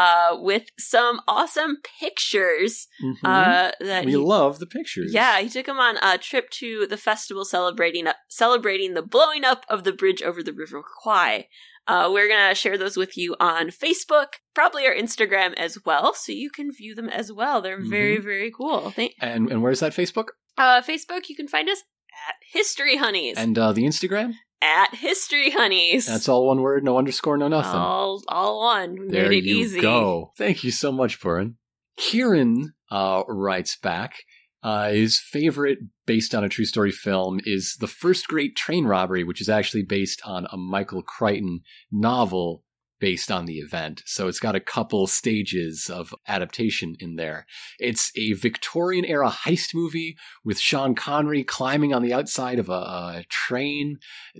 uh, 0.01 0.31
with 0.49 0.65
some 0.77 1.15
awesome 1.27 1.73
pictures 2.01 2.87
Mhm. 3.01 3.15
uh, 3.23 3.71
that 3.79 4.05
we 4.05 4.11
he 4.11 4.17
love 4.17 4.59
the 4.59 4.65
pictures. 4.77 5.11
Yeah, 5.13 5.39
he 5.39 5.49
took 5.49 5.67
him 5.67 5.79
on 5.79 5.95
a 6.01 6.17
trip 6.17 6.49
to 6.61 6.85
the 6.87 6.97
festival 6.97 7.45
celebrating 7.45 8.05
celebrating 8.27 8.93
the 8.93 9.01
blowing 9.15 9.43
up 9.51 9.61
of 9.69 9.79
the 9.85 9.91
bridge 10.01 10.21
over 10.21 10.41
the 10.43 10.53
River 10.53 10.81
Kwai. 11.01 11.47
Uh, 11.87 12.09
we're 12.11 12.27
gonna 12.27 12.55
share 12.55 12.77
those 12.79 12.97
with 12.97 13.15
you 13.21 13.35
on 13.39 13.63
Facebook, 13.69 14.29
probably 14.55 14.83
our 14.87 14.95
Instagram 15.05 15.53
as 15.55 15.73
well, 15.85 16.13
so 16.13 16.31
you 16.31 16.49
can 16.49 16.71
view 16.71 16.93
them 16.95 17.09
as 17.09 17.31
well. 17.31 17.61
They're 17.61 17.79
very, 17.97 18.17
very 18.31 18.51
cool. 18.59 18.89
Thank- 18.91 19.13
And 19.21 19.51
and 19.51 19.61
where's 19.63 19.81
that 19.81 19.93
Facebook? 19.93 20.29
uh, 20.57 20.81
Facebook, 20.81 21.29
you 21.29 21.35
can 21.35 21.47
find 21.55 21.69
us 21.69 21.81
at 22.29 22.35
History 22.57 22.95
Honeys. 22.97 23.37
And 23.37 23.55
uh, 23.57 23.71
the 23.77 23.83
Instagram? 23.83 24.33
At 24.61 24.95
History 24.95 25.51
Honeys. 25.51 26.05
That's 26.05 26.29
all 26.29 26.47
one 26.47 26.61
word, 26.61 26.83
no 26.83 26.97
underscore, 26.97 27.37
no 27.37 27.47
nothing. 27.47 27.79
all, 27.79 28.21
all 28.27 28.59
one. 28.59 28.99
We 28.99 29.07
there 29.09 29.29
made 29.29 29.45
it 29.45 29.49
you 29.49 29.57
easy. 29.57 29.81
go. 29.81 30.31
Thank 30.37 30.63
you 30.63 30.71
so 30.71 30.91
much, 30.91 31.19
Purin. 31.19 31.55
Kieran 31.97 32.73
uh, 32.91 33.23
writes 33.27 33.77
back. 33.77 34.15
Uh, 34.63 34.89
his 34.89 35.19
favorite, 35.19 35.77
based 36.07 36.33
on 36.33 36.43
a 36.43 36.49
true 36.49 36.65
story 36.65 36.91
film, 36.91 37.39
is 37.45 37.77
The 37.79 37.87
First 37.87 38.27
Great 38.27 38.55
Train 38.55 38.85
Robbery, 38.85 39.23
which 39.23 39.39
is 39.39 39.47
actually 39.47 39.83
based 39.83 40.21
on 40.25 40.47
a 40.51 40.57
Michael 40.57 41.03
Crichton 41.03 41.61
novel 41.91 42.63
based 42.99 43.31
on 43.31 43.45
the 43.45 43.59
event. 43.59 44.01
So 44.05 44.27
it's 44.27 44.39
got 44.39 44.55
a 44.55 44.59
couple 44.59 45.07
stages 45.07 45.89
of 45.89 46.13
adaptation 46.27 46.95
in 46.99 47.15
there. 47.15 47.45
It's 47.79 48.11
a 48.15 48.33
Victorian 48.33 49.05
era 49.05 49.29
heist 49.29 49.73
movie 49.73 50.17
with 50.43 50.59
Sean 50.59 50.95
Connery 50.95 51.43
climbing 51.43 51.93
on 51.93 52.01
the 52.01 52.13
outside 52.13 52.59
of 52.59 52.69
a, 52.69 52.71
a 52.71 53.25
train 53.29 53.97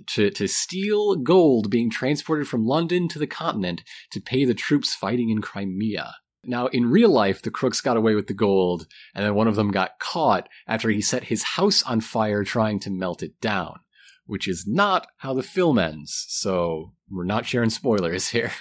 to, 0.08 0.30
to 0.30 0.48
steal 0.48 1.16
gold 1.16 1.70
being 1.70 1.90
transported 1.90 2.48
from 2.48 2.66
London 2.66 3.08
to 3.08 3.18
the 3.18 3.26
continent 3.26 3.82
to 4.10 4.20
pay 4.20 4.44
the 4.44 4.54
troops 4.54 4.94
fighting 4.94 5.30
in 5.30 5.42
Crimea. 5.42 6.14
Now, 6.48 6.68
in 6.68 6.90
real 6.90 7.10
life, 7.10 7.42
the 7.42 7.50
crooks 7.50 7.80
got 7.80 7.96
away 7.96 8.14
with 8.14 8.28
the 8.28 8.34
gold, 8.34 8.86
and 9.14 9.24
then 9.24 9.34
one 9.34 9.48
of 9.48 9.56
them 9.56 9.72
got 9.72 9.98
caught 9.98 10.48
after 10.68 10.88
he 10.90 11.00
set 11.00 11.24
his 11.24 11.42
house 11.42 11.82
on 11.82 12.00
fire 12.00 12.44
trying 12.44 12.78
to 12.80 12.90
melt 12.90 13.22
it 13.22 13.40
down, 13.40 13.80
which 14.26 14.46
is 14.48 14.66
not 14.66 15.08
how 15.18 15.34
the 15.34 15.42
film 15.42 15.78
ends, 15.78 16.26
so 16.28 16.92
we're 17.10 17.24
not 17.24 17.46
sharing 17.46 17.70
spoilers 17.70 18.28
here. 18.30 18.52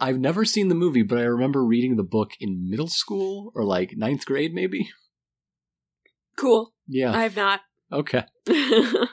I've 0.00 0.18
never 0.18 0.44
seen 0.44 0.68
the 0.68 0.74
movie, 0.74 1.02
but 1.02 1.18
I 1.18 1.22
remember 1.22 1.64
reading 1.64 1.96
the 1.96 2.02
book 2.02 2.32
in 2.40 2.68
middle 2.68 2.88
school, 2.88 3.52
or 3.54 3.64
like 3.64 3.96
ninth 3.96 4.26
grade, 4.26 4.52
maybe? 4.52 4.90
Cool. 6.36 6.72
Yeah. 6.86 7.16
I 7.16 7.22
have 7.22 7.36
not. 7.36 7.60
Okay. 7.92 8.24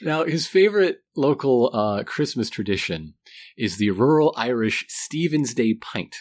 Now, 0.00 0.24
his 0.24 0.46
favorite 0.46 0.98
local 1.16 1.70
uh, 1.74 2.04
Christmas 2.04 2.50
tradition 2.50 3.14
is 3.56 3.76
the 3.76 3.90
rural 3.90 4.34
Irish 4.36 4.84
Stephen's 4.88 5.54
Day 5.54 5.74
pint. 5.74 6.16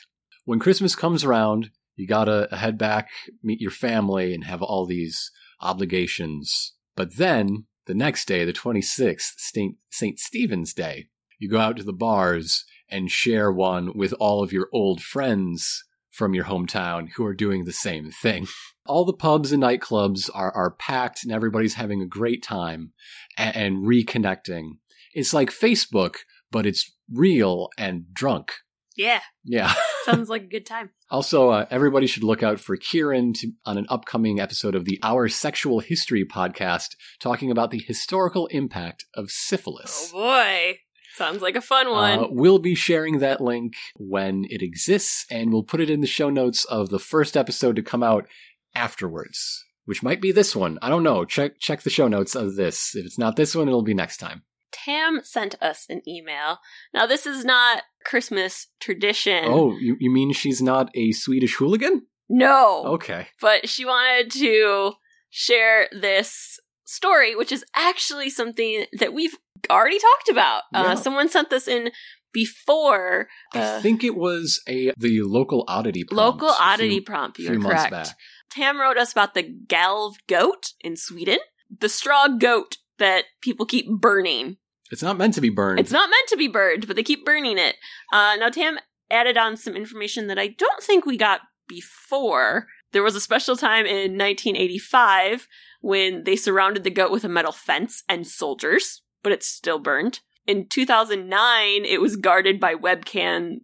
When 0.46 0.60
Christmas 0.60 0.96
comes 0.96 1.24
around, 1.24 1.72
you 1.96 2.08
gotta 2.08 2.48
head 2.52 2.78
back, 2.78 3.10
meet 3.44 3.60
your 3.60 3.72
family, 3.72 4.34
and 4.34 4.46
have 4.46 4.62
all 4.62 4.86
these 4.86 5.32
obligations. 5.60 6.74
But 6.96 7.18
then, 7.18 7.66
the 7.86 7.96
next 7.96 8.28
day, 8.28 8.46
the 8.46 8.54
26th, 8.54 9.34
St. 9.38 9.78
St. 9.92 10.20
Stephen's 10.20 10.74
Day, 10.74 11.08
you 11.40 11.50
go 11.50 11.60
out 11.60 11.78
to 11.78 11.84
the 11.84 11.94
bars 11.94 12.66
and 12.90 13.12
share 13.12 13.52
one 13.52 13.96
with 13.96 14.14
all 14.20 14.44
of 14.44 14.52
your 14.52 14.70
old 14.72 15.02
friends 15.02 15.84
from 16.16 16.34
your 16.34 16.46
hometown 16.46 17.10
who 17.16 17.26
are 17.26 17.34
doing 17.34 17.66
the 17.66 17.74
same 17.74 18.10
thing. 18.10 18.48
All 18.88 19.04
the 19.04 19.14
pubs 19.14 19.52
and 19.52 19.64
nightclubs 19.64 20.30
are, 20.34 20.52
are 20.52 20.72
packed 20.72 21.24
and 21.24 21.34
everybody's 21.34 21.74
having 21.74 22.02
a 22.02 22.08
great 22.08 22.44
time 22.44 22.94
and, 23.38 23.56
and 23.56 23.86
reconnecting. 23.86 24.78
It's 25.14 25.34
like 25.34 25.50
Facebook, 25.50 26.18
but 26.52 26.66
it's 26.66 26.94
real 27.12 27.70
and 27.78 28.14
drunk. 28.14 28.54
Yeah. 28.96 29.22
Yeah. 29.44 29.74
Sounds 30.06 30.30
like 30.30 30.44
a 30.44 30.48
good 30.48 30.66
time. 30.66 30.92
Also, 31.10 31.50
uh, 31.50 31.66
everybody 31.70 32.08
should 32.08 32.24
look 32.24 32.44
out 32.44 32.60
for 32.60 32.78
Kieran 32.78 33.34
to, 33.34 33.52
on 33.66 33.78
an 33.78 33.86
upcoming 33.90 34.40
episode 34.40 34.76
of 34.76 34.86
the 34.86 35.00
Our 35.04 35.28
Sexual 35.28 35.80
History 35.80 36.26
podcast, 36.26 36.96
talking 37.20 37.52
about 37.52 37.72
the 37.72 37.84
historical 37.86 38.48
impact 38.48 39.06
of 39.14 39.32
syphilis. 39.32 40.12
Oh 40.14 40.20
boy. 40.20 40.80
Sounds 41.16 41.42
like 41.42 41.56
a 41.56 41.62
fun 41.62 41.90
one. 41.90 42.20
Uh, 42.20 42.28
we'll 42.30 42.60
be 42.60 42.76
sharing 42.76 43.20
that 43.20 43.40
link 43.40 43.76
when 43.96 44.46
it 44.50 44.62
exists, 44.62 45.26
and 45.32 45.52
we'll 45.52 45.64
put 45.64 45.80
it 45.80 45.90
in 45.90 46.02
the 46.02 46.08
show 46.08 46.30
notes 46.30 46.66
of 46.66 46.90
the 46.90 47.00
first 47.00 47.38
episode 47.38 47.78
to 47.78 47.82
come 47.82 48.04
out 48.04 48.28
afterwards, 48.76 49.64
which 49.86 50.04
might 50.04 50.22
be 50.22 50.34
this 50.34 50.54
one. 50.56 50.78
I 50.82 50.90
don't 50.90 51.04
know. 51.04 51.24
Check 51.24 51.58
check 51.60 51.84
the 51.84 51.90
show 51.90 52.10
notes 52.10 52.36
of 52.36 52.58
this. 52.58 52.96
If 52.96 53.06
it's 53.06 53.18
not 53.18 53.38
this 53.38 53.56
one, 53.56 53.70
it'll 53.70 53.82
be 53.82 53.94
next 53.94 54.18
time. 54.18 54.44
Tam 54.72 55.22
sent 55.24 55.56
us 55.62 55.86
an 55.90 56.02
email. 56.08 56.60
Now, 56.94 57.06
this 57.06 57.26
is 57.26 57.46
not 57.46 57.84
Christmas 58.04 58.68
tradition. 58.80 59.46
Oh, 59.46 59.78
you, 59.80 59.96
you 60.00 60.12
mean 60.12 60.34
she's 60.34 60.62
not 60.62 60.90
a 60.96 61.12
Swedish 61.12 61.56
hooligan? 61.56 62.08
No. 62.30 62.84
Okay. 62.86 63.28
But 63.42 63.70
she 63.70 63.86
wanted 63.86 64.32
to 64.32 64.94
share 65.30 65.88
this 65.92 66.60
story, 66.84 67.36
which 67.36 67.52
is 67.52 67.64
actually 67.76 68.30
something 68.30 68.86
that 68.94 69.14
we've 69.14 69.36
already 69.70 70.00
talked 70.00 70.30
about. 70.30 70.64
Yeah. 70.74 70.82
Uh, 70.82 70.96
someone 70.96 71.30
sent 71.30 71.50
this 71.50 71.68
in 71.68 71.92
before 72.36 73.30
I 73.54 73.80
think 73.80 74.04
it 74.04 74.16
was 74.16 74.62
a 74.68 74.92
the 74.98 75.22
local 75.22 75.64
oddity 75.70 76.04
prompt 76.04 76.42
local 76.42 76.50
a 76.50 76.54
few- 76.54 76.64
oddity 76.66 77.00
prompt. 77.00 77.40
You're 77.40 77.58
months 77.58 77.86
correct. 77.86 77.92
back. 77.92 78.08
Tam 78.50 78.80
wrote 78.80 78.98
us 78.98 79.14
about 79.14 79.34
the 79.36 79.44
Gävle 79.44 80.16
goat 80.28 80.74
in 80.82 80.98
Sweden, 80.98 81.40
the 81.80 81.90
straw 81.90 82.28
goat 82.28 82.78
that 83.00 83.26
people 83.42 83.66
keep 83.66 83.88
burning. 83.90 84.58
It's 84.92 85.04
not 85.04 85.18
meant 85.18 85.34
to 85.36 85.42
be 85.42 85.50
burned. 85.50 85.80
It's 85.80 85.92
not 85.92 86.10
meant 86.10 86.30
to 86.30 86.38
be 86.38 86.48
burned, 86.48 86.88
but 86.88 86.96
they 86.96 87.04
keep 87.04 87.26
burning 87.26 87.58
it. 87.58 87.76
Uh, 88.14 88.36
now, 88.36 88.50
Tam 88.50 88.78
added 89.10 89.38
on 89.38 89.58
some 89.58 89.76
information 89.76 90.28
that 90.28 90.40
I 90.40 90.48
don't 90.48 90.82
think 90.82 91.06
we 91.06 91.18
got 91.18 91.42
before. 91.68 92.68
There 92.92 93.04
was 93.04 93.16
a 93.16 93.22
special 93.22 93.56
time 93.56 93.86
in 93.86 94.18
1985 94.18 95.48
when 95.82 96.24
they 96.24 96.36
surrounded 96.36 96.84
the 96.84 96.90
goat 96.90 97.12
with 97.12 97.24
a 97.24 97.30
metal 97.30 97.52
fence 97.52 98.04
and 98.08 98.26
soldiers, 98.26 99.02
but 99.24 99.32
it's 99.32 99.48
still 99.48 99.80
burned. 99.80 100.22
In 100.48 100.68
2009, 100.68 101.86
it 101.86 102.00
was 102.00 102.16
guarded 102.16 102.60
by 102.60 102.76
webcams, 102.76 103.60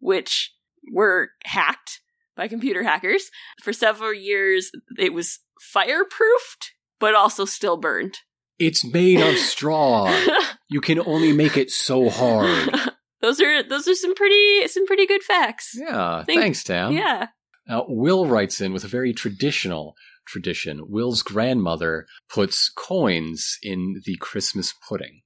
which 0.00 0.52
were 0.92 1.30
hacked 1.44 2.00
by 2.36 2.48
computer 2.48 2.82
hackers. 2.82 3.30
For 3.62 3.72
several 3.72 4.12
years, 4.12 4.70
it 4.98 5.12
was 5.12 5.40
fireproofed, 5.74 6.70
but 6.98 7.14
also 7.14 7.44
still 7.44 7.76
burned. 7.76 8.18
It's 8.58 8.84
made 8.84 9.20
of 9.20 9.36
straw. 9.38 10.14
you 10.68 10.80
can 10.80 11.00
only 11.00 11.32
make 11.32 11.56
it 11.56 11.70
so 11.70 12.08
hard. 12.08 12.70
those 13.20 13.40
are 13.40 13.62
those 13.62 13.86
are 13.88 13.94
some 13.94 14.14
pretty 14.14 14.66
some 14.68 14.86
pretty 14.86 15.06
good 15.06 15.22
facts. 15.22 15.72
Yeah. 15.78 16.24
Think- 16.24 16.40
thanks, 16.40 16.64
Tam. 16.64 16.92
yeah. 16.92 17.28
Now, 17.68 17.84
Will 17.88 18.26
writes 18.26 18.60
in 18.60 18.72
with 18.72 18.84
a 18.84 18.88
very 18.88 19.12
traditional 19.12 19.94
tradition. 20.26 20.82
Will's 20.88 21.22
grandmother 21.22 22.06
puts 22.28 22.68
coins 22.70 23.58
in 23.62 24.02
the 24.04 24.16
Christmas 24.20 24.72
pudding. 24.88 25.22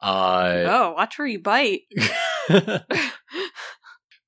Uh, 0.00 0.64
Oh, 0.66 0.92
watch 0.96 1.18
where 1.18 1.26
you 1.28 1.40
bite. 1.40 1.82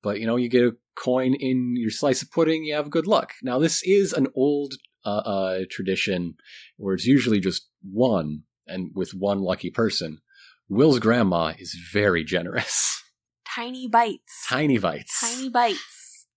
but 0.03 0.19
you 0.19 0.27
know, 0.27 0.35
you 0.35 0.49
get 0.49 0.63
a 0.63 0.75
coin 0.95 1.33
in 1.33 1.75
your 1.77 1.89
slice 1.91 2.21
of 2.21 2.31
pudding, 2.31 2.63
you 2.63 2.73
have 2.75 2.89
good 2.89 3.07
luck. 3.07 3.33
Now, 3.41 3.59
this 3.59 3.81
is 3.83 4.13
an 4.13 4.27
old 4.35 4.73
uh, 5.05 5.09
uh, 5.09 5.59
tradition 5.69 6.35
where 6.77 6.95
it's 6.95 7.05
usually 7.05 7.39
just 7.39 7.67
one, 7.81 8.43
and 8.67 8.91
with 8.95 9.13
one 9.13 9.39
lucky 9.39 9.69
person. 9.69 10.19
Will's 10.67 10.99
grandma 10.99 11.53
is 11.59 11.77
very 11.93 12.23
generous. 12.23 13.03
Tiny 13.55 13.87
bites. 13.87 14.45
Tiny 14.49 14.77
bites. 14.77 15.19
Tiny 15.21 15.49
bites. 15.49 16.27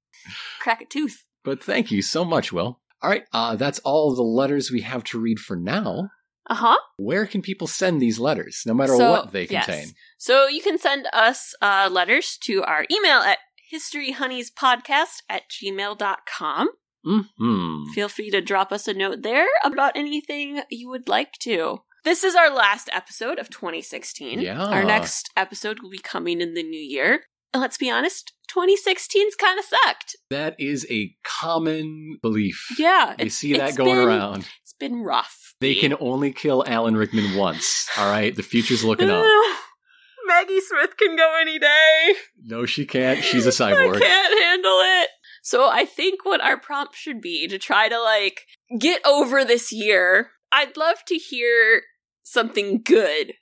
Crack 0.61 0.82
a 0.82 0.85
tooth. 0.85 1.24
But 1.45 1.62
thank 1.62 1.90
you 1.90 2.03
so 2.03 2.24
much, 2.24 2.53
Will. 2.53 2.81
All 3.01 3.11
right, 3.11 3.24
uh, 3.32 3.57
that's 3.57 3.78
all 3.81 4.15
the 4.15 4.23
letters 4.23 4.70
we 4.70 4.82
have 4.82 5.05
to 5.05 5.19
read 5.20 5.39
for 5.39 5.57
now. 5.57 6.11
Uh 6.51 6.55
huh. 6.55 6.78
Where 6.97 7.27
can 7.27 7.43
people 7.43 7.66
send 7.66 8.01
these 8.03 8.19
letters, 8.19 8.62
no 8.66 8.74
matter 8.74 8.97
So, 8.97 9.11
what 9.11 9.32
they 9.32 9.47
yes. 9.47 9.66
contain? 9.66 9.89
So 10.16 10.49
you 10.49 10.62
can 10.62 10.78
send 10.78 11.07
us 11.12 11.55
uh, 11.62 11.89
letters 11.93 12.39
to 12.43 12.62
our 12.65 12.86
email 12.90 13.19
at 13.19 13.39
historyhoneyspodcast 13.73 15.23
at 15.28 15.43
gmail.com. 15.51 16.69
Hmm. 17.04 17.84
Feel 17.94 18.08
free 18.08 18.30
to 18.30 18.40
drop 18.40 18.72
us 18.72 18.88
a 18.88 18.94
note 18.94 19.22
there 19.22 19.46
about 19.64 19.92
anything 19.96 20.60
you 20.70 20.88
would 20.88 21.08
like 21.08 21.32
to. 21.40 21.78
This 22.04 22.22
is 22.24 22.34
our 22.34 22.50
last 22.50 22.88
episode 22.92 23.38
of 23.38 23.50
2016. 23.50 24.40
Yeah. 24.40 24.62
Our 24.64 24.84
next 24.84 25.30
episode 25.36 25.80
will 25.82 25.90
be 25.90 25.98
coming 25.98 26.40
in 26.40 26.54
the 26.54 26.62
new 26.62 26.80
year. 26.80 27.22
And 27.54 27.60
let's 27.62 27.78
be 27.78 27.90
honest, 27.90 28.32
2016's 28.54 29.34
kind 29.36 29.58
of 29.58 29.64
sucked. 29.64 30.16
That 30.30 30.54
is 30.58 30.86
a 30.90 31.14
common 31.24 32.18
belief. 32.20 32.66
Yeah. 32.78 33.14
You 33.18 33.30
see 33.30 33.56
that 33.56 33.74
going 33.74 33.96
been- 33.96 34.08
around. 34.08 34.48
It's 34.62 34.74
been 34.78 35.02
rough. 35.02 35.54
They 35.60 35.74
can 35.74 35.94
only 35.98 36.32
kill 36.32 36.62
Alan 36.66 36.96
Rickman 36.96 37.36
once. 37.36 37.88
All 37.98 38.08
right, 38.08 38.34
the 38.36 38.42
future's 38.44 38.84
looking 38.84 39.10
up. 39.10 39.24
Maggie 40.26 40.60
Smith 40.60 40.96
can 40.96 41.16
go 41.16 41.36
any 41.40 41.58
day. 41.58 42.14
No, 42.44 42.64
she 42.66 42.84
can't. 42.86 43.24
She's 43.24 43.46
a 43.46 43.50
cyborg. 43.62 43.96
I 43.96 43.98
can't 44.00 44.42
handle 44.44 44.78
it. 44.82 45.08
So 45.48 45.70
I 45.70 45.86
think 45.86 46.26
what 46.26 46.42
our 46.42 46.60
prompt 46.60 46.94
should 46.94 47.22
be 47.22 47.48
to 47.48 47.56
try 47.56 47.88
to 47.88 47.98
like 47.98 48.42
get 48.78 49.00
over 49.06 49.46
this 49.46 49.72
year. 49.72 50.32
I'd 50.52 50.76
love 50.76 50.98
to 51.06 51.14
hear 51.14 51.84
something 52.22 52.82
good 52.82 53.32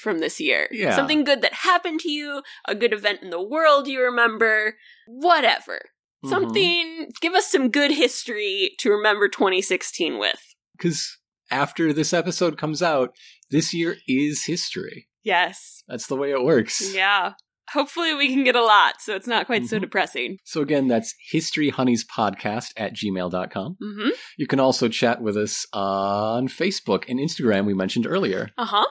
from 0.00 0.18
this 0.18 0.40
year. 0.40 0.66
Yeah. 0.72 0.96
Something 0.96 1.22
good 1.22 1.40
that 1.42 1.52
happened 1.54 2.00
to 2.00 2.10
you, 2.10 2.42
a 2.66 2.74
good 2.74 2.92
event 2.92 3.22
in 3.22 3.30
the 3.30 3.40
world 3.40 3.86
you 3.86 4.02
remember, 4.02 4.76
whatever. 5.06 5.90
Mhm. 6.24 6.30
Something 6.30 7.12
give 7.20 7.34
us 7.34 7.48
some 7.48 7.70
good 7.70 7.92
history 7.92 8.74
to 8.80 8.90
remember 8.90 9.28
2016 9.28 10.18
with. 10.18 10.40
Because 10.76 11.16
after 11.48 11.92
this 11.92 12.12
episode 12.12 12.58
comes 12.58 12.82
out, 12.82 13.14
this 13.50 13.72
year 13.72 13.98
is 14.08 14.46
history. 14.46 15.06
Yes. 15.22 15.84
That's 15.86 16.08
the 16.08 16.16
way 16.16 16.32
it 16.32 16.42
works. 16.42 16.92
Yeah. 16.92 17.34
Hopefully 17.72 18.14
we 18.14 18.28
can 18.28 18.42
get 18.44 18.56
a 18.56 18.62
lot 18.64 18.94
so 19.00 19.14
it's 19.14 19.26
not 19.26 19.46
quite 19.46 19.64
so 19.66 19.76
Mhm. 19.78 19.82
depressing. 19.82 20.38
So 20.44 20.60
again, 20.60 20.88
that's 20.88 21.14
historyhoneyspodcast 21.32 22.72
at 22.76 22.94
gmail.com. 22.94 23.76
Mhm. 23.82 24.10
You 24.38 24.46
can 24.46 24.60
also 24.60 24.88
chat 24.88 25.22
with 25.22 25.36
us 25.36 25.66
on 25.72 26.48
Facebook 26.48 27.04
and 27.08 27.18
Instagram, 27.18 27.66
we 27.66 27.74
mentioned 27.74 28.06
earlier, 28.06 28.50
Uh-huh. 28.58 28.86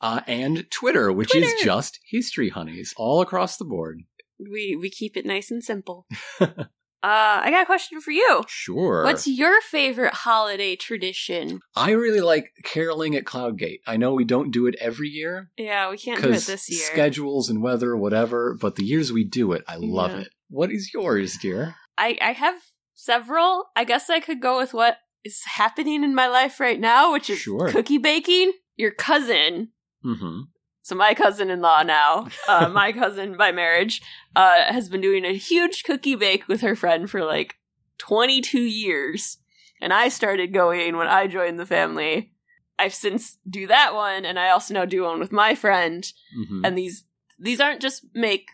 uh, 0.00 0.20
and 0.26 0.70
Twitter, 0.70 1.12
which 1.12 1.30
Twitter. 1.30 1.46
is 1.46 1.62
just 1.62 1.98
History 2.10 2.48
Honeys, 2.50 2.92
all 2.96 3.20
across 3.20 3.56
the 3.56 3.64
board. 3.64 4.02
We 4.38 4.76
we 4.80 4.88
keep 4.90 5.16
it 5.16 5.26
nice 5.26 5.50
and 5.50 5.62
simple. 5.64 6.06
uh, 7.02 7.40
I 7.44 7.50
got 7.50 7.62
a 7.62 7.66
question 7.66 8.00
for 8.00 8.10
you. 8.10 8.42
Sure. 8.48 9.04
What's 9.04 9.26
your 9.26 9.60
favorite 9.60 10.14
holiday 10.14 10.74
tradition? 10.76 11.60
I 11.76 11.92
really 11.92 12.20
like 12.20 12.50
caroling 12.64 13.14
at 13.14 13.24
Cloud 13.26 13.58
Gate. 13.58 13.80
I 13.86 13.96
know 13.96 14.14
we 14.14 14.24
don't 14.24 14.50
do 14.50 14.66
it 14.66 14.74
every 14.80 15.08
year 15.08 15.50
Yeah, 15.56 15.90
we 15.90 15.98
can't 15.98 16.20
do 16.22 16.30
it 16.30 16.42
this 16.42 16.68
year. 16.70 16.80
schedules 16.80 17.48
and 17.48 17.62
weather, 17.62 17.96
whatever, 17.96 18.56
but 18.60 18.76
the 18.76 18.84
years 18.84 19.12
we 19.12 19.24
do 19.24 19.52
it, 19.52 19.62
I 19.68 19.76
love 19.76 20.12
Yeah. 20.12 20.20
it. 20.22 20.28
What 20.48 20.72
is 20.72 20.90
yours, 20.92 21.36
dear? 21.40 21.76
I 21.96 22.18
I 22.20 22.32
have 22.32 22.56
several. 22.94 23.66
I 23.76 23.84
guess 23.84 24.10
I 24.10 24.18
could 24.20 24.40
go 24.40 24.58
with 24.58 24.74
what 24.74 24.98
is 25.24 25.42
happening 25.44 26.02
in 26.04 26.14
my 26.14 26.26
life 26.26 26.58
right 26.60 26.80
now, 26.80 27.12
which 27.12 27.28
is 27.30 27.38
Sure. 27.38 27.68
cookie 27.70 27.98
baking. 27.98 28.52
Your 28.76 28.92
cousin, 28.92 29.70
Mm-hmm. 30.04 30.40
So 30.88 30.94
my 30.94 31.12
cousin-in-law 31.12 31.82
now, 31.82 32.28
uh, 32.48 32.66
my 32.72 32.92
cousin 32.92 33.36
by 33.36 33.52
marriage, 33.52 34.00
uh, 34.34 34.72
has 34.72 34.88
been 34.88 35.02
doing 35.02 35.26
a 35.26 35.36
huge 35.36 35.84
cookie 35.84 36.14
bake 36.14 36.48
with 36.48 36.62
her 36.62 36.74
friend 36.74 37.10
for 37.10 37.22
like 37.26 37.56
22 37.98 38.58
years. 38.58 39.36
And 39.82 39.92
I 39.92 40.08
started 40.08 40.54
going 40.54 40.96
when 40.96 41.06
I 41.06 41.26
joined 41.26 41.60
the 41.60 41.66
family. 41.66 42.32
I've 42.78 42.94
since 42.94 43.36
do 43.46 43.66
that 43.66 43.92
one, 43.92 44.24
and 44.24 44.38
I 44.38 44.48
also 44.48 44.72
now 44.72 44.86
do 44.86 45.02
one 45.02 45.20
with 45.20 45.30
my 45.30 45.54
friend. 45.54 46.10
Mm-hmm. 46.34 46.64
And 46.64 46.78
these 46.78 47.04
these 47.38 47.60
aren't 47.60 47.82
just 47.82 48.06
make 48.14 48.48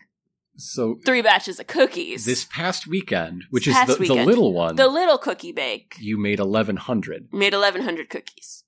so 0.57 0.99
three 1.05 1.21
batches 1.21 1.61
of 1.61 1.67
cookies. 1.67 2.25
this 2.25 2.43
past 2.43 2.85
weekend, 2.85 3.45
which 3.49 3.65
This 3.65 3.77
is 3.77 3.97
the, 3.97 4.07
the 4.07 4.25
little 4.25 4.51
one, 4.51 4.75
the 4.75 4.89
little 4.89 5.17
cookie 5.17 5.53
bake 5.53 5.95
you 5.99 6.17
made 6.17 6.41
1,100. 6.41 7.29
made 7.31 7.53
1,100 7.53 8.09
cookies. 8.09 8.64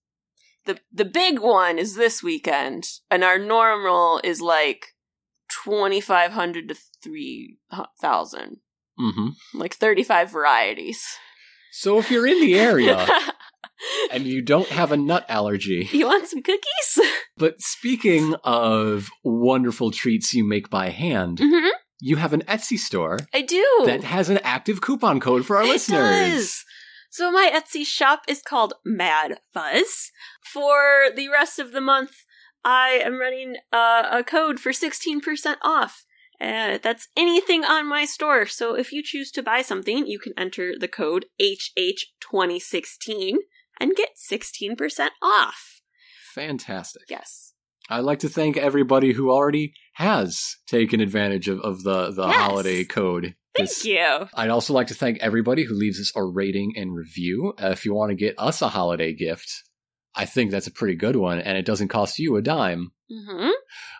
The 0.67 0.79
The 0.93 1.05
big 1.05 1.39
one 1.39 1.79
is 1.79 1.95
this 1.95 2.21
weekend, 2.21 2.85
and 3.09 3.23
our 3.23 3.39
normal 3.39 4.21
is 4.23 4.39
like 4.41 4.93
2,500 5.65 6.69
to 6.69 6.75
3,000, 7.03 8.57
Mm-hmm. 8.99 9.59
like 9.59 9.75
35 9.75 10.31
varieties. 10.31 11.05
So 11.71 11.99
if 11.99 12.09
you're 12.09 12.25
in 12.25 12.39
the 12.41 12.57
area 12.59 13.07
and 14.11 14.25
you 14.25 14.41
don't 14.41 14.69
have 14.69 14.91
a 14.91 14.97
nut 14.97 15.23
allergy, 15.29 15.87
you 15.91 16.07
want 16.07 16.27
some 16.27 16.41
cookies? 16.41 16.99
but 17.37 17.61
speaking 17.61 18.33
of 18.43 19.09
wonderful 19.23 19.91
treats 19.91 20.33
you 20.33 20.43
make 20.47 20.69
by 20.71 20.89
hand, 20.89 21.39
hmm 21.41 21.67
you 21.99 22.17
have 22.17 22.31
an 22.33 22.43
Etsy 22.43 22.77
store 22.77 23.17
I 23.33 23.41
do. 23.41 23.65
that 23.85 24.03
has 24.03 24.29
an 24.29 24.37
active 24.43 24.81
coupon 24.81 25.19
code 25.19 25.45
for 25.47 25.57
our 25.57 25.63
It 25.63 25.69
listeners. 25.69 26.31
does. 26.31 26.63
So 27.09 27.31
my 27.31 27.49
Etsy 27.53 27.85
shop 27.85 28.23
is 28.27 28.41
called 28.41 28.73
Mad 28.85 29.39
Fuzz. 29.53 30.11
For 30.43 31.05
the 31.15 31.29
rest 31.29 31.57
of 31.59 31.71
the 31.71 31.81
month, 31.81 32.11
I 32.63 32.99
am 33.03 33.17
running 33.19 33.55
uh, 33.71 34.03
a 34.11 34.23
code 34.23 34.59
for 34.59 34.71
16% 34.71 35.55
off. 35.61 36.05
Uh, 36.39 36.77
that's 36.83 37.07
anything 37.17 37.63
on 37.65 37.87
my 37.89 38.05
store. 38.05 38.45
So 38.45 38.75
if 38.75 38.91
you 38.91 39.01
choose 39.01 39.31
to 39.31 39.41
buy 39.41 39.61
something, 39.63 40.05
you 40.05 40.19
can 40.19 40.33
enter 40.37 40.73
the 40.79 40.87
code 40.87 41.25
HH2016 41.41 43.35
and 43.79 43.95
get 43.95 44.09
16% 44.31 45.09
off. 45.21 45.81
Fantastic. 46.33 47.03
Yes. 47.09 47.53
I'd 47.89 48.01
like 48.01 48.19
to 48.19 48.29
thank 48.29 48.57
everybody 48.57 49.13
who 49.13 49.31
already 49.31 49.73
has 49.93 50.57
taken 50.67 50.99
advantage 50.99 51.47
of, 51.47 51.59
of 51.61 51.83
the, 51.83 52.11
the 52.11 52.27
Yes. 52.27 52.35
holiday 52.35 52.83
code. 52.83 53.35
Thank 53.57 53.69
This- 53.69 53.85
you. 53.85 54.27
I'd 54.35 54.49
also 54.49 54.73
like 54.73 54.87
to 54.87 54.93
thank 54.93 55.17
everybody 55.19 55.63
who 55.63 55.73
leaves 55.73 55.99
us 55.99 56.11
a 56.15 56.23
rating 56.23 56.73
and 56.77 56.95
review. 56.95 57.53
Uh, 57.61 57.67
if 57.69 57.85
you 57.85 57.93
want 57.93 58.11
to 58.11 58.15
get 58.15 58.35
us 58.37 58.61
a 58.61 58.69
holiday 58.69 59.13
gift, 59.13 59.51
I 60.15 60.25
think 60.25 60.51
that's 60.51 60.67
a 60.67 60.71
pretty 60.71 60.95
good 60.95 61.15
one, 61.15 61.39
and 61.39 61.57
it 61.57 61.65
doesn't 61.65 61.89
cost 61.89 62.19
you 62.19 62.35
a 62.35 62.41
dime. 62.41 62.91
hmm 63.09 63.49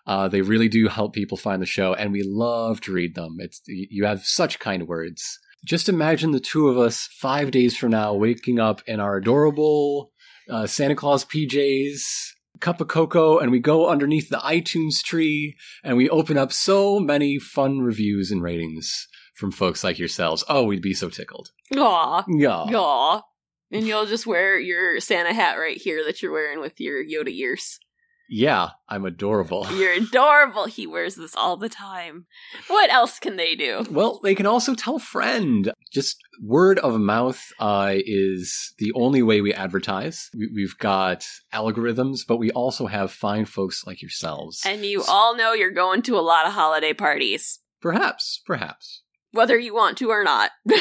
Uh, 0.05 0.27
they 0.29 0.41
really 0.41 0.69
do 0.69 0.88
help 0.88 1.13
people 1.13 1.38
find 1.38 1.61
the 1.61 1.65
show, 1.65 1.93
and 1.93 2.11
we 2.11 2.23
love 2.23 2.79
to 2.81 2.93
read 2.93 3.13
them. 3.15 3.38
It's 3.39 3.61
you 3.67 4.05
have 4.05 4.25
such 4.25 4.57
kind 4.59 4.88
words. 4.88 5.38
Just 5.65 5.89
imagine 5.89 6.31
the 6.31 6.39
two 6.39 6.69
of 6.69 6.77
us 6.77 7.07
five 7.19 7.51
days 7.51 7.75
from 7.75 7.91
now 7.91 8.13
waking 8.13 8.59
up 8.59 8.81
in 8.88 8.99
our 8.99 9.17
adorable 9.17 10.11
uh, 10.49 10.65
Santa 10.65 10.95
Claus 10.95 11.25
PJs, 11.25 11.99
cup 12.61 12.79
of 12.79 12.88
cocoa, 12.88 13.38
and 13.39 13.51
we 13.51 13.59
go 13.59 13.89
underneath 13.89 14.29
the 14.29 14.38
iTunes 14.38 15.01
tree 15.03 15.55
and 15.84 15.97
we 15.97 16.09
open 16.09 16.38
up 16.38 16.51
so 16.53 16.99
many 16.99 17.38
fun 17.38 17.79
reviews 17.79 18.31
and 18.31 18.41
ratings 18.41 19.07
from 19.38 19.51
folks 19.51 19.84
like 19.84 19.99
yourselves. 19.99 20.43
Oh, 20.49 20.64
we'd 20.64 20.81
be 20.81 20.93
so 20.93 21.09
tickled. 21.09 21.51
Aw. 21.76 22.26
Yeah. 22.27 22.65
Aw. 22.73 23.22
And 23.72 23.85
you'll 23.85 24.05
just 24.05 24.26
wear 24.26 24.59
your 24.59 24.99
Santa 24.99 25.34
hat 25.34 25.55
right 25.55 25.77
here 25.77 26.03
that 26.05 26.22
you're 26.22 26.31
wearing 26.31 26.59
with 26.59 26.80
your 26.80 27.03
Yoda 27.03 27.30
ears. 27.30 27.80
Yeah, 28.30 28.72
I'm 28.89 29.05
adorable. 29.05 29.65
You're 29.73 29.93
adorable. 29.93 30.65
He 30.65 30.85
wears 30.85 31.15
this 31.15 31.34
all 31.34 31.55
the 31.55 31.69
time. 31.69 32.26
What 32.68 32.91
else 32.91 33.19
can 33.19 33.38
they 33.38 33.55
do? 33.55 33.85
Well, 33.89 34.19
they 34.22 34.35
can 34.35 34.45
also 34.45 34.76
tell 34.76 34.99
friend. 34.99 35.72
Just 35.93 36.18
word 36.41 36.77
of 36.80 36.99
mouth 36.99 37.41
uh, 37.57 37.93
is 37.95 38.73
the 38.80 38.91
only 38.95 39.23
way 39.23 39.39
we 39.39 39.53
advertise. 39.53 40.30
We, 40.38 40.49
we've 40.53 40.77
got 40.77 41.26
algorithms, 41.53 42.22
but 42.27 42.35
we 42.35 42.51
also 42.51 42.88
have 42.88 43.11
fine 43.14 43.45
folks 43.45 43.85
like 43.88 44.01
yourselves. 44.01 44.61
And 44.65 44.85
you 44.85 45.03
all 45.07 45.38
know 45.38 45.53
you're 45.53 45.72
going 45.72 46.01
to 46.03 46.18
a 46.18 46.19
lot 46.19 46.45
of 46.45 46.51
holiday 46.51 46.93
parties, 46.93 47.59
perhaps, 47.81 48.41
perhaps. 48.45 49.03
Whether 49.38 49.57
you 49.57 49.73
want 49.73 49.97
to 49.99 50.09
or 50.09 50.23
not. 50.23 50.51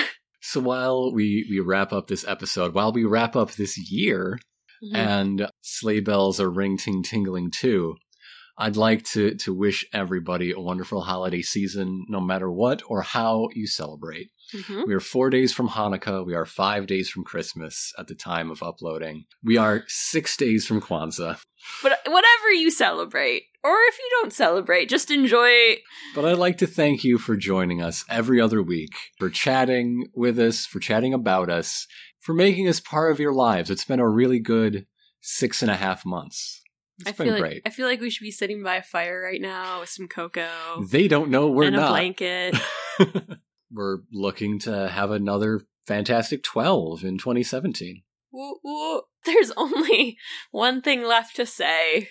So 0.42 0.60
while 0.60 1.12
we, 1.12 1.44
we 1.50 1.58
wrap 1.58 1.92
up 1.92 2.06
this 2.06 2.24
episode, 2.26 2.72
while 2.72 2.92
we 2.92 3.04
wrap 3.04 3.34
up 3.34 3.52
this 3.52 3.76
year, 3.90 4.38
Mm-hmm. 4.84 4.94
and 4.96 5.48
sleigh 5.62 6.00
bells 6.00 6.38
are 6.38 6.50
ring 6.50 6.76
ting 6.76 7.02
tingling 7.02 7.50
too. 7.50 7.96
I'd 8.58 8.76
like 8.76 9.04
to 9.12 9.34
to 9.36 9.54
wish 9.54 9.86
everybody 9.92 10.52
a 10.52 10.60
wonderful 10.60 11.00
holiday 11.00 11.40
season, 11.42 12.04
no 12.10 12.20
matter 12.20 12.50
what 12.52 12.82
or 12.86 13.00
how 13.00 13.48
you 13.54 13.66
celebrate. 13.66 14.28
Mhm. 14.54 14.86
We 14.86 14.92
are 14.94 15.00
four 15.00 15.30
days 15.30 15.52
from 15.54 15.70
Hanukkah. 15.70 16.24
We 16.26 16.34
are 16.34 16.44
five 16.46 16.86
days 16.86 17.08
from 17.08 17.24
Christmas 17.24 17.92
at 17.98 18.06
the 18.06 18.14
time 18.14 18.50
of 18.50 18.62
uploading. 18.62 19.24
We 19.42 19.56
are 19.56 19.84
six 19.88 20.36
days 20.36 20.66
from 20.66 20.80
Kwanzaa. 20.82 21.38
But 21.82 21.98
whatever 22.06 22.52
you 22.52 22.70
celebrate, 22.70 23.44
or 23.66 23.76
if 23.88 23.98
you 23.98 24.08
don't 24.20 24.32
celebrate, 24.32 24.88
just 24.88 25.10
enjoy. 25.10 25.76
But 26.14 26.24
I'd 26.24 26.38
like 26.38 26.58
to 26.58 26.66
thank 26.66 27.02
you 27.02 27.18
for 27.18 27.36
joining 27.36 27.82
us 27.82 28.04
every 28.08 28.40
other 28.40 28.62
week, 28.62 28.94
for 29.18 29.28
chatting 29.28 30.06
with 30.14 30.38
us, 30.38 30.66
for 30.66 30.78
chatting 30.78 31.12
about 31.12 31.50
us, 31.50 31.86
for 32.20 32.32
making 32.34 32.68
us 32.68 32.78
part 32.78 33.10
of 33.10 33.18
your 33.18 33.32
lives. 33.32 33.70
It's 33.70 33.84
been 33.84 34.00
a 34.00 34.08
really 34.08 34.38
good 34.38 34.86
six 35.20 35.62
and 35.62 35.70
a 35.70 35.76
half 35.76 36.06
months. 36.06 36.62
It's 37.00 37.08
I 37.08 37.12
been 37.12 37.26
feel 37.26 37.32
like 37.34 37.42
great. 37.42 37.62
I 37.66 37.70
feel 37.70 37.86
like 37.86 38.00
we 38.00 38.10
should 38.10 38.22
be 38.24 38.30
sitting 38.30 38.62
by 38.62 38.76
a 38.76 38.82
fire 38.82 39.20
right 39.20 39.40
now 39.40 39.80
with 39.80 39.88
some 39.90 40.08
cocoa 40.08 40.82
They 40.88 41.08
don't 41.08 41.30
know 41.30 41.48
we're 41.50 41.66
and 41.66 41.76
a 41.76 41.80
not. 41.80 41.90
blanket. 41.90 42.56
we're 43.72 43.98
looking 44.12 44.58
to 44.60 44.88
have 44.88 45.10
another 45.10 45.62
fantastic 45.86 46.42
12 46.42 47.04
in 47.04 47.18
2017. 47.18 48.02
Woo, 48.32 48.58
woo. 48.62 49.02
There's 49.24 49.50
only 49.56 50.18
one 50.50 50.80
thing 50.82 51.02
left 51.02 51.36
to 51.36 51.46
say 51.46 52.10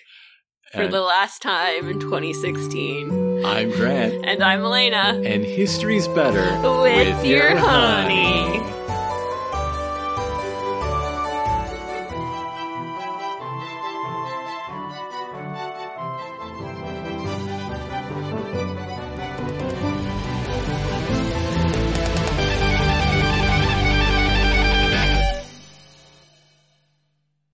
for 0.72 0.82
And 0.82 0.92
the 0.92 1.00
last 1.00 1.42
time 1.42 1.88
in 1.88 2.00
2016. 2.00 3.44
I'm 3.44 3.70
Grant, 3.70 4.24
And 4.26 4.42
I'm 4.42 4.62
Elena. 4.62 5.20
and 5.24 5.44
history's 5.44 6.08
better 6.08 6.58
With, 6.82 7.24
your 7.24 7.56
honey. 7.56 8.60